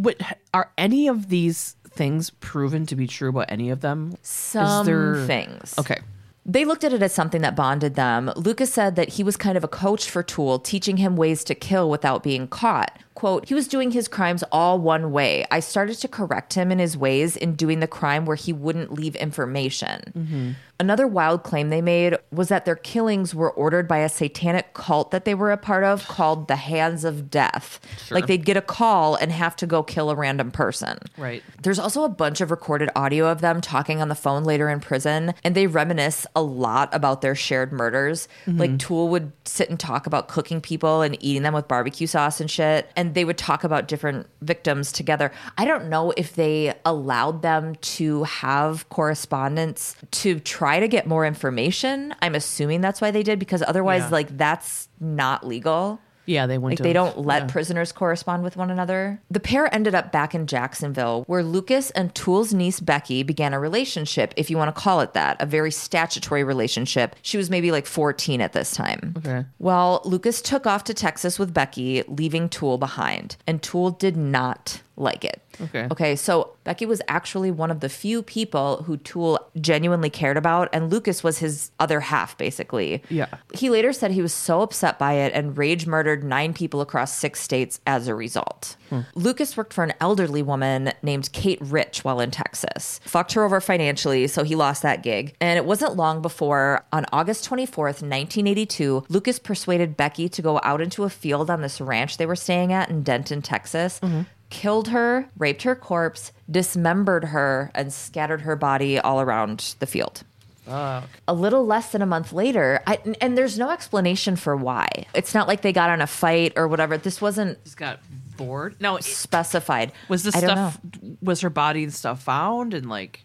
Are 0.54 0.72
any 0.78 1.08
of 1.08 1.30
these 1.30 1.76
things 2.00 2.30
proven 2.30 2.86
to 2.86 2.96
be 2.96 3.06
true 3.08 3.28
about 3.28 3.48
any 3.50 3.70
of 3.70 3.82
them? 3.82 4.16
Some 4.24 4.86
there- 4.86 5.26
things. 5.28 5.76
Okay. 5.78 6.00
They 6.46 6.64
looked 6.64 6.86
at 6.86 6.94
it 6.94 7.04
as 7.04 7.14
something 7.14 7.42
that 7.42 7.58
bonded 7.58 7.96
them. 7.96 8.32
Lucas 8.38 8.74
said 8.74 8.96
that 8.96 9.10
he 9.10 9.24
was 9.24 9.36
kind 9.36 9.58
of 9.58 9.64
a 9.66 9.68
coach 9.68 10.10
for 10.10 10.24
Toole, 10.24 10.58
teaching 10.58 10.98
him 10.98 11.18
ways 11.18 11.44
to 11.44 11.54
kill 11.54 11.90
without 11.90 12.24
being 12.24 12.48
caught. 12.48 12.98
Quote, 13.20 13.50
he 13.50 13.54
was 13.54 13.68
doing 13.68 13.92
his 13.92 14.08
crimes 14.08 14.46
all 14.50 14.80
one 14.80 15.12
way. 15.12 15.46
I 15.52 15.60
started 15.60 15.96
to 15.96 16.08
correct 16.08 16.54
him 16.54 16.72
in 16.72 16.80
his 16.80 16.96
ways 16.96 17.36
in 17.36 17.56
doing 17.56 17.82
the 17.82 17.88
crime 17.88 18.24
where 18.24 18.38
he 18.38 18.54
wouldn't 18.54 18.94
leave 18.94 19.14
information. 19.18 20.14
Mm-hmm. 20.16 20.52
Another 20.82 21.06
wild 21.06 21.44
claim 21.44 21.70
they 21.70 21.82
made 21.82 22.18
was 22.32 22.48
that 22.48 22.64
their 22.64 22.78
killings 22.78 23.36
were 23.36 23.52
ordered 23.52 23.86
by 23.86 23.98
a 23.98 24.08
satanic 24.08 24.74
cult 24.74 25.12
that 25.12 25.26
they 25.26 25.36
were 25.36 25.52
a 25.52 25.58
part 25.58 25.84
of 25.84 26.08
called 26.08 26.48
the 26.48 26.56
Hands 26.56 27.04
of 27.04 27.30
Death. 27.30 27.82
Like 28.10 28.28
they'd 28.28 28.46
get 28.46 28.56
a 28.56 28.62
call 28.62 29.16
and 29.16 29.30
have 29.30 29.58
to 29.58 29.68
go 29.68 29.84
kill 29.84 30.10
a 30.10 30.16
random 30.16 30.52
person. 30.52 30.98
Right. 31.18 31.44
There's 31.64 31.80
also 31.80 32.06
a 32.06 32.10
bunch 32.10 32.40
of 32.40 32.50
recorded 32.50 32.90
audio 32.96 33.28
of 33.28 33.42
them 33.42 33.60
talking 33.60 34.02
on 34.02 34.08
the 34.08 34.16
phone 34.16 34.46
later 34.46 34.70
in 34.70 34.80
prison, 34.80 35.34
and 35.44 35.54
they 35.54 35.68
reminisce 35.68 36.26
a 36.34 36.42
lot 36.42 36.88
about 36.96 37.20
their 37.20 37.36
shared 37.36 37.74
murders. 37.74 38.30
Like 38.48 38.70
mm-hmm. 38.70 38.78
Toole 38.78 39.10
would 39.10 39.34
sit 39.44 39.70
and 39.70 39.78
talk 39.78 40.08
about 40.08 40.30
cooking 40.30 40.62
people 40.62 41.02
and 41.02 41.22
eating 41.22 41.44
them 41.44 41.54
with 41.54 41.68
barbecue 41.68 42.08
sauce 42.08 42.40
and 42.40 42.50
shit, 42.50 42.90
and 42.96 43.09
they 43.14 43.26
would 43.26 43.38
talk 43.38 43.64
about 43.64 43.88
different 43.88 44.28
victims 44.42 44.92
together. 44.92 45.32
I 45.58 45.66
don't 45.66 45.90
know 45.90 46.12
if 46.18 46.36
they 46.36 46.74
allowed 46.86 47.42
them 47.42 47.76
to 47.76 48.24
have 48.24 48.88
correspondence 48.90 49.96
to 50.12 50.40
try 50.40 50.80
to 50.80 50.88
get 50.88 51.08
more 51.08 51.26
information. 51.26 52.14
I'm 52.22 52.36
assuming 52.36 52.82
that's 52.82 53.02
why 53.02 53.12
they 53.12 53.24
did, 53.24 53.40
because 53.40 53.62
otherwise, 53.62 54.02
Yeah. 54.04 54.10
like, 54.10 54.38
that's 54.38 54.88
not 55.00 55.46
legal. 55.46 56.00
Yeah, 56.30 56.46
they 56.46 56.60
went 56.60 56.78
to 56.78 56.84
jail. 56.84 56.86
Like 56.86 56.90
they 56.90 56.94
don't 56.94 57.26
let 57.26 57.44
yeah. 57.44 57.48
prisoners 57.48 57.92
correspond 57.92 58.44
with 58.44 58.56
one 58.56 58.70
another. 58.70 59.20
The 59.32 59.40
pair 59.40 59.74
ended 59.74 59.96
up 59.96 60.12
back 60.12 60.36
in 60.36 60.46
Jacksonville, 60.46 61.24
where 61.26 61.42
Lucas 61.42 61.90
and 61.92 62.14
Toole's 62.14 62.54
niece 62.54 62.80
Becky 62.80 63.24
began 63.24 63.54
a 63.54 63.60
relationship, 63.60 64.34
if 64.38 64.52
you 64.52 64.58
want 64.58 64.74
to 64.74 64.80
call 64.80 65.02
it 65.02 65.14
that, 65.14 65.42
a 65.42 65.48
very 65.48 65.72
statutory 65.72 66.44
relationship. 66.44 67.16
She 67.24 67.38
was 67.38 67.50
maybe 67.50 67.72
like 67.72 67.88
14 67.88 68.42
at 68.42 68.54
this 68.54 68.72
time. 68.72 69.16
Okay. 69.18 69.44
Well, 69.58 70.02
Lucas 70.06 70.42
took 70.42 70.68
off 70.68 70.84
to 70.86 70.94
Texas 70.94 71.40
with 71.40 71.52
Becky, 71.52 72.04
leaving 72.08 72.48
Toole 72.48 72.78
behind, 72.78 73.36
and 73.48 73.64
Toole 73.64 73.92
did 73.92 74.16
not 74.16 74.82
like 75.00 75.24
it. 75.24 75.42
Okay. 75.62 75.88
Okay, 75.92 76.16
so 76.16 76.56
Becky 76.64 76.86
was 76.86 77.02
actually 77.08 77.52
one 77.52 77.72
of 77.72 77.80
the 77.80 77.90
few 77.90 78.22
people 78.22 78.84
who 78.84 78.98
Toole 78.98 79.40
genuinely 79.60 80.10
cared 80.10 80.38
about, 80.38 80.70
and 80.72 80.92
Lucas 80.92 81.24
was 81.24 81.40
his 81.40 81.72
other 81.80 82.00
half, 82.00 82.38
basically. 82.38 83.04
Yeah. 83.10 83.28
He 83.54 83.70
later 83.70 83.92
said 83.94 84.12
he 84.12 84.22
was 84.22 84.34
so 84.34 84.62
upset 84.62 85.00
by 85.00 85.14
it 85.14 85.34
and 85.34 85.58
rage 85.58 85.88
murdered 85.88 86.24
nine 86.24 86.54
people 86.54 86.82
across 86.82 87.14
six 87.16 87.42
states 87.42 87.80
as 87.88 88.08
a 88.08 88.16
result. 88.16 88.76
Hmm. 88.90 89.02
Lucas 89.16 89.58
worked 89.58 89.74
for 89.74 89.84
an 89.84 89.94
elderly 90.00 90.42
woman 90.42 90.92
named 91.02 91.32
Kate 91.32 91.60
Rich 91.62 92.04
while 92.04 92.20
in 92.20 92.32
Texas. 92.32 93.00
Fucked 93.04 93.34
her 93.34 93.44
over 93.44 93.62
financially, 93.62 94.28
so 94.28 94.44
he 94.44 94.56
lost 94.56 94.82
that 94.84 95.04
gig. 95.04 95.36
And 95.40 95.58
it 95.58 95.66
wasn't 95.66 95.96
long 95.96 96.22
before, 96.22 96.86
on 96.92 97.06
August 97.12 97.50
24th, 97.50 98.02
1982, 98.02 99.06
Lucas 99.10 99.40
persuaded 99.40 99.98
Becky 99.98 100.30
to 100.30 100.42
go 100.42 100.60
out 100.64 100.82
into 100.82 101.04
a 101.04 101.10
field 101.10 101.50
on 101.50 101.62
this 101.62 101.82
ranch 101.82 102.18
they 102.18 102.26
were 102.26 102.36
staying 102.36 102.74
at 102.74 102.90
in 102.90 103.04
Denton, 103.04 103.42
Texas. 103.42 104.00
Mm-hmm. 104.02 104.22
Killed 104.50 104.88
her, 104.90 105.30
raped 105.38 105.64
her 105.64 105.76
corpse, 105.76 106.32
dismembered 106.50 107.26
her, 107.26 107.72
and 107.76 107.94
scattered 107.94 108.42
her 108.42 108.56
body 108.56 109.00
all 109.00 109.22
around 109.22 109.76
the 109.80 109.86
field. 109.86 110.24
Fuck. 110.66 111.10
a 111.28 111.34
little 111.34 111.66
less 111.66 111.92
than 111.94 112.04
a 112.04 112.06
month 112.06 112.32
later 112.32 112.80
I, 112.86 113.00
and 113.22 113.36
there's 113.36 113.58
no 113.58 113.72
explanation 113.72 114.36
for 114.36 114.56
why. 114.56 114.88
It's 115.16 115.34
not 115.34 115.48
like 115.48 115.62
they 115.62 115.74
got 115.74 115.90
on 115.90 116.00
a 116.00 116.06
fight 116.06 116.54
or 116.56 116.68
whatever. 116.68 116.96
This 116.96 117.20
wasn't 117.20 117.64
Just 117.64 117.78
got 117.78 118.00
bored. 118.38 118.76
No, 118.80 118.96
it, 118.98 119.04
specified. 119.04 119.92
Was 120.10 120.22
this 120.24 120.36
I 120.36 120.40
stuff 120.40 120.80
was 121.24 121.42
her 121.42 121.50
body 121.50 121.84
and 121.84 121.94
stuff 121.94 122.22
found 122.22 122.76
and 122.76 122.88
like 122.88 123.24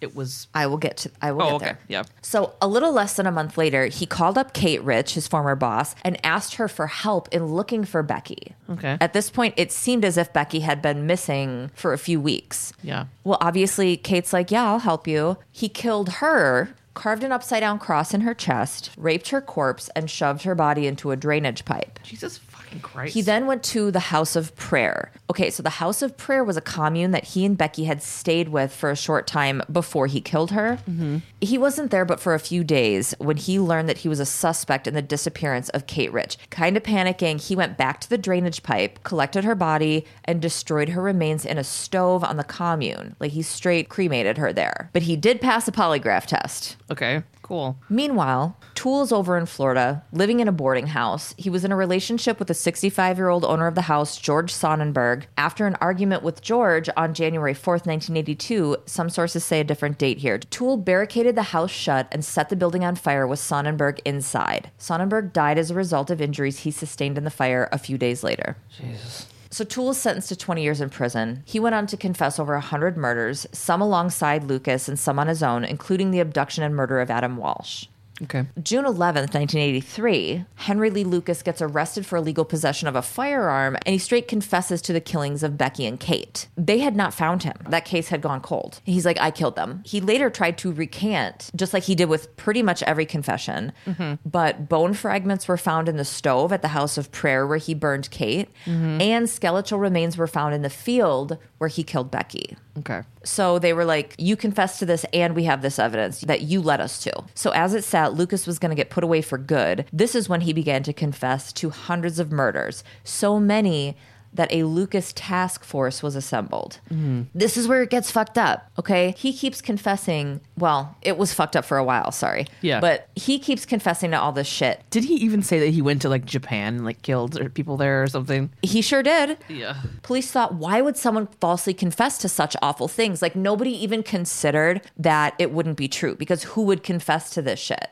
it 0.00 0.14
was 0.16 0.46
i 0.54 0.66
will 0.66 0.76
get 0.76 0.96
to 0.98 1.10
i 1.22 1.32
will 1.32 1.42
Oh, 1.42 1.46
get 1.50 1.54
okay. 1.56 1.64
there 1.66 1.78
Yeah. 1.88 2.02
so 2.22 2.54
a 2.60 2.68
little 2.68 2.92
less 2.92 3.16
than 3.16 3.26
a 3.26 3.32
month 3.32 3.58
later 3.58 3.86
he 3.86 4.06
called 4.06 4.38
up 4.38 4.52
kate 4.54 4.82
rich 4.82 5.14
his 5.14 5.26
former 5.28 5.54
boss 5.56 5.94
and 6.02 6.18
asked 6.24 6.54
her 6.56 6.68
for 6.68 6.86
help 6.86 7.28
in 7.32 7.46
looking 7.46 7.84
for 7.84 8.02
becky 8.02 8.54
Okay. 8.70 8.96
at 9.00 9.12
this 9.12 9.30
point 9.30 9.54
it 9.56 9.72
seemed 9.72 10.04
as 10.04 10.16
if 10.16 10.32
becky 10.32 10.60
had 10.60 10.80
been 10.82 11.06
missing 11.06 11.70
for 11.74 11.92
a 11.92 11.98
few 11.98 12.20
weeks 12.20 12.72
Yeah. 12.82 13.06
Well, 13.24 13.38
obviously, 13.40 13.96
Kate's 13.96 14.32
like, 14.32 14.50
Yeah, 14.50 14.64
I'll 14.64 14.78
help 14.78 15.06
you. 15.06 15.36
He 15.52 15.68
killed 15.68 16.08
her, 16.24 16.70
carved 16.94 17.22
an 17.24 17.32
upside 17.32 17.60
down 17.60 17.78
cross 17.78 18.14
in 18.14 18.22
her 18.22 18.32
chest, 18.34 18.90
raped 18.96 19.28
her 19.28 19.40
corpse, 19.42 19.90
and 19.94 20.08
shoved 20.10 20.44
her 20.44 20.54
body 20.54 20.86
into 20.86 21.10
a 21.10 21.16
drainage 21.16 21.64
pipe. 21.66 21.98
Jesus 22.02 22.38
fucking 22.68 22.80
Christ. 22.80 23.14
He 23.14 23.22
then 23.22 23.46
went 23.46 23.62
to 23.64 23.90
the 23.90 24.00
House 24.00 24.36
of 24.36 24.54
Prayer. 24.56 25.10
Okay, 25.30 25.50
so 25.50 25.62
the 25.62 25.70
House 25.70 26.02
of 26.02 26.16
Prayer 26.16 26.44
was 26.44 26.56
a 26.56 26.60
commune 26.60 27.10
that 27.12 27.24
he 27.24 27.44
and 27.44 27.56
Becky 27.56 27.84
had 27.84 28.02
stayed 28.02 28.48
with 28.48 28.72
for 28.72 28.90
a 28.90 28.96
short 28.96 29.26
time 29.26 29.62
before 29.70 30.06
he 30.06 30.20
killed 30.20 30.50
her. 30.52 30.78
Mm-hmm. 30.88 31.18
He 31.40 31.58
wasn't 31.58 31.90
there 31.90 32.04
but 32.04 32.20
for 32.20 32.34
a 32.34 32.38
few 32.38 32.64
days 32.64 33.14
when 33.18 33.36
he 33.36 33.58
learned 33.58 33.88
that 33.88 33.98
he 33.98 34.08
was 34.08 34.20
a 34.20 34.26
suspect 34.26 34.86
in 34.86 34.94
the 34.94 35.02
disappearance 35.02 35.68
of 35.70 35.86
Kate 35.86 36.12
Rich. 36.12 36.38
Kind 36.50 36.76
of 36.76 36.82
panicking, 36.82 37.40
he 37.40 37.56
went 37.56 37.78
back 37.78 38.00
to 38.00 38.10
the 38.10 38.18
drainage 38.18 38.62
pipe, 38.62 39.02
collected 39.04 39.44
her 39.44 39.54
body, 39.54 40.04
and 40.24 40.42
destroyed 40.42 40.90
her 40.90 41.02
remains 41.02 41.44
in 41.44 41.58
a 41.58 41.64
stove 41.64 42.24
on 42.24 42.36
the 42.36 42.44
commune. 42.44 43.16
Like 43.20 43.32
he 43.32 43.42
straight 43.42 43.88
cremated 43.88 44.38
her 44.38 44.52
there. 44.52 44.90
But 44.92 45.02
he 45.02 45.16
did 45.16 45.40
pass 45.40 45.68
a 45.68 45.72
polygraph 45.72 46.26
test. 46.26 46.76
Okay. 46.90 47.22
Cool. 47.48 47.78
Meanwhile, 47.88 48.58
Toole's 48.74 49.10
over 49.10 49.38
in 49.38 49.46
Florida, 49.46 50.04
living 50.12 50.40
in 50.40 50.48
a 50.48 50.52
boarding 50.52 50.88
house. 50.88 51.34
He 51.38 51.48
was 51.48 51.64
in 51.64 51.72
a 51.72 51.76
relationship 51.76 52.38
with 52.38 52.50
a 52.50 52.54
65 52.54 53.16
year 53.16 53.30
old 53.30 53.42
owner 53.42 53.66
of 53.66 53.74
the 53.74 53.82
house, 53.82 54.18
George 54.18 54.52
Sonnenberg. 54.52 55.24
After 55.38 55.66
an 55.66 55.74
argument 55.80 56.22
with 56.22 56.42
George 56.42 56.90
on 56.94 57.14
January 57.14 57.54
4th, 57.54 57.86
1982, 57.86 58.76
some 58.84 59.08
sources 59.08 59.44
say 59.44 59.60
a 59.60 59.64
different 59.64 59.96
date 59.96 60.18
here, 60.18 60.38
Toole 60.38 60.76
barricaded 60.76 61.36
the 61.36 61.42
house 61.44 61.70
shut 61.70 62.06
and 62.12 62.22
set 62.22 62.50
the 62.50 62.56
building 62.56 62.84
on 62.84 62.96
fire 62.96 63.26
with 63.26 63.38
Sonnenberg 63.38 64.00
inside. 64.04 64.70
Sonnenberg 64.76 65.32
died 65.32 65.56
as 65.56 65.70
a 65.70 65.74
result 65.74 66.10
of 66.10 66.20
injuries 66.20 66.60
he 66.60 66.70
sustained 66.70 67.16
in 67.16 67.24
the 67.24 67.30
fire 67.30 67.70
a 67.72 67.78
few 67.78 67.96
days 67.96 68.22
later. 68.22 68.58
Jesus. 68.68 69.26
So 69.50 69.64
Toole 69.64 69.90
is 69.90 69.98
sentenced 69.98 70.28
to 70.28 70.36
20 70.36 70.62
years 70.62 70.80
in 70.80 70.90
prison. 70.90 71.42
He 71.46 71.58
went 71.58 71.74
on 71.74 71.86
to 71.86 71.96
confess 71.96 72.38
over 72.38 72.52
100 72.52 72.96
murders, 72.96 73.46
some 73.52 73.80
alongside 73.80 74.44
Lucas 74.44 74.88
and 74.88 74.98
some 74.98 75.18
on 75.18 75.26
his 75.26 75.42
own, 75.42 75.64
including 75.64 76.10
the 76.10 76.20
abduction 76.20 76.62
and 76.64 76.76
murder 76.76 77.00
of 77.00 77.10
Adam 77.10 77.36
Walsh. 77.36 77.86
Okay. 78.22 78.46
June 78.62 78.84
11th, 78.84 79.34
1983, 79.34 80.44
Henry 80.56 80.90
Lee 80.90 81.04
Lucas 81.04 81.42
gets 81.42 81.62
arrested 81.62 82.04
for 82.04 82.16
illegal 82.16 82.44
possession 82.44 82.88
of 82.88 82.96
a 82.96 83.02
firearm 83.02 83.76
and 83.86 83.92
he 83.92 83.98
straight 83.98 84.28
confesses 84.28 84.82
to 84.82 84.92
the 84.92 85.00
killings 85.00 85.42
of 85.42 85.56
Becky 85.56 85.86
and 85.86 86.00
Kate. 86.00 86.48
They 86.56 86.78
had 86.78 86.96
not 86.96 87.14
found 87.14 87.44
him. 87.44 87.56
That 87.68 87.84
case 87.84 88.08
had 88.08 88.20
gone 88.20 88.40
cold. 88.40 88.80
He's 88.84 89.04
like, 89.04 89.20
I 89.20 89.30
killed 89.30 89.56
them. 89.56 89.82
He 89.84 90.00
later 90.00 90.30
tried 90.30 90.58
to 90.58 90.72
recant, 90.72 91.50
just 91.54 91.72
like 91.72 91.84
he 91.84 91.94
did 91.94 92.08
with 92.08 92.36
pretty 92.36 92.62
much 92.62 92.82
every 92.82 93.06
confession, 93.06 93.72
mm-hmm. 93.86 94.14
but 94.28 94.68
bone 94.68 94.94
fragments 94.94 95.46
were 95.46 95.56
found 95.56 95.88
in 95.88 95.96
the 95.96 96.04
stove 96.04 96.52
at 96.52 96.62
the 96.62 96.68
house 96.68 96.98
of 96.98 97.12
prayer 97.12 97.46
where 97.46 97.58
he 97.58 97.74
burned 97.74 98.10
Kate, 98.10 98.48
mm-hmm. 98.64 99.00
and 99.00 99.28
skeletal 99.28 99.78
remains 99.78 100.16
were 100.16 100.26
found 100.26 100.54
in 100.54 100.62
the 100.62 100.70
field 100.70 101.38
where 101.58 101.68
he 101.68 101.82
killed 101.82 102.10
Becky. 102.10 102.56
Okay. 102.78 103.02
So 103.24 103.58
they 103.58 103.72
were 103.72 103.84
like, 103.84 104.14
You 104.18 104.36
confess 104.36 104.78
to 104.78 104.86
this, 104.86 105.04
and 105.12 105.34
we 105.34 105.44
have 105.44 105.62
this 105.62 105.78
evidence 105.78 106.20
that 106.22 106.42
you 106.42 106.62
led 106.62 106.80
us 106.80 107.02
to. 107.02 107.24
So 107.34 107.50
as 107.50 107.74
it 107.74 107.84
sat, 107.84 108.07
that 108.08 108.16
Lucas 108.16 108.46
was 108.46 108.58
going 108.58 108.70
to 108.70 108.76
get 108.76 108.90
put 108.90 109.04
away 109.04 109.20
for 109.20 109.36
good, 109.36 109.86
this 109.92 110.14
is 110.14 110.28
when 110.28 110.40
he 110.40 110.52
began 110.52 110.82
to 110.84 110.92
confess 110.92 111.52
to 111.54 111.70
hundreds 111.70 112.18
of 112.18 112.32
murders. 112.32 112.82
So 113.04 113.38
many 113.38 113.96
that 114.32 114.52
a 114.52 114.62
Lucas 114.64 115.12
task 115.14 115.64
force 115.64 116.02
was 116.02 116.14
assembled. 116.14 116.80
Mm-hmm. 116.90 117.22
This 117.34 117.56
is 117.56 117.66
where 117.66 117.82
it 117.82 117.88
gets 117.88 118.10
fucked 118.10 118.36
up, 118.36 118.70
okay? 118.78 119.14
He 119.16 119.32
keeps 119.32 119.62
confessing, 119.62 120.40
well, 120.56 120.96
it 121.00 121.16
was 121.16 121.32
fucked 121.32 121.56
up 121.56 121.64
for 121.64 121.78
a 121.78 121.84
while, 121.84 122.12
sorry. 122.12 122.46
Yeah. 122.60 122.80
But 122.80 123.08
he 123.16 123.38
keeps 123.38 123.64
confessing 123.64 124.10
to 124.10 124.20
all 124.20 124.32
this 124.32 124.46
shit. 124.46 124.82
Did 124.90 125.04
he 125.04 125.14
even 125.14 125.42
say 125.42 125.58
that 125.60 125.70
he 125.70 125.80
went 125.80 126.02
to 126.02 126.10
like 126.10 126.26
Japan 126.26 126.76
and 126.76 126.84
like 126.84 127.00
killed 127.00 127.40
er, 127.40 127.48
people 127.48 127.78
there 127.78 128.02
or 128.02 128.06
something? 128.06 128.50
He 128.62 128.82
sure 128.82 129.02
did. 129.02 129.38
Yeah. 129.48 129.76
Police 130.02 130.30
thought, 130.30 130.54
why 130.54 130.82
would 130.82 130.98
someone 130.98 131.28
falsely 131.40 131.72
confess 131.72 132.18
to 132.18 132.28
such 132.28 132.54
awful 132.60 132.86
things? 132.86 133.22
Like, 133.22 133.34
nobody 133.34 133.72
even 133.82 134.02
considered 134.02 134.82
that 134.98 135.34
it 135.38 135.52
wouldn't 135.52 135.78
be 135.78 135.88
true 135.88 136.14
because 136.14 136.42
who 136.42 136.62
would 136.64 136.82
confess 136.82 137.30
to 137.30 137.40
this 137.40 137.58
shit? 137.58 137.88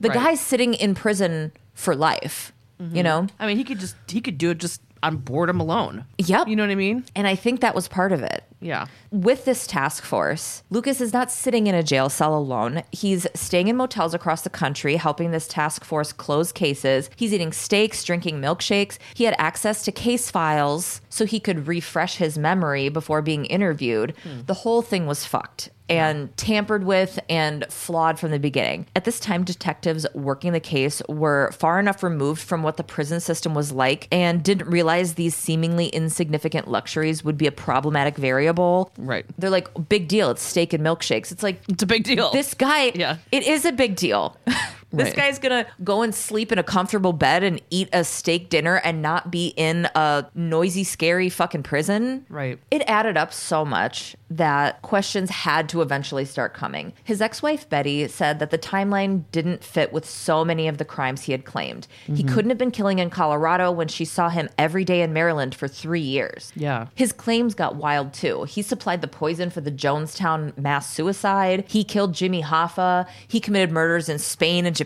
The 0.00 0.08
Right. 0.08 0.18
guy's 0.18 0.40
sitting 0.40 0.74
in 0.74 0.94
prison 0.94 1.52
for 1.74 1.94
life, 1.94 2.52
you 2.78 2.86
mm-hmm. 2.86 3.02
know? 3.02 3.26
I 3.38 3.46
mean, 3.46 3.56
he 3.56 3.64
could 3.64 3.80
just 3.80 3.96
he 4.08 4.20
could 4.20 4.38
do 4.38 4.50
it 4.50 4.58
just 4.58 4.80
on 5.04 5.18
boredom 5.18 5.60
alone. 5.60 6.06
Yep. 6.18 6.48
You 6.48 6.56
know 6.56 6.62
what 6.62 6.70
I 6.70 6.76
mean? 6.76 7.04
And 7.14 7.26
I 7.26 7.36
think 7.36 7.60
that 7.60 7.74
was 7.74 7.86
part 7.86 8.10
of 8.10 8.22
it. 8.22 8.42
Yeah. 8.60 8.86
With 9.10 9.44
this 9.44 9.66
task 9.66 10.02
force, 10.02 10.62
Lucas 10.70 11.02
is 11.02 11.12
not 11.12 11.30
sitting 11.30 11.66
in 11.66 11.74
a 11.74 11.82
jail 11.82 12.08
cell 12.08 12.34
alone. 12.34 12.82
He's 12.90 13.26
staying 13.34 13.68
in 13.68 13.76
motels 13.76 14.14
across 14.14 14.40
the 14.40 14.50
country, 14.50 14.96
helping 14.96 15.30
this 15.30 15.46
task 15.46 15.84
force 15.84 16.10
close 16.12 16.50
cases. 16.50 17.10
He's 17.16 17.34
eating 17.34 17.52
steaks, 17.52 18.02
drinking 18.02 18.40
milkshakes. 18.40 18.96
He 19.12 19.24
had 19.24 19.36
access 19.38 19.84
to 19.84 19.92
case 19.92 20.30
files 20.30 21.02
so 21.10 21.26
he 21.26 21.38
could 21.38 21.68
refresh 21.68 22.16
his 22.16 22.38
memory 22.38 22.88
before 22.88 23.20
being 23.20 23.44
interviewed. 23.44 24.14
Hmm. 24.22 24.40
The 24.46 24.54
whole 24.54 24.80
thing 24.80 25.06
was 25.06 25.26
fucked 25.26 25.68
and 25.88 26.34
tampered 26.36 26.84
with 26.84 27.18
and 27.28 27.66
flawed 27.70 28.18
from 28.18 28.30
the 28.30 28.38
beginning. 28.38 28.86
At 28.96 29.04
this 29.04 29.20
time, 29.20 29.44
detectives 29.44 30.06
working 30.14 30.52
the 30.52 30.60
case 30.60 31.02
were 31.08 31.52
far 31.52 31.78
enough 31.78 32.02
removed 32.02 32.40
from 32.40 32.62
what 32.62 32.76
the 32.76 32.84
prison 32.84 33.20
system 33.20 33.54
was 33.54 33.70
like 33.72 34.08
and 34.10 34.42
didn't 34.42 34.68
realize 34.68 35.14
these 35.14 35.34
seemingly 35.34 35.86
insignificant 35.88 36.68
luxuries 36.68 37.22
would 37.24 37.36
be 37.36 37.46
a 37.46 37.52
problematic 37.52 38.16
variable. 38.16 38.90
Right. 38.96 39.26
They're 39.38 39.50
like, 39.50 39.68
big 39.88 40.08
deal. 40.08 40.30
It's 40.30 40.42
steak 40.42 40.72
and 40.72 40.84
milkshakes. 40.84 41.30
It's 41.32 41.42
like, 41.42 41.60
It's 41.68 41.82
a 41.82 41.86
big 41.86 42.04
deal. 42.04 42.30
this 42.32 42.54
guy, 42.54 42.92
Yeah. 42.94 43.18
it 43.30 43.46
is 43.46 43.64
a 43.64 43.72
big 43.72 43.96
deal. 43.96 44.36
this 44.96 45.08
Right. 45.08 45.16
guy's 45.16 45.38
gonna 45.38 45.66
go 45.82 46.02
and 46.02 46.14
sleep 46.14 46.52
in 46.52 46.58
a 46.58 46.62
comfortable 46.62 47.12
bed 47.12 47.42
and 47.42 47.60
eat 47.70 47.88
a 47.92 48.04
steak 48.04 48.48
dinner 48.48 48.76
and 48.76 49.02
not 49.02 49.30
be 49.30 49.48
in 49.56 49.88
a 49.94 50.24
noisy, 50.34 50.84
scary 50.84 51.28
fucking 51.28 51.62
prison. 51.62 52.24
Right. 52.28 52.58
It 52.70 52.82
added 52.86 53.16
up 53.16 53.32
so 53.32 53.64
much 53.64 54.16
that 54.30 54.82
questions 54.82 55.30
had 55.30 55.68
to 55.68 55.80
eventually 55.82 56.24
start 56.24 56.54
coming. 56.54 56.92
His 57.04 57.20
ex 57.20 57.42
wife, 57.42 57.68
Betty, 57.68 58.08
said 58.08 58.38
that 58.40 58.50
the 58.50 58.58
timeline 58.58 59.24
didn't 59.30 59.62
fit 59.62 59.92
with 59.92 60.04
so 60.08 60.44
many 60.44 60.66
of 60.66 60.78
the 60.78 60.84
crimes 60.84 61.22
he 61.22 61.32
had 61.32 61.44
claimed. 61.44 61.86
He 62.06 62.12
Mm-hmm. 62.24 62.34
couldn't 62.34 62.50
have 62.50 62.58
been 62.58 62.70
killing 62.70 62.98
in 62.98 63.10
Colorado 63.10 63.70
when 63.70 63.88
she 63.88 64.04
saw 64.04 64.28
him 64.28 64.48
every 64.58 64.84
day 64.84 65.02
in 65.02 65.12
Maryland 65.12 65.54
for 65.54 65.68
three 65.68 66.00
years. 66.00 66.52
Yeah. 66.56 66.86
His 66.94 67.12
claims 67.12 67.54
got 67.54 67.76
wild 67.76 68.12
too. 68.12 68.44
He 68.44 68.62
supplied 68.62 69.00
the 69.02 69.08
poison 69.08 69.50
for 69.50 69.60
the 69.60 69.70
Jonestown 69.70 70.56
mass 70.58 70.90
suicide. 70.92 71.64
He 71.68 71.84
killed 71.84 72.12
Jimmy 72.14 72.42
Hoffa. 72.42 73.06
He 73.28 73.40
committed 73.40 73.70
murders 73.70 74.08
in 74.08 74.18
Spain 74.18 74.66
and 74.66 74.74
Japan, 74.74 74.83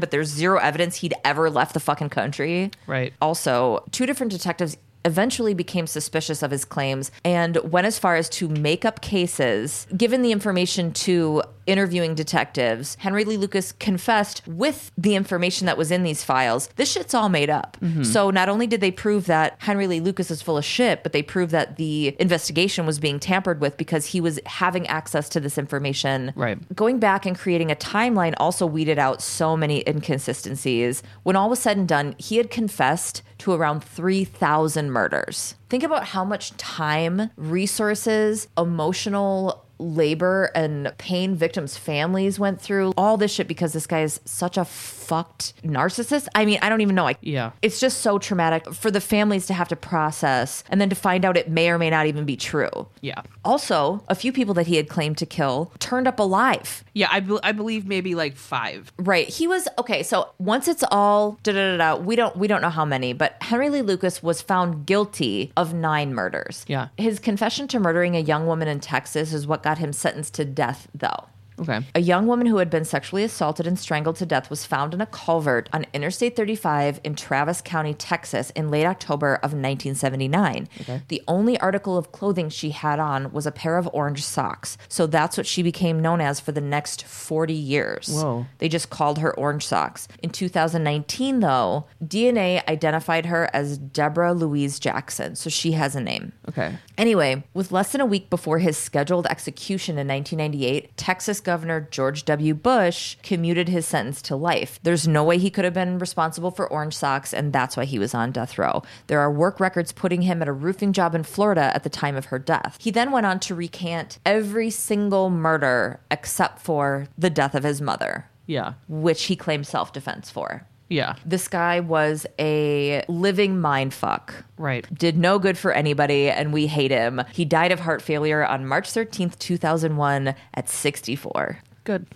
but 0.00 0.10
there's 0.10 0.28
zero 0.28 0.58
evidence 0.58 0.96
he'd 0.96 1.14
ever 1.24 1.50
left 1.50 1.74
the 1.74 1.80
fucking 1.80 2.10
country. 2.10 2.70
Right. 2.86 3.12
Also, 3.20 3.84
two 3.90 4.06
different 4.06 4.32
detectives 4.32 4.76
eventually 5.06 5.54
became 5.54 5.86
suspicious 5.86 6.42
of 6.42 6.50
his 6.50 6.64
claims 6.64 7.10
and 7.24 7.56
went 7.58 7.86
as 7.86 7.98
far 7.98 8.16
as 8.16 8.28
to 8.28 8.48
make 8.48 8.84
up 8.84 9.00
cases. 9.00 9.86
Given 9.96 10.20
the 10.20 10.32
information 10.32 10.92
to 10.92 11.42
interviewing 11.66 12.14
detectives, 12.14 12.96
Henry 13.00 13.24
Lee 13.24 13.36
Lucas 13.36 13.72
confessed 13.72 14.42
with 14.46 14.92
the 14.96 15.16
information 15.16 15.66
that 15.66 15.76
was 15.76 15.90
in 15.90 16.02
these 16.02 16.22
files. 16.22 16.68
This 16.76 16.92
shit's 16.92 17.14
all 17.14 17.28
made 17.28 17.50
up. 17.50 17.76
Mm-hmm. 17.80 18.04
So 18.04 18.30
not 18.30 18.48
only 18.48 18.66
did 18.66 18.80
they 18.80 18.90
prove 18.90 19.26
that 19.26 19.56
Henry 19.58 19.86
Lee 19.86 20.00
Lucas 20.00 20.30
is 20.30 20.42
full 20.42 20.58
of 20.58 20.64
shit, 20.64 21.02
but 21.02 21.12
they 21.12 21.22
proved 21.22 21.52
that 21.52 21.76
the 21.76 22.16
investigation 22.20 22.86
was 22.86 22.98
being 22.98 23.18
tampered 23.18 23.60
with 23.60 23.76
because 23.76 24.06
he 24.06 24.20
was 24.20 24.38
having 24.46 24.86
access 24.86 25.28
to 25.30 25.40
this 25.40 25.58
information. 25.58 26.32
Right. 26.36 26.58
Going 26.74 26.98
back 26.98 27.26
and 27.26 27.36
creating 27.36 27.70
a 27.70 27.76
timeline 27.76 28.34
also 28.38 28.66
weeded 28.66 28.98
out 28.98 29.20
so 29.20 29.56
many 29.56 29.82
inconsistencies. 29.88 31.02
When 31.24 31.36
all 31.36 31.50
was 31.50 31.58
said 31.58 31.76
and 31.76 31.88
done, 31.88 32.14
he 32.18 32.36
had 32.36 32.50
confessed 32.50 33.22
to 33.38 33.52
around 33.52 33.82
3,000 33.82 34.90
murders. 34.96 35.56
Think 35.68 35.82
about 35.82 36.04
how 36.06 36.24
much 36.24 36.56
time, 36.56 37.30
resources, 37.36 38.48
emotional 38.56 39.65
labor 39.78 40.50
and 40.54 40.92
pain 40.98 41.34
victims' 41.34 41.76
families 41.76 42.38
went 42.38 42.60
through. 42.60 42.92
All 42.96 43.16
this 43.16 43.32
shit 43.32 43.48
because 43.48 43.72
this 43.72 43.86
guy 43.86 44.02
is 44.02 44.20
such 44.24 44.56
a 44.56 44.64
fucked 44.64 45.52
narcissist. 45.62 46.28
I 46.34 46.44
mean, 46.44 46.58
I 46.62 46.68
don't 46.68 46.80
even 46.80 46.94
know. 46.94 47.06
I, 47.08 47.16
Yeah. 47.20 47.52
It's 47.62 47.78
just 47.80 48.00
so 48.00 48.18
traumatic 48.18 48.72
for 48.74 48.90
the 48.90 49.00
families 49.00 49.46
to 49.46 49.54
have 49.54 49.68
to 49.68 49.76
process 49.76 50.64
and 50.68 50.80
then 50.80 50.88
to 50.90 50.96
find 50.96 51.24
out 51.24 51.36
it 51.36 51.48
may 51.48 51.70
or 51.70 51.78
may 51.78 51.90
not 51.90 52.06
even 52.06 52.24
be 52.24 52.36
true. 52.36 52.88
Yeah. 53.00 53.22
Also, 53.44 54.02
a 54.08 54.14
few 54.14 54.32
people 54.32 54.54
that 54.54 54.66
he 54.66 54.76
had 54.76 54.88
claimed 54.88 55.18
to 55.18 55.26
kill 55.26 55.72
turned 55.78 56.08
up 56.08 56.18
alive. 56.18 56.82
Yeah, 56.94 57.08
I, 57.10 57.20
be- 57.20 57.38
I 57.42 57.52
believe 57.52 57.86
maybe 57.86 58.14
like 58.14 58.36
five. 58.36 58.92
Right. 58.98 59.28
He 59.28 59.46
was 59.46 59.68
okay, 59.78 60.02
so 60.02 60.30
once 60.38 60.66
it's 60.68 60.82
all 60.90 61.38
da 61.42 61.52
da 61.52 61.76
da 61.76 61.96
da, 61.96 62.02
we 62.02 62.16
don't 62.16 62.36
we 62.36 62.48
don't 62.48 62.62
know 62.62 62.70
how 62.70 62.84
many, 62.84 63.12
but 63.12 63.36
Henry 63.42 63.68
Lee 63.70 63.82
Lucas 63.82 64.22
was 64.22 64.40
found 64.42 64.86
guilty 64.86 65.52
of 65.56 65.74
9 65.74 66.14
murders. 66.14 66.64
Yeah. 66.68 66.88
His 66.96 67.18
confession 67.18 67.68
to 67.68 67.78
murdering 67.78 68.16
a 68.16 68.20
young 68.20 68.46
woman 68.46 68.66
in 68.68 68.80
Texas 68.80 69.32
is 69.32 69.46
what 69.46 69.62
got 69.66 69.78
him 69.78 69.92
sentenced 69.92 70.32
to 70.34 70.44
death 70.44 70.86
though. 70.94 71.26
Okay. 71.58 71.80
A 71.94 72.00
young 72.00 72.26
woman 72.26 72.46
who 72.46 72.58
had 72.58 72.70
been 72.70 72.84
sexually 72.84 73.22
assaulted 73.24 73.66
and 73.66 73.78
strangled 73.78 74.16
to 74.16 74.26
death 74.26 74.50
was 74.50 74.66
found 74.66 74.94
in 74.94 75.00
a 75.00 75.06
culvert 75.06 75.68
on 75.72 75.86
Interstate 75.92 76.36
35 76.36 77.00
in 77.02 77.14
Travis 77.14 77.60
County, 77.60 77.94
Texas, 77.94 78.50
in 78.50 78.70
late 78.70 78.86
October 78.86 79.34
of 79.36 79.52
1979. 79.52 80.68
The 81.08 81.22
only 81.26 81.58
article 81.58 81.96
of 81.96 82.12
clothing 82.12 82.48
she 82.48 82.70
had 82.70 82.98
on 82.98 83.32
was 83.32 83.46
a 83.46 83.52
pair 83.52 83.78
of 83.78 83.88
orange 83.92 84.24
socks. 84.24 84.76
So 84.88 85.06
that's 85.06 85.36
what 85.36 85.46
she 85.46 85.62
became 85.62 86.00
known 86.00 86.20
as 86.20 86.40
for 86.40 86.52
the 86.52 86.60
next 86.60 87.04
40 87.04 87.54
years. 87.54 88.08
Whoa. 88.08 88.46
They 88.58 88.68
just 88.68 88.90
called 88.90 89.18
her 89.18 89.36
Orange 89.36 89.66
Socks. 89.66 90.08
In 90.22 90.30
2019, 90.30 91.40
though, 91.40 91.86
DNA 92.04 92.66
identified 92.68 93.26
her 93.26 93.48
as 93.52 93.78
Deborah 93.78 94.34
Louise 94.34 94.78
Jackson. 94.78 95.36
So 95.36 95.50
she 95.50 95.72
has 95.72 95.96
a 95.96 96.00
name. 96.00 96.32
Okay. 96.48 96.76
Anyway, 96.98 97.44
with 97.54 97.72
less 97.72 97.92
than 97.92 98.00
a 98.00 98.06
week 98.06 98.30
before 98.30 98.58
his 98.58 98.76
scheduled 98.76 99.26
execution 99.26 99.98
in 99.98 100.08
1998, 100.08 100.96
Texas 100.96 101.40
Governor 101.46 101.86
George 101.92 102.24
W. 102.24 102.54
Bush 102.54 103.16
commuted 103.22 103.68
his 103.68 103.86
sentence 103.86 104.20
to 104.22 104.34
life. 104.34 104.80
There's 104.82 105.06
no 105.06 105.22
way 105.22 105.38
he 105.38 105.48
could 105.48 105.64
have 105.64 105.72
been 105.72 106.00
responsible 106.00 106.50
for 106.50 106.66
orange 106.66 106.96
socks, 106.96 107.32
and 107.32 107.52
that's 107.52 107.76
why 107.76 107.84
he 107.84 108.00
was 108.00 108.14
on 108.14 108.32
death 108.32 108.58
row. 108.58 108.82
There 109.06 109.20
are 109.20 109.30
work 109.30 109.60
records 109.60 109.92
putting 109.92 110.22
him 110.22 110.42
at 110.42 110.48
a 110.48 110.52
roofing 110.52 110.92
job 110.92 111.14
in 111.14 111.22
Florida 111.22 111.70
at 111.72 111.84
the 111.84 111.88
time 111.88 112.16
of 112.16 112.26
her 112.26 112.40
death. 112.40 112.78
He 112.80 112.90
then 112.90 113.12
went 113.12 113.26
on 113.26 113.38
to 113.40 113.54
recant 113.54 114.18
every 114.26 114.70
single 114.70 115.30
murder 115.30 116.00
except 116.10 116.58
for 116.58 117.06
the 117.16 117.30
death 117.30 117.54
of 117.54 117.62
his 117.62 117.80
mother, 117.80 118.26
Yeah. 118.46 118.72
which 118.88 119.26
he 119.26 119.36
claimed 119.36 119.68
self 119.68 119.92
defense 119.92 120.28
for. 120.28 120.66
Yeah. 120.88 121.16
This 121.24 121.48
guy 121.48 121.80
was 121.80 122.26
a 122.38 123.04
living 123.08 123.60
mind 123.60 123.92
fuck 123.92 124.44
Right. 124.56 124.86
did 124.96 125.18
no 125.18 125.38
good 125.38 125.58
for 125.58 125.72
anybody 125.72 126.30
and 126.30 126.52
we 126.52 126.68
hate 126.68 126.90
him. 126.92 127.22
He 127.32 127.44
died 127.44 127.72
of 127.72 127.80
heart 127.80 128.02
failure 128.02 128.44
on 128.46 128.66
March 128.66 128.88
13th, 128.92 129.38
2001 129.38 130.34
at 130.54 130.68
64. 130.68 131.58
Good. 131.84 132.06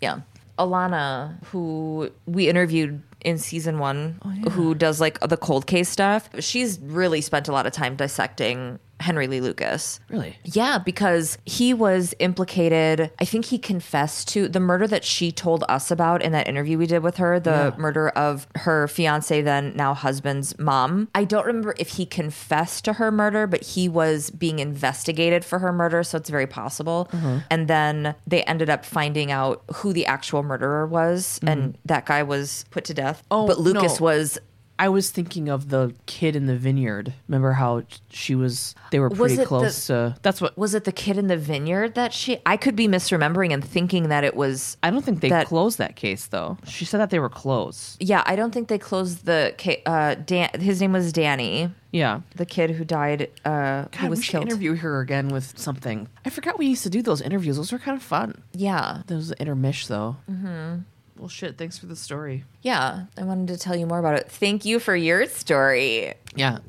Yeah. 0.00 0.20
Alana, 0.58 1.42
who 1.46 2.10
we 2.26 2.48
interviewed 2.48 3.02
in 3.22 3.38
season 3.38 3.78
one, 3.78 4.20
oh, 4.24 4.50
who 4.50 4.74
does 4.74 5.00
like 5.00 5.18
the 5.20 5.36
cold 5.36 5.66
case 5.66 5.88
stuff, 5.88 6.28
she's 6.40 6.78
really 6.80 7.20
spent 7.20 7.48
a 7.48 7.52
lot 7.52 7.66
of 7.66 7.72
time 7.72 7.96
dissecting 7.96 8.78
Henry 9.04 9.26
Lee 9.26 9.40
Lucas. 9.42 10.00
Really? 10.08 10.38
Yeah, 10.44 10.78
because 10.78 11.36
he 11.44 11.74
was 11.74 12.14
implicated. 12.18 13.10
I 13.20 13.24
think 13.26 13.44
he 13.44 13.58
confessed 13.58 14.28
to 14.28 14.48
the 14.48 14.60
murder 14.60 14.86
that 14.86 15.04
she 15.04 15.30
told 15.30 15.62
us 15.68 15.90
about 15.90 16.22
in 16.22 16.32
that 16.32 16.48
interview 16.48 16.78
we 16.78 16.86
did 16.86 17.02
with 17.02 17.18
her, 17.18 17.38
the 17.38 17.50
Yeah. 17.50 17.72
murder 17.76 18.08
of 18.08 18.46
her 18.56 18.88
fiance, 18.88 19.42
then 19.42 19.74
now 19.76 19.92
husband's 19.92 20.58
mom. 20.58 21.08
I 21.14 21.24
don't 21.24 21.44
remember 21.46 21.74
if 21.78 21.90
he 21.90 22.06
confessed 22.06 22.84
to 22.86 22.94
her 22.94 23.10
murder, 23.10 23.46
but 23.46 23.62
he 23.62 23.88
was 23.88 24.30
being 24.30 24.58
investigated 24.58 25.44
for 25.44 25.58
her 25.58 25.72
murder, 25.72 26.02
so 26.02 26.16
it's 26.16 26.30
very 26.30 26.46
possible. 26.46 27.08
Mm-hmm. 27.12 27.38
And 27.50 27.68
then 27.68 28.14
they 28.26 28.42
ended 28.44 28.70
up 28.70 28.84
finding 28.86 29.30
out 29.30 29.62
who 29.76 29.92
the 29.92 30.06
actual 30.06 30.42
murderer 30.42 30.86
was, 30.86 31.38
and 31.46 31.76
that 31.84 32.06
guy 32.06 32.22
was 32.22 32.64
put 32.70 32.84
to 32.84 32.94
death. 32.94 33.22
Oh, 33.30 33.46
but 33.46 33.60
Lucas 33.60 34.00
no. 34.00 34.04
was 34.04 34.38
I 34.76 34.88
was 34.88 35.10
thinking 35.10 35.48
of 35.48 35.68
the 35.68 35.94
kid 36.06 36.34
in 36.34 36.46
the 36.46 36.56
vineyard. 36.56 37.14
Remember 37.28 37.52
how 37.52 37.82
she 38.10 38.34
was? 38.34 38.74
They 38.90 38.98
were 38.98 39.08
pretty 39.08 39.34
it 39.34 39.36
the- 39.38 39.46
close 39.46 39.86
to. 39.86 40.16
That's 40.22 40.40
what. 40.40 40.58
Was 40.58 40.74
it 40.74 40.82
the 40.84 40.90
kid 40.92 41.16
in 41.16 41.28
the 41.28 41.36
vineyard 41.36 41.94
that 41.94 42.12
she? 42.12 42.38
I 42.44 42.56
could 42.56 42.74
be 42.74 42.88
misremembering 42.88 43.52
and 43.52 43.64
thinking 43.64 44.08
that 44.08 44.24
it 44.24 44.34
was. 44.34 44.76
I 44.82 44.90
don't 44.90 45.04
think 45.04 45.20
they 45.20 45.28
That- 45.28 45.46
closed 45.46 45.78
that 45.78 45.94
case 45.94 46.26
though. 46.26 46.58
She 46.66 46.84
said 46.84 46.98
that 47.00 47.10
they 47.10 47.20
were 47.20 47.28
close. 47.28 47.96
Yeah, 48.00 48.22
I 48.26 48.34
don't 48.34 48.52
think 48.52 48.66
they 48.68 48.78
closed 48.78 49.26
the. 49.26 49.54
ca- 49.58 49.82
Uh, 49.86 50.14
Dan, 50.16 50.48
his 50.58 50.80
name 50.80 50.92
was 50.92 51.12
Danny, 51.12 51.70
Yeah. 51.92 52.20
the 52.34 52.44
kid 52.46 52.70
who 52.70 52.84
died. 52.84 53.30
Uh, 53.44 53.82
who 53.84 53.88
God, 54.02 54.10
was 54.10 54.18
we 54.18 54.22
should 54.24 54.32
killed. 54.32 54.44
interview 54.46 54.74
her 54.76 55.00
again 55.00 55.28
with 55.28 55.56
something. 55.56 56.08
I 56.24 56.30
forgot 56.30 56.58
we 56.58 56.66
used 56.66 56.82
to 56.82 56.90
do 56.90 57.00
those 57.00 57.20
interviews. 57.20 57.56
Those 57.58 57.70
were 57.70 57.78
kind 57.78 57.96
of 57.96 58.02
fun. 58.02 58.42
Yeah, 58.52 59.02
Those 59.06 59.32
intermish 59.38 59.86
though. 59.86 60.16
Mm-hmm. 60.30 60.80
Well, 61.16 61.28
shit. 61.28 61.56
Thanks 61.56 61.78
for 61.78 61.86
the 61.86 61.96
story. 61.96 62.44
yeah. 62.62 63.04
I 63.16 63.22
wanted 63.22 63.48
to 63.48 63.56
tell 63.58 63.76
you 63.76 63.86
more 63.86 63.98
about 63.98 64.16
it. 64.16 64.30
Thank 64.30 64.64
you 64.64 64.78
for 64.80 64.96
your 64.96 65.26
story. 65.26 66.14
Yeah. 66.34 66.58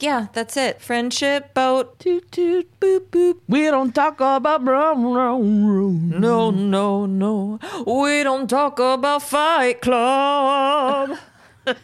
Yeah, 0.00 0.26
that's 0.34 0.56
it. 0.56 0.82
Friendship 0.82 1.54
boat. 1.54 1.98
Toot 1.98 2.30
toot 2.30 2.68
boop 2.78 3.06
boop. 3.08 3.38
We 3.48 3.62
don't 3.64 3.92
talk 3.94 4.20
about 4.20 4.62
brown 4.64 5.02
brown. 5.12 6.10
No, 6.10 6.50
no, 6.50 7.06
no. 7.06 7.58
We 7.86 8.22
don't 8.22 8.48
talk 8.48 8.78
about 8.78 9.22
Fight 9.22 9.80
Club. 9.80 11.18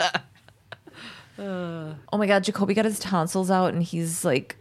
Uh. 1.37 1.95
oh 2.13 2.17
my 2.17 2.29
God, 2.29 2.45
Jacoby 2.45 2.75
got 2.75 2.85
his 2.85 3.01
tonsils 3.01 3.51
out 3.51 3.75
and 3.75 3.83
he's 3.83 4.25
like, 4.25 4.55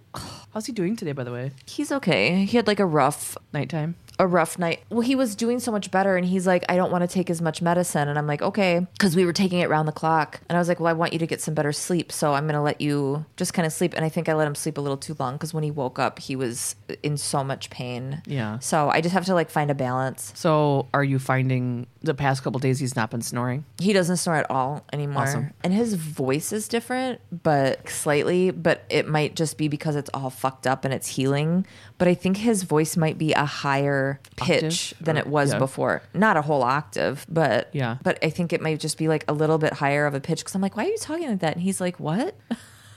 How's 0.56 0.66
he 0.66 0.72
doing 0.72 0.96
today, 0.96 1.12
by 1.12 1.24
the 1.24 1.32
way? 1.32 1.52
he's 1.68 1.92
okay. 1.92 2.46
He 2.46 2.58
had 2.58 2.66
like 2.66 2.80
a 2.80 2.86
rough 2.86 3.38
Nighttime. 3.54 3.94
A 4.20 4.28
rough 4.28 4.60
night. 4.60 4.84
Well, 4.90 5.02
he 5.02 5.16
was 5.16 5.36
doing 5.36 5.60
so 5.60 5.72
much 5.72 5.92
better, 5.92 6.16
and 6.16 6.26
he's 6.26 6.46
like, 6.46 6.64
I 6.70 6.76
don't 6.76 6.92
want 6.92 7.02
to 7.02 7.08
take 7.08 7.30
as 7.30 7.42
much 7.42 7.62
medicine. 7.62 8.08
And 8.08 8.18
I'm 8.18 8.28
like, 8.28 8.42
okay, 8.42 8.86
because 8.94 9.16
we 9.16 9.26
were 9.26 9.34
taking 9.34 9.60
it 9.60 9.70
round 9.70 9.88
the 9.88 9.94
clock. 9.94 10.42
And 10.50 10.58
I 10.58 10.60
was 10.60 10.68
like, 10.68 10.80
well, 10.80 10.90
I 10.90 10.94
want 10.94 11.14
you 11.14 11.20
to 11.20 11.28
get 11.28 11.42
some 11.42 11.54
better 11.54 11.72
sleep, 11.72 12.12
so 12.12 12.34
I'm 12.34 12.44
going 12.44 12.56
to 12.56 12.62
let 12.62 12.82
you 12.82 13.26
just 13.38 13.54
kind 13.54 13.66
of 13.66 13.74
sleep. 13.74 13.94
And 13.96 14.06
I 14.06 14.10
think 14.10 14.30
I 14.30 14.34
let 14.34 14.48
him 14.48 14.56
sleep 14.56 14.78
a 14.78 14.82
little 14.82 14.98
too 14.98 15.16
long 15.20 15.34
because 15.34 15.54
when 15.54 15.64
he 15.64 15.72
woke 15.72 16.00
up, 16.00 16.20
he 16.20 16.36
was 16.36 16.76
in 17.02 17.18
so 17.18 17.44
much 17.44 17.70
pain. 17.70 18.22
Yeah. 18.26 18.60
So 18.60 18.90
I 18.90 19.02
just 19.02 19.14
have 19.14 19.26
to 19.26 19.34
like 19.34 19.50
find 19.50 19.72
a 19.72 19.76
balance. 19.76 20.32
So, 20.36 20.88
are 20.94 21.04
you 21.04 21.20
finding 21.20 21.88
the 22.04 22.14
past 22.14 22.44
couple 22.44 22.60
days 22.60 22.80
he's 22.80 22.96
not 22.96 23.10
been 23.10 23.22
snoring? 23.22 23.66
He 23.80 23.94
doesn't 23.94 24.18
snore 24.18 24.36
at 24.36 24.52
all 24.52 24.86
anymore. 24.94 25.24
Awesome. 25.24 25.54
And 25.64 25.74
his 25.74 25.94
voice 25.96 26.52
is 26.52 26.68
different, 26.68 27.22
but 27.44 27.88
slightly, 27.90 28.52
but 28.52 28.84
it 28.90 29.08
might 29.08 29.36
just 29.36 29.58
be 29.58 29.68
because 29.68 29.96
it's 29.96 30.10
all 30.14 30.30
fucked 30.30 30.68
up 30.68 30.86
and 30.86 30.94
it's 30.94 31.08
healing. 31.08 31.66
But 31.98 32.08
I 32.10 32.14
think 32.14 32.38
his 32.38 32.64
voice 32.64 32.98
might 32.98 33.18
be 33.18 33.32
a 33.34 33.46
higher 33.46 34.20
pitch 34.36 34.64
Octave? 34.94 35.06
than 35.06 35.16
Or- 35.18 35.20
it 35.22 35.28
was 35.28 35.54
yeah. 35.54 35.60
before. 35.60 36.02
Not 36.14 36.38
a 36.38 36.42
whole 36.42 36.62
octave, 36.64 37.26
but 37.30 37.70
Yeah. 37.72 37.98
But 38.04 38.20
I 38.24 38.30
think 38.30 38.54
it 38.54 38.62
might 38.62 38.80
just 38.80 38.98
be 38.98 39.08
like 39.08 39.24
a 39.28 39.34
little 39.34 39.58
bit 39.58 39.74
higher 39.74 40.06
of 40.06 40.14
a 40.14 40.20
pitch 40.20 40.40
because 40.40 40.54
I'm 40.56 40.62
like, 40.62 40.76
why 40.78 40.86
are 40.86 40.90
you 40.90 40.98
talking 40.98 41.30
like 41.30 41.40
that? 41.40 41.54
And 41.54 41.62
he's 41.64 41.80
like, 41.82 42.00
what? 42.00 42.36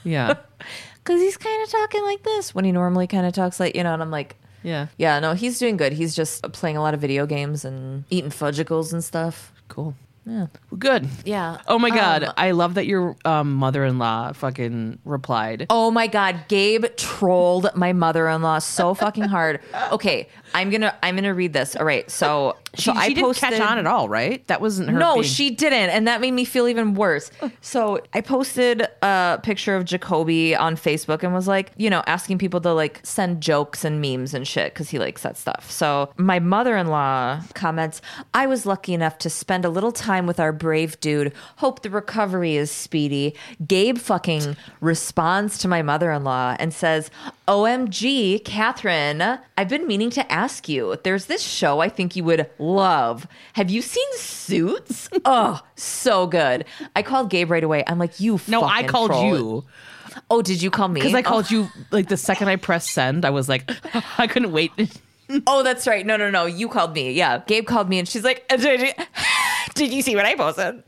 Yeah. 0.05 0.35
Because 1.05 1.21
he's 1.21 1.37
kind 1.37 1.63
of 1.63 1.71
talking 1.71 2.03
like 2.03 2.25
this 2.25 2.53
when 2.53 2.65
he 2.65 2.73
normally 2.73 3.07
kind 3.07 3.27
of 3.27 3.33
talks 3.33 3.61
like 3.61 3.77
you 3.77 3.85
know. 3.85 3.93
And 3.95 4.03
I'm 4.03 4.11
like, 4.11 4.35
yeah. 4.67 4.89
yeah, 4.99 5.21
no, 5.21 5.35
he's 5.35 5.59
doing 5.59 5.77
good. 5.77 5.93
He's 5.93 6.15
just 6.15 6.43
playing 6.53 6.77
a 6.77 6.83
lot 6.83 6.93
of 6.93 7.01
video 7.01 7.25
games 7.25 7.65
and 7.65 8.05
eating 8.11 8.31
fudgicles 8.31 8.93
and 8.93 9.03
stuff. 9.03 9.53
Cool. 9.69 9.95
Yeah, 10.29 10.47
Well, 10.71 10.79
good. 10.79 11.09
yeah. 11.25 11.59
Oh 11.69 11.79
my 11.79 11.91
god, 11.91 12.25
Um, 12.25 12.33
I 12.37 12.51
love 12.51 12.75
that 12.75 12.87
your 12.87 13.17
um, 13.25 13.55
mother-in-law 13.55 14.33
fucking 14.33 14.99
replied. 15.05 15.67
Oh 15.71 15.93
my 15.93 16.09
god, 16.09 16.41
Gabe 16.49 16.85
trolled 16.97 17.71
my 17.77 17.93
mother-in-law 17.93 18.59
so 18.59 18.93
fucking 18.95 19.25
hard. 19.25 19.61
Okay, 19.93 20.29
I'm 20.53 20.71
gonna 20.71 20.95
I'm 21.03 21.15
gonna 21.15 21.33
read 21.35 21.53
this. 21.53 21.77
All 21.77 21.85
right, 21.87 22.11
so 22.11 22.57
she, 22.75 22.83
so 22.85 22.93
I 22.93 23.07
she 23.09 23.15
didn't 23.15 23.27
posted 23.27 23.51
catch 23.51 23.61
on 23.61 23.79
at 23.79 23.87
all, 23.87 24.09
right? 24.09 24.45
That 24.49 24.61
wasn't 24.61 24.91
her. 24.91 24.99
No, 24.99 25.15
being- 25.15 25.25
she 25.25 25.51
didn't, 25.51 25.91
and 25.91 26.09
that 26.09 26.21
made 26.21 26.33
me 26.33 26.45
feel 26.45 26.67
even 26.67 26.95
worse. 26.95 27.31
So 27.61 28.01
I 28.13 28.21
posted 28.21 28.85
a 29.03 29.39
picture 29.45 29.77
of 29.77 29.85
Jacoby 29.85 30.57
on 30.57 30.75
Facebook 30.77 31.23
and 31.23 31.33
was 31.33 31.47
like, 31.47 31.71
you 31.77 31.89
know, 31.89 32.03
asking 32.09 32.39
people 32.39 32.61
to 32.63 32.73
like 32.73 32.99
send 33.05 33.41
jokes 33.41 33.85
and 33.85 34.01
memes 34.01 34.35
and 34.35 34.47
shit 34.47 34.75
because 34.75 34.91
he 34.91 34.99
likes 34.99 35.23
that 35.23 35.37
stuff. 35.37 35.71
So 35.71 36.13
my 36.17 36.41
mother-in-law 36.41 37.43
comments, 37.55 38.03
"I 38.35 38.47
was 38.47 38.67
lucky 38.67 38.93
enough 38.93 39.19
to 39.19 39.31
spend 39.31 39.65
a 39.65 39.69
little 39.71 39.93
time 39.93 40.16
with 40.25 40.41
our 40.41 40.53
brave 40.53 40.99
dude. 41.01 41.35
Hope 41.57 41.83
the 41.83 41.91
recovery 41.91 42.57
is 42.57 42.71
speedy." 42.71 43.35
Gabe 43.67 43.99
fucking 43.99 44.57
responds 44.81 45.59
to 45.59 45.69
my 45.69 45.83
mother-in-law 45.83 46.57
and 46.59 46.73
says, 46.73 47.11
"OMG, 47.47 48.39
Catherine, 48.45 49.39
I've 49.59 49.69
been 49.69 49.87
meaning 49.87 50.09
to 50.11 50.33
ask 50.33 50.69
you. 50.69 50.97
There's 51.03 51.27
this 51.27 51.43
show 51.43 51.81
I 51.81 51.89
think 51.91 52.17
you 52.17 52.25
would 52.25 52.49
love. 52.59 53.27
Have 53.55 53.69
you 53.71 53.83
seen 53.83 54.07
Suits? 54.15 55.11
oh, 55.27 55.61
so 55.75 56.27
good. 56.27 56.65
I 56.95 57.03
called 57.03 57.29
Gabe 57.29 57.51
right 57.51 57.65
away. 57.65 57.85
I'm 57.87 57.99
like, 57.99 58.21
you. 58.21 58.41
No, 58.49 58.63
I 58.63 58.85
called 58.85 59.11
troll. 59.11 59.35
you 59.37 59.65
Oh, 60.31 60.41
did 60.41 60.63
you 60.63 60.71
call 60.71 60.89
me? 60.89 61.01
because 61.01 61.13
I 61.15 61.19
Oh. 61.21 61.23
called 61.25 61.51
you 61.51 61.69
like 61.91 62.09
the 62.09 62.17
second 62.17 62.49
I 62.49 62.57
pressed 62.57 62.91
send. 62.93 63.25
I 63.27 63.31
was 63.31 63.49
like, 63.51 63.71
I 64.19 64.27
couldn't 64.27 64.53
wait. 64.53 64.73
Oh, 65.49 65.65
that's 65.65 65.89
right. 65.89 66.07
No, 66.07 66.17
no, 66.17 66.31
no. 66.31 66.47
You 66.47 66.69
called 66.69 66.95
me. 66.95 67.11
Yeah. 67.11 67.43
Gabe 67.49 67.67
called 67.67 67.89
me 67.89 67.99
and 67.99 68.07
she's 68.09 68.23
like, 68.23 68.45
did 69.77 69.93
you, 69.93 70.03
see 70.03 70.17
what 70.17 70.25
I 70.27 70.35
posted? 70.35 70.83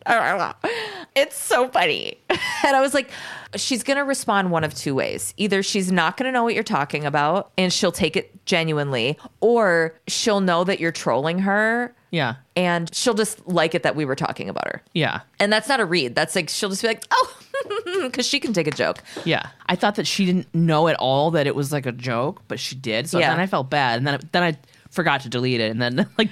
It's 1.14 1.36
so 1.36 1.68
funny. 1.68 2.18
And 2.64 2.76
I 2.76 2.80
was 2.80 2.94
like, 2.94 3.10
she's 3.56 3.82
going 3.82 3.96
to 3.96 4.04
respond 4.04 4.50
one 4.50 4.64
of 4.64 4.74
two 4.74 4.94
ways. 4.94 5.32
Either 5.36 5.62
she's 5.62 5.90
not 5.92 6.16
going 6.16 6.26
to 6.26 6.32
know 6.32 6.42
what 6.42 6.54
you're 6.54 6.62
talking 6.64 7.04
about 7.04 7.50
and 7.56 7.72
she'll 7.72 7.92
take 7.92 8.16
it 8.16 8.44
genuinely, 8.44 9.18
or 9.40 9.94
she'll 10.06 10.40
know 10.40 10.64
that 10.64 10.80
you're 10.80 10.92
trolling 10.92 11.38
her 11.40 11.94
Yeah, 12.10 12.36
and 12.56 12.92
she'll 12.94 13.14
just 13.14 13.46
like 13.46 13.74
it 13.74 13.82
that 13.84 13.94
we 13.96 14.04
were 14.04 14.14
talking 14.16 14.48
about 14.48 14.66
her. 14.68 14.82
yeah, 14.94 15.20
And 15.38 15.52
that's 15.52 15.68
not 15.68 15.80
a 15.80 15.84
read. 15.84 16.14
That's 16.14 16.34
like, 16.34 16.48
she'll 16.48 16.70
just 16.70 16.82
be 16.82 16.88
like, 16.88 17.04
oh, 17.10 17.38
because 18.02 18.26
she 18.26 18.40
can 18.40 18.52
take 18.52 18.66
a 18.66 18.70
joke. 18.72 18.98
yeah. 19.24 19.48
I 19.66 19.76
thought 19.76 19.96
that 19.96 20.06
she 20.06 20.24
didn't 20.26 20.52
know 20.54 20.88
at 20.88 20.96
all 20.96 21.30
that 21.32 21.46
it 21.46 21.54
was 21.54 21.72
like 21.72 21.86
a 21.86 21.92
joke, 21.92 22.42
but 22.48 22.58
she 22.58 22.74
did. 22.74 23.08
So 23.08 23.18
Yeah. 23.18 23.30
then 23.30 23.40
I 23.40 23.46
felt 23.46 23.68
bad, 23.70 23.98
and 23.98 24.06
then 24.06 24.18
then 24.32 24.42
I 24.42 24.56
forgot 24.90 25.20
to 25.22 25.28
delete 25.28 25.60
it, 25.60 25.70
and 25.70 25.80
then 25.82 26.08
like. 26.18 26.30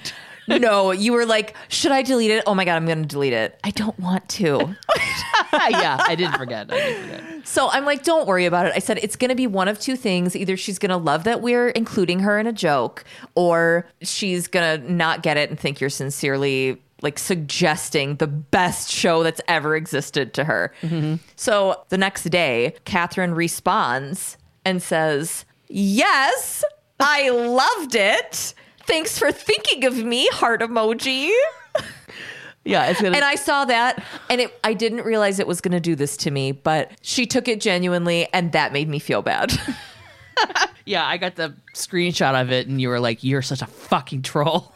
No, 0.48 0.90
you 0.90 1.12
were 1.12 1.26
like, 1.26 1.56
should 1.68 1.92
I 1.92 2.02
delete 2.02 2.30
it? 2.30 2.44
Oh 2.46 2.54
my 2.54 2.64
God, 2.64 2.76
I'm 2.76 2.86
going 2.86 3.02
to 3.02 3.08
delete 3.08 3.32
it. 3.32 3.58
I 3.64 3.70
don't 3.70 3.98
want 3.98 4.28
to. 4.30 4.76
yeah, 5.52 6.02
I 6.06 6.14
did 6.16 6.30
forget. 6.32 6.72
I 6.72 6.76
did 6.76 6.96
forget. 7.02 7.46
So 7.46 7.70
I'm 7.70 7.84
like, 7.84 8.02
don't 8.02 8.26
worry 8.26 8.46
about 8.46 8.66
it. 8.66 8.72
I 8.74 8.78
said 8.78 8.98
it's 9.02 9.16
going 9.16 9.28
to 9.28 9.34
be 9.34 9.46
one 9.46 9.68
of 9.68 9.78
two 9.78 9.96
things. 9.96 10.34
Either 10.34 10.56
she's 10.56 10.78
going 10.78 10.90
to 10.90 10.96
love 10.96 11.24
that 11.24 11.42
we're 11.42 11.68
including 11.70 12.20
her 12.20 12.38
in 12.38 12.46
a 12.46 12.52
joke, 12.52 13.04
or 13.34 13.86
she's 14.02 14.48
going 14.48 14.80
to 14.80 14.92
not 14.92 15.22
get 15.22 15.36
it 15.36 15.50
and 15.50 15.58
think 15.58 15.80
you're 15.80 15.90
sincerely 15.90 16.82
like 17.02 17.18
suggesting 17.18 18.16
the 18.16 18.26
best 18.26 18.90
show 18.90 19.22
that's 19.22 19.40
ever 19.48 19.76
existed 19.76 20.32
to 20.34 20.44
her. 20.44 20.72
Mm-hmm. 20.82 21.16
So 21.36 21.84
the 21.88 21.98
next 21.98 22.24
day, 22.24 22.74
Catherine 22.84 23.34
responds 23.34 24.38
and 24.64 24.82
says, 24.82 25.44
Yes, 25.68 26.64
I 27.00 27.30
loved 27.30 27.94
it. 27.94 28.54
Thanks 28.86 29.18
for 29.18 29.32
thinking 29.32 29.84
of 29.84 30.04
me, 30.04 30.28
heart 30.28 30.60
emoji. 30.60 31.32
Yeah, 32.66 32.86
it's 32.86 33.00
gonna. 33.00 33.16
And 33.16 33.24
I 33.24 33.36
saw 33.36 33.64
that, 33.64 34.04
and 34.28 34.40
it, 34.40 34.58
I 34.64 34.74
didn't 34.74 35.02
realize 35.02 35.38
it 35.38 35.46
was 35.46 35.60
going 35.60 35.72
to 35.72 35.80
do 35.80 35.94
this 35.94 36.16
to 36.18 36.32
me, 36.32 36.50
but 36.50 36.90
she 37.00 37.24
took 37.24 37.46
it 37.46 37.60
genuinely, 37.60 38.28
and 38.32 38.50
that 38.52 38.72
made 38.72 38.88
me 38.88 38.98
feel 38.98 39.22
bad. 39.22 39.52
yeah, 40.84 41.06
I 41.06 41.16
got 41.16 41.36
the 41.36 41.54
screenshot 41.74 42.40
of 42.40 42.50
it, 42.50 42.66
and 42.66 42.80
you 42.80 42.88
were 42.88 42.98
like, 42.98 43.22
"You're 43.22 43.42
such 43.42 43.62
a 43.62 43.66
fucking 43.66 44.22
troll." 44.22 44.74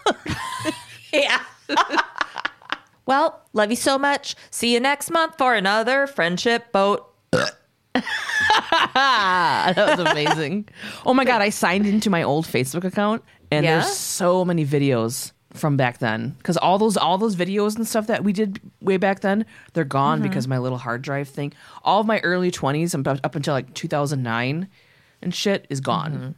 yeah. 1.13 1.41
well, 3.07 3.43
love 3.53 3.71
you 3.71 3.77
so 3.77 3.99
much. 3.99 4.37
See 4.51 4.73
you 4.73 4.79
next 4.79 5.11
month 5.11 5.37
for 5.37 5.55
another 5.55 6.07
friendship 6.07 6.71
boat. 6.71 7.13
that 7.33 7.57
was 9.77 9.99
amazing. 9.99 10.69
oh 11.05 11.13
my 11.13 11.25
god, 11.25 11.43
I 11.43 11.51
signed 11.51 11.87
into 11.87 12.09
my 12.09 12.23
old 12.23 12.47
Facebook 12.47 12.85
account 12.85 13.25
and 13.51 13.65
Yeah? 13.65 13.81
there's 13.81 13.93
so 13.97 14.45
many 14.45 14.65
videos 14.67 15.33
from 15.53 15.77
back 15.77 15.99
then 15.99 16.37
cuz 16.45 16.57
all 16.57 16.79
those 16.79 16.97
all 16.97 17.19
those 17.19 17.35
videos 17.35 17.75
and 17.77 17.87
stuff 17.87 18.07
that 18.07 18.23
we 18.23 18.33
did 18.33 18.61
way 18.81 18.97
back 18.97 19.21
then, 19.21 19.45
they're 19.73 19.85
gone 19.85 20.19
Mm-hmm. 20.21 20.29
because 20.29 20.47
my 20.47 20.59
little 20.59 20.79
hard 20.79 21.03
drive 21.03 21.29
thing. 21.29 21.53
All 21.85 22.01
of 22.01 22.07
my 22.07 22.21
early 22.21 22.51
20s 22.53 22.95
and 22.95 23.07
up 23.09 23.19
up 23.25 23.35
until 23.35 23.55
like 23.55 23.75
2009 23.75 24.69
and 25.23 25.35
shit 25.35 25.67
is 25.69 25.81
gone. 25.81 26.13
Mm-hmm. 26.13 26.31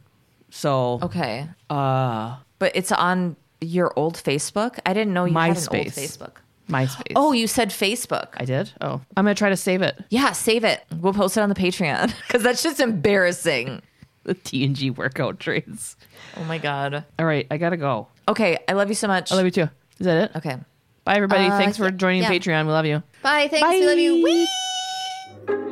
So, 0.49 0.99
Okay. 1.03 1.47
uh 1.69 2.37
But 2.59 2.71
it's 2.75 2.91
on 2.91 3.35
your 3.61 3.93
old 3.95 4.15
Facebook? 4.15 4.79
I 4.85 4.93
didn't 4.93 5.13
know 5.13 5.25
you 5.25 5.33
had 5.37 5.51
an 5.51 5.57
old 5.57 5.67
MySpace. 5.85 5.93
Facebook. 5.93 6.31
MySpace. 6.69 7.13
Oh, 7.15 7.33
you 7.33 7.45
said 7.47 7.69
Facebook. 7.69 8.29
I 8.37 8.45
did? 8.45 8.71
Oh. 8.81 9.01
I'm 9.17 9.25
going 9.25 9.35
to 9.35 9.39
try 9.39 9.49
to 9.49 9.57
save 9.57 9.81
it. 9.81 9.95
yeah, 10.09 10.31
save 10.31 10.63
it. 10.63 10.81
We'll 11.01 11.13
post 11.13 11.35
it 11.37 11.41
on 11.41 11.49
the 11.49 11.55
Patreon 11.55 12.13
because 12.27 12.41
that's 12.41 12.63
just 12.63 12.79
embarrassing. 12.79 13.81
The 14.25 14.35
TNG 14.35 14.95
workout 14.95 15.39
trades. 15.39 15.97
Oh 16.37 16.43
my 16.45 16.57
God. 16.57 17.03
All 17.19 17.25
right, 17.25 17.45
I 17.51 17.57
got 17.57 17.71
to 17.71 17.77
go. 17.77 18.07
Okay. 18.27 18.57
I 18.69 18.73
love 18.73 18.87
you 18.87 18.95
so 18.95 19.07
much. 19.07 19.33
I 19.33 19.35
love 19.35 19.43
you 19.43 19.51
too. 19.51 19.69
Is 19.99 20.05
that 20.05 20.29
it? 20.29 20.37
Okay. 20.37 20.55
Bye 21.03 21.15
everybody. 21.15 21.45
Uh, 21.45 21.57
Thanks 21.57 21.77
for 21.77 21.91
joining 21.91 22.21
yeah. 22.21 22.31
Patreon. 22.31 22.65
We 22.65 22.71
love 22.71 22.85
you. 22.85 23.03
Bye. 23.21 23.49
Thanks. 23.49 23.67
We 23.69 23.85
love 23.85 23.97
you. 23.97 24.23
Bye. 24.23 25.53
Whee! 25.53 25.69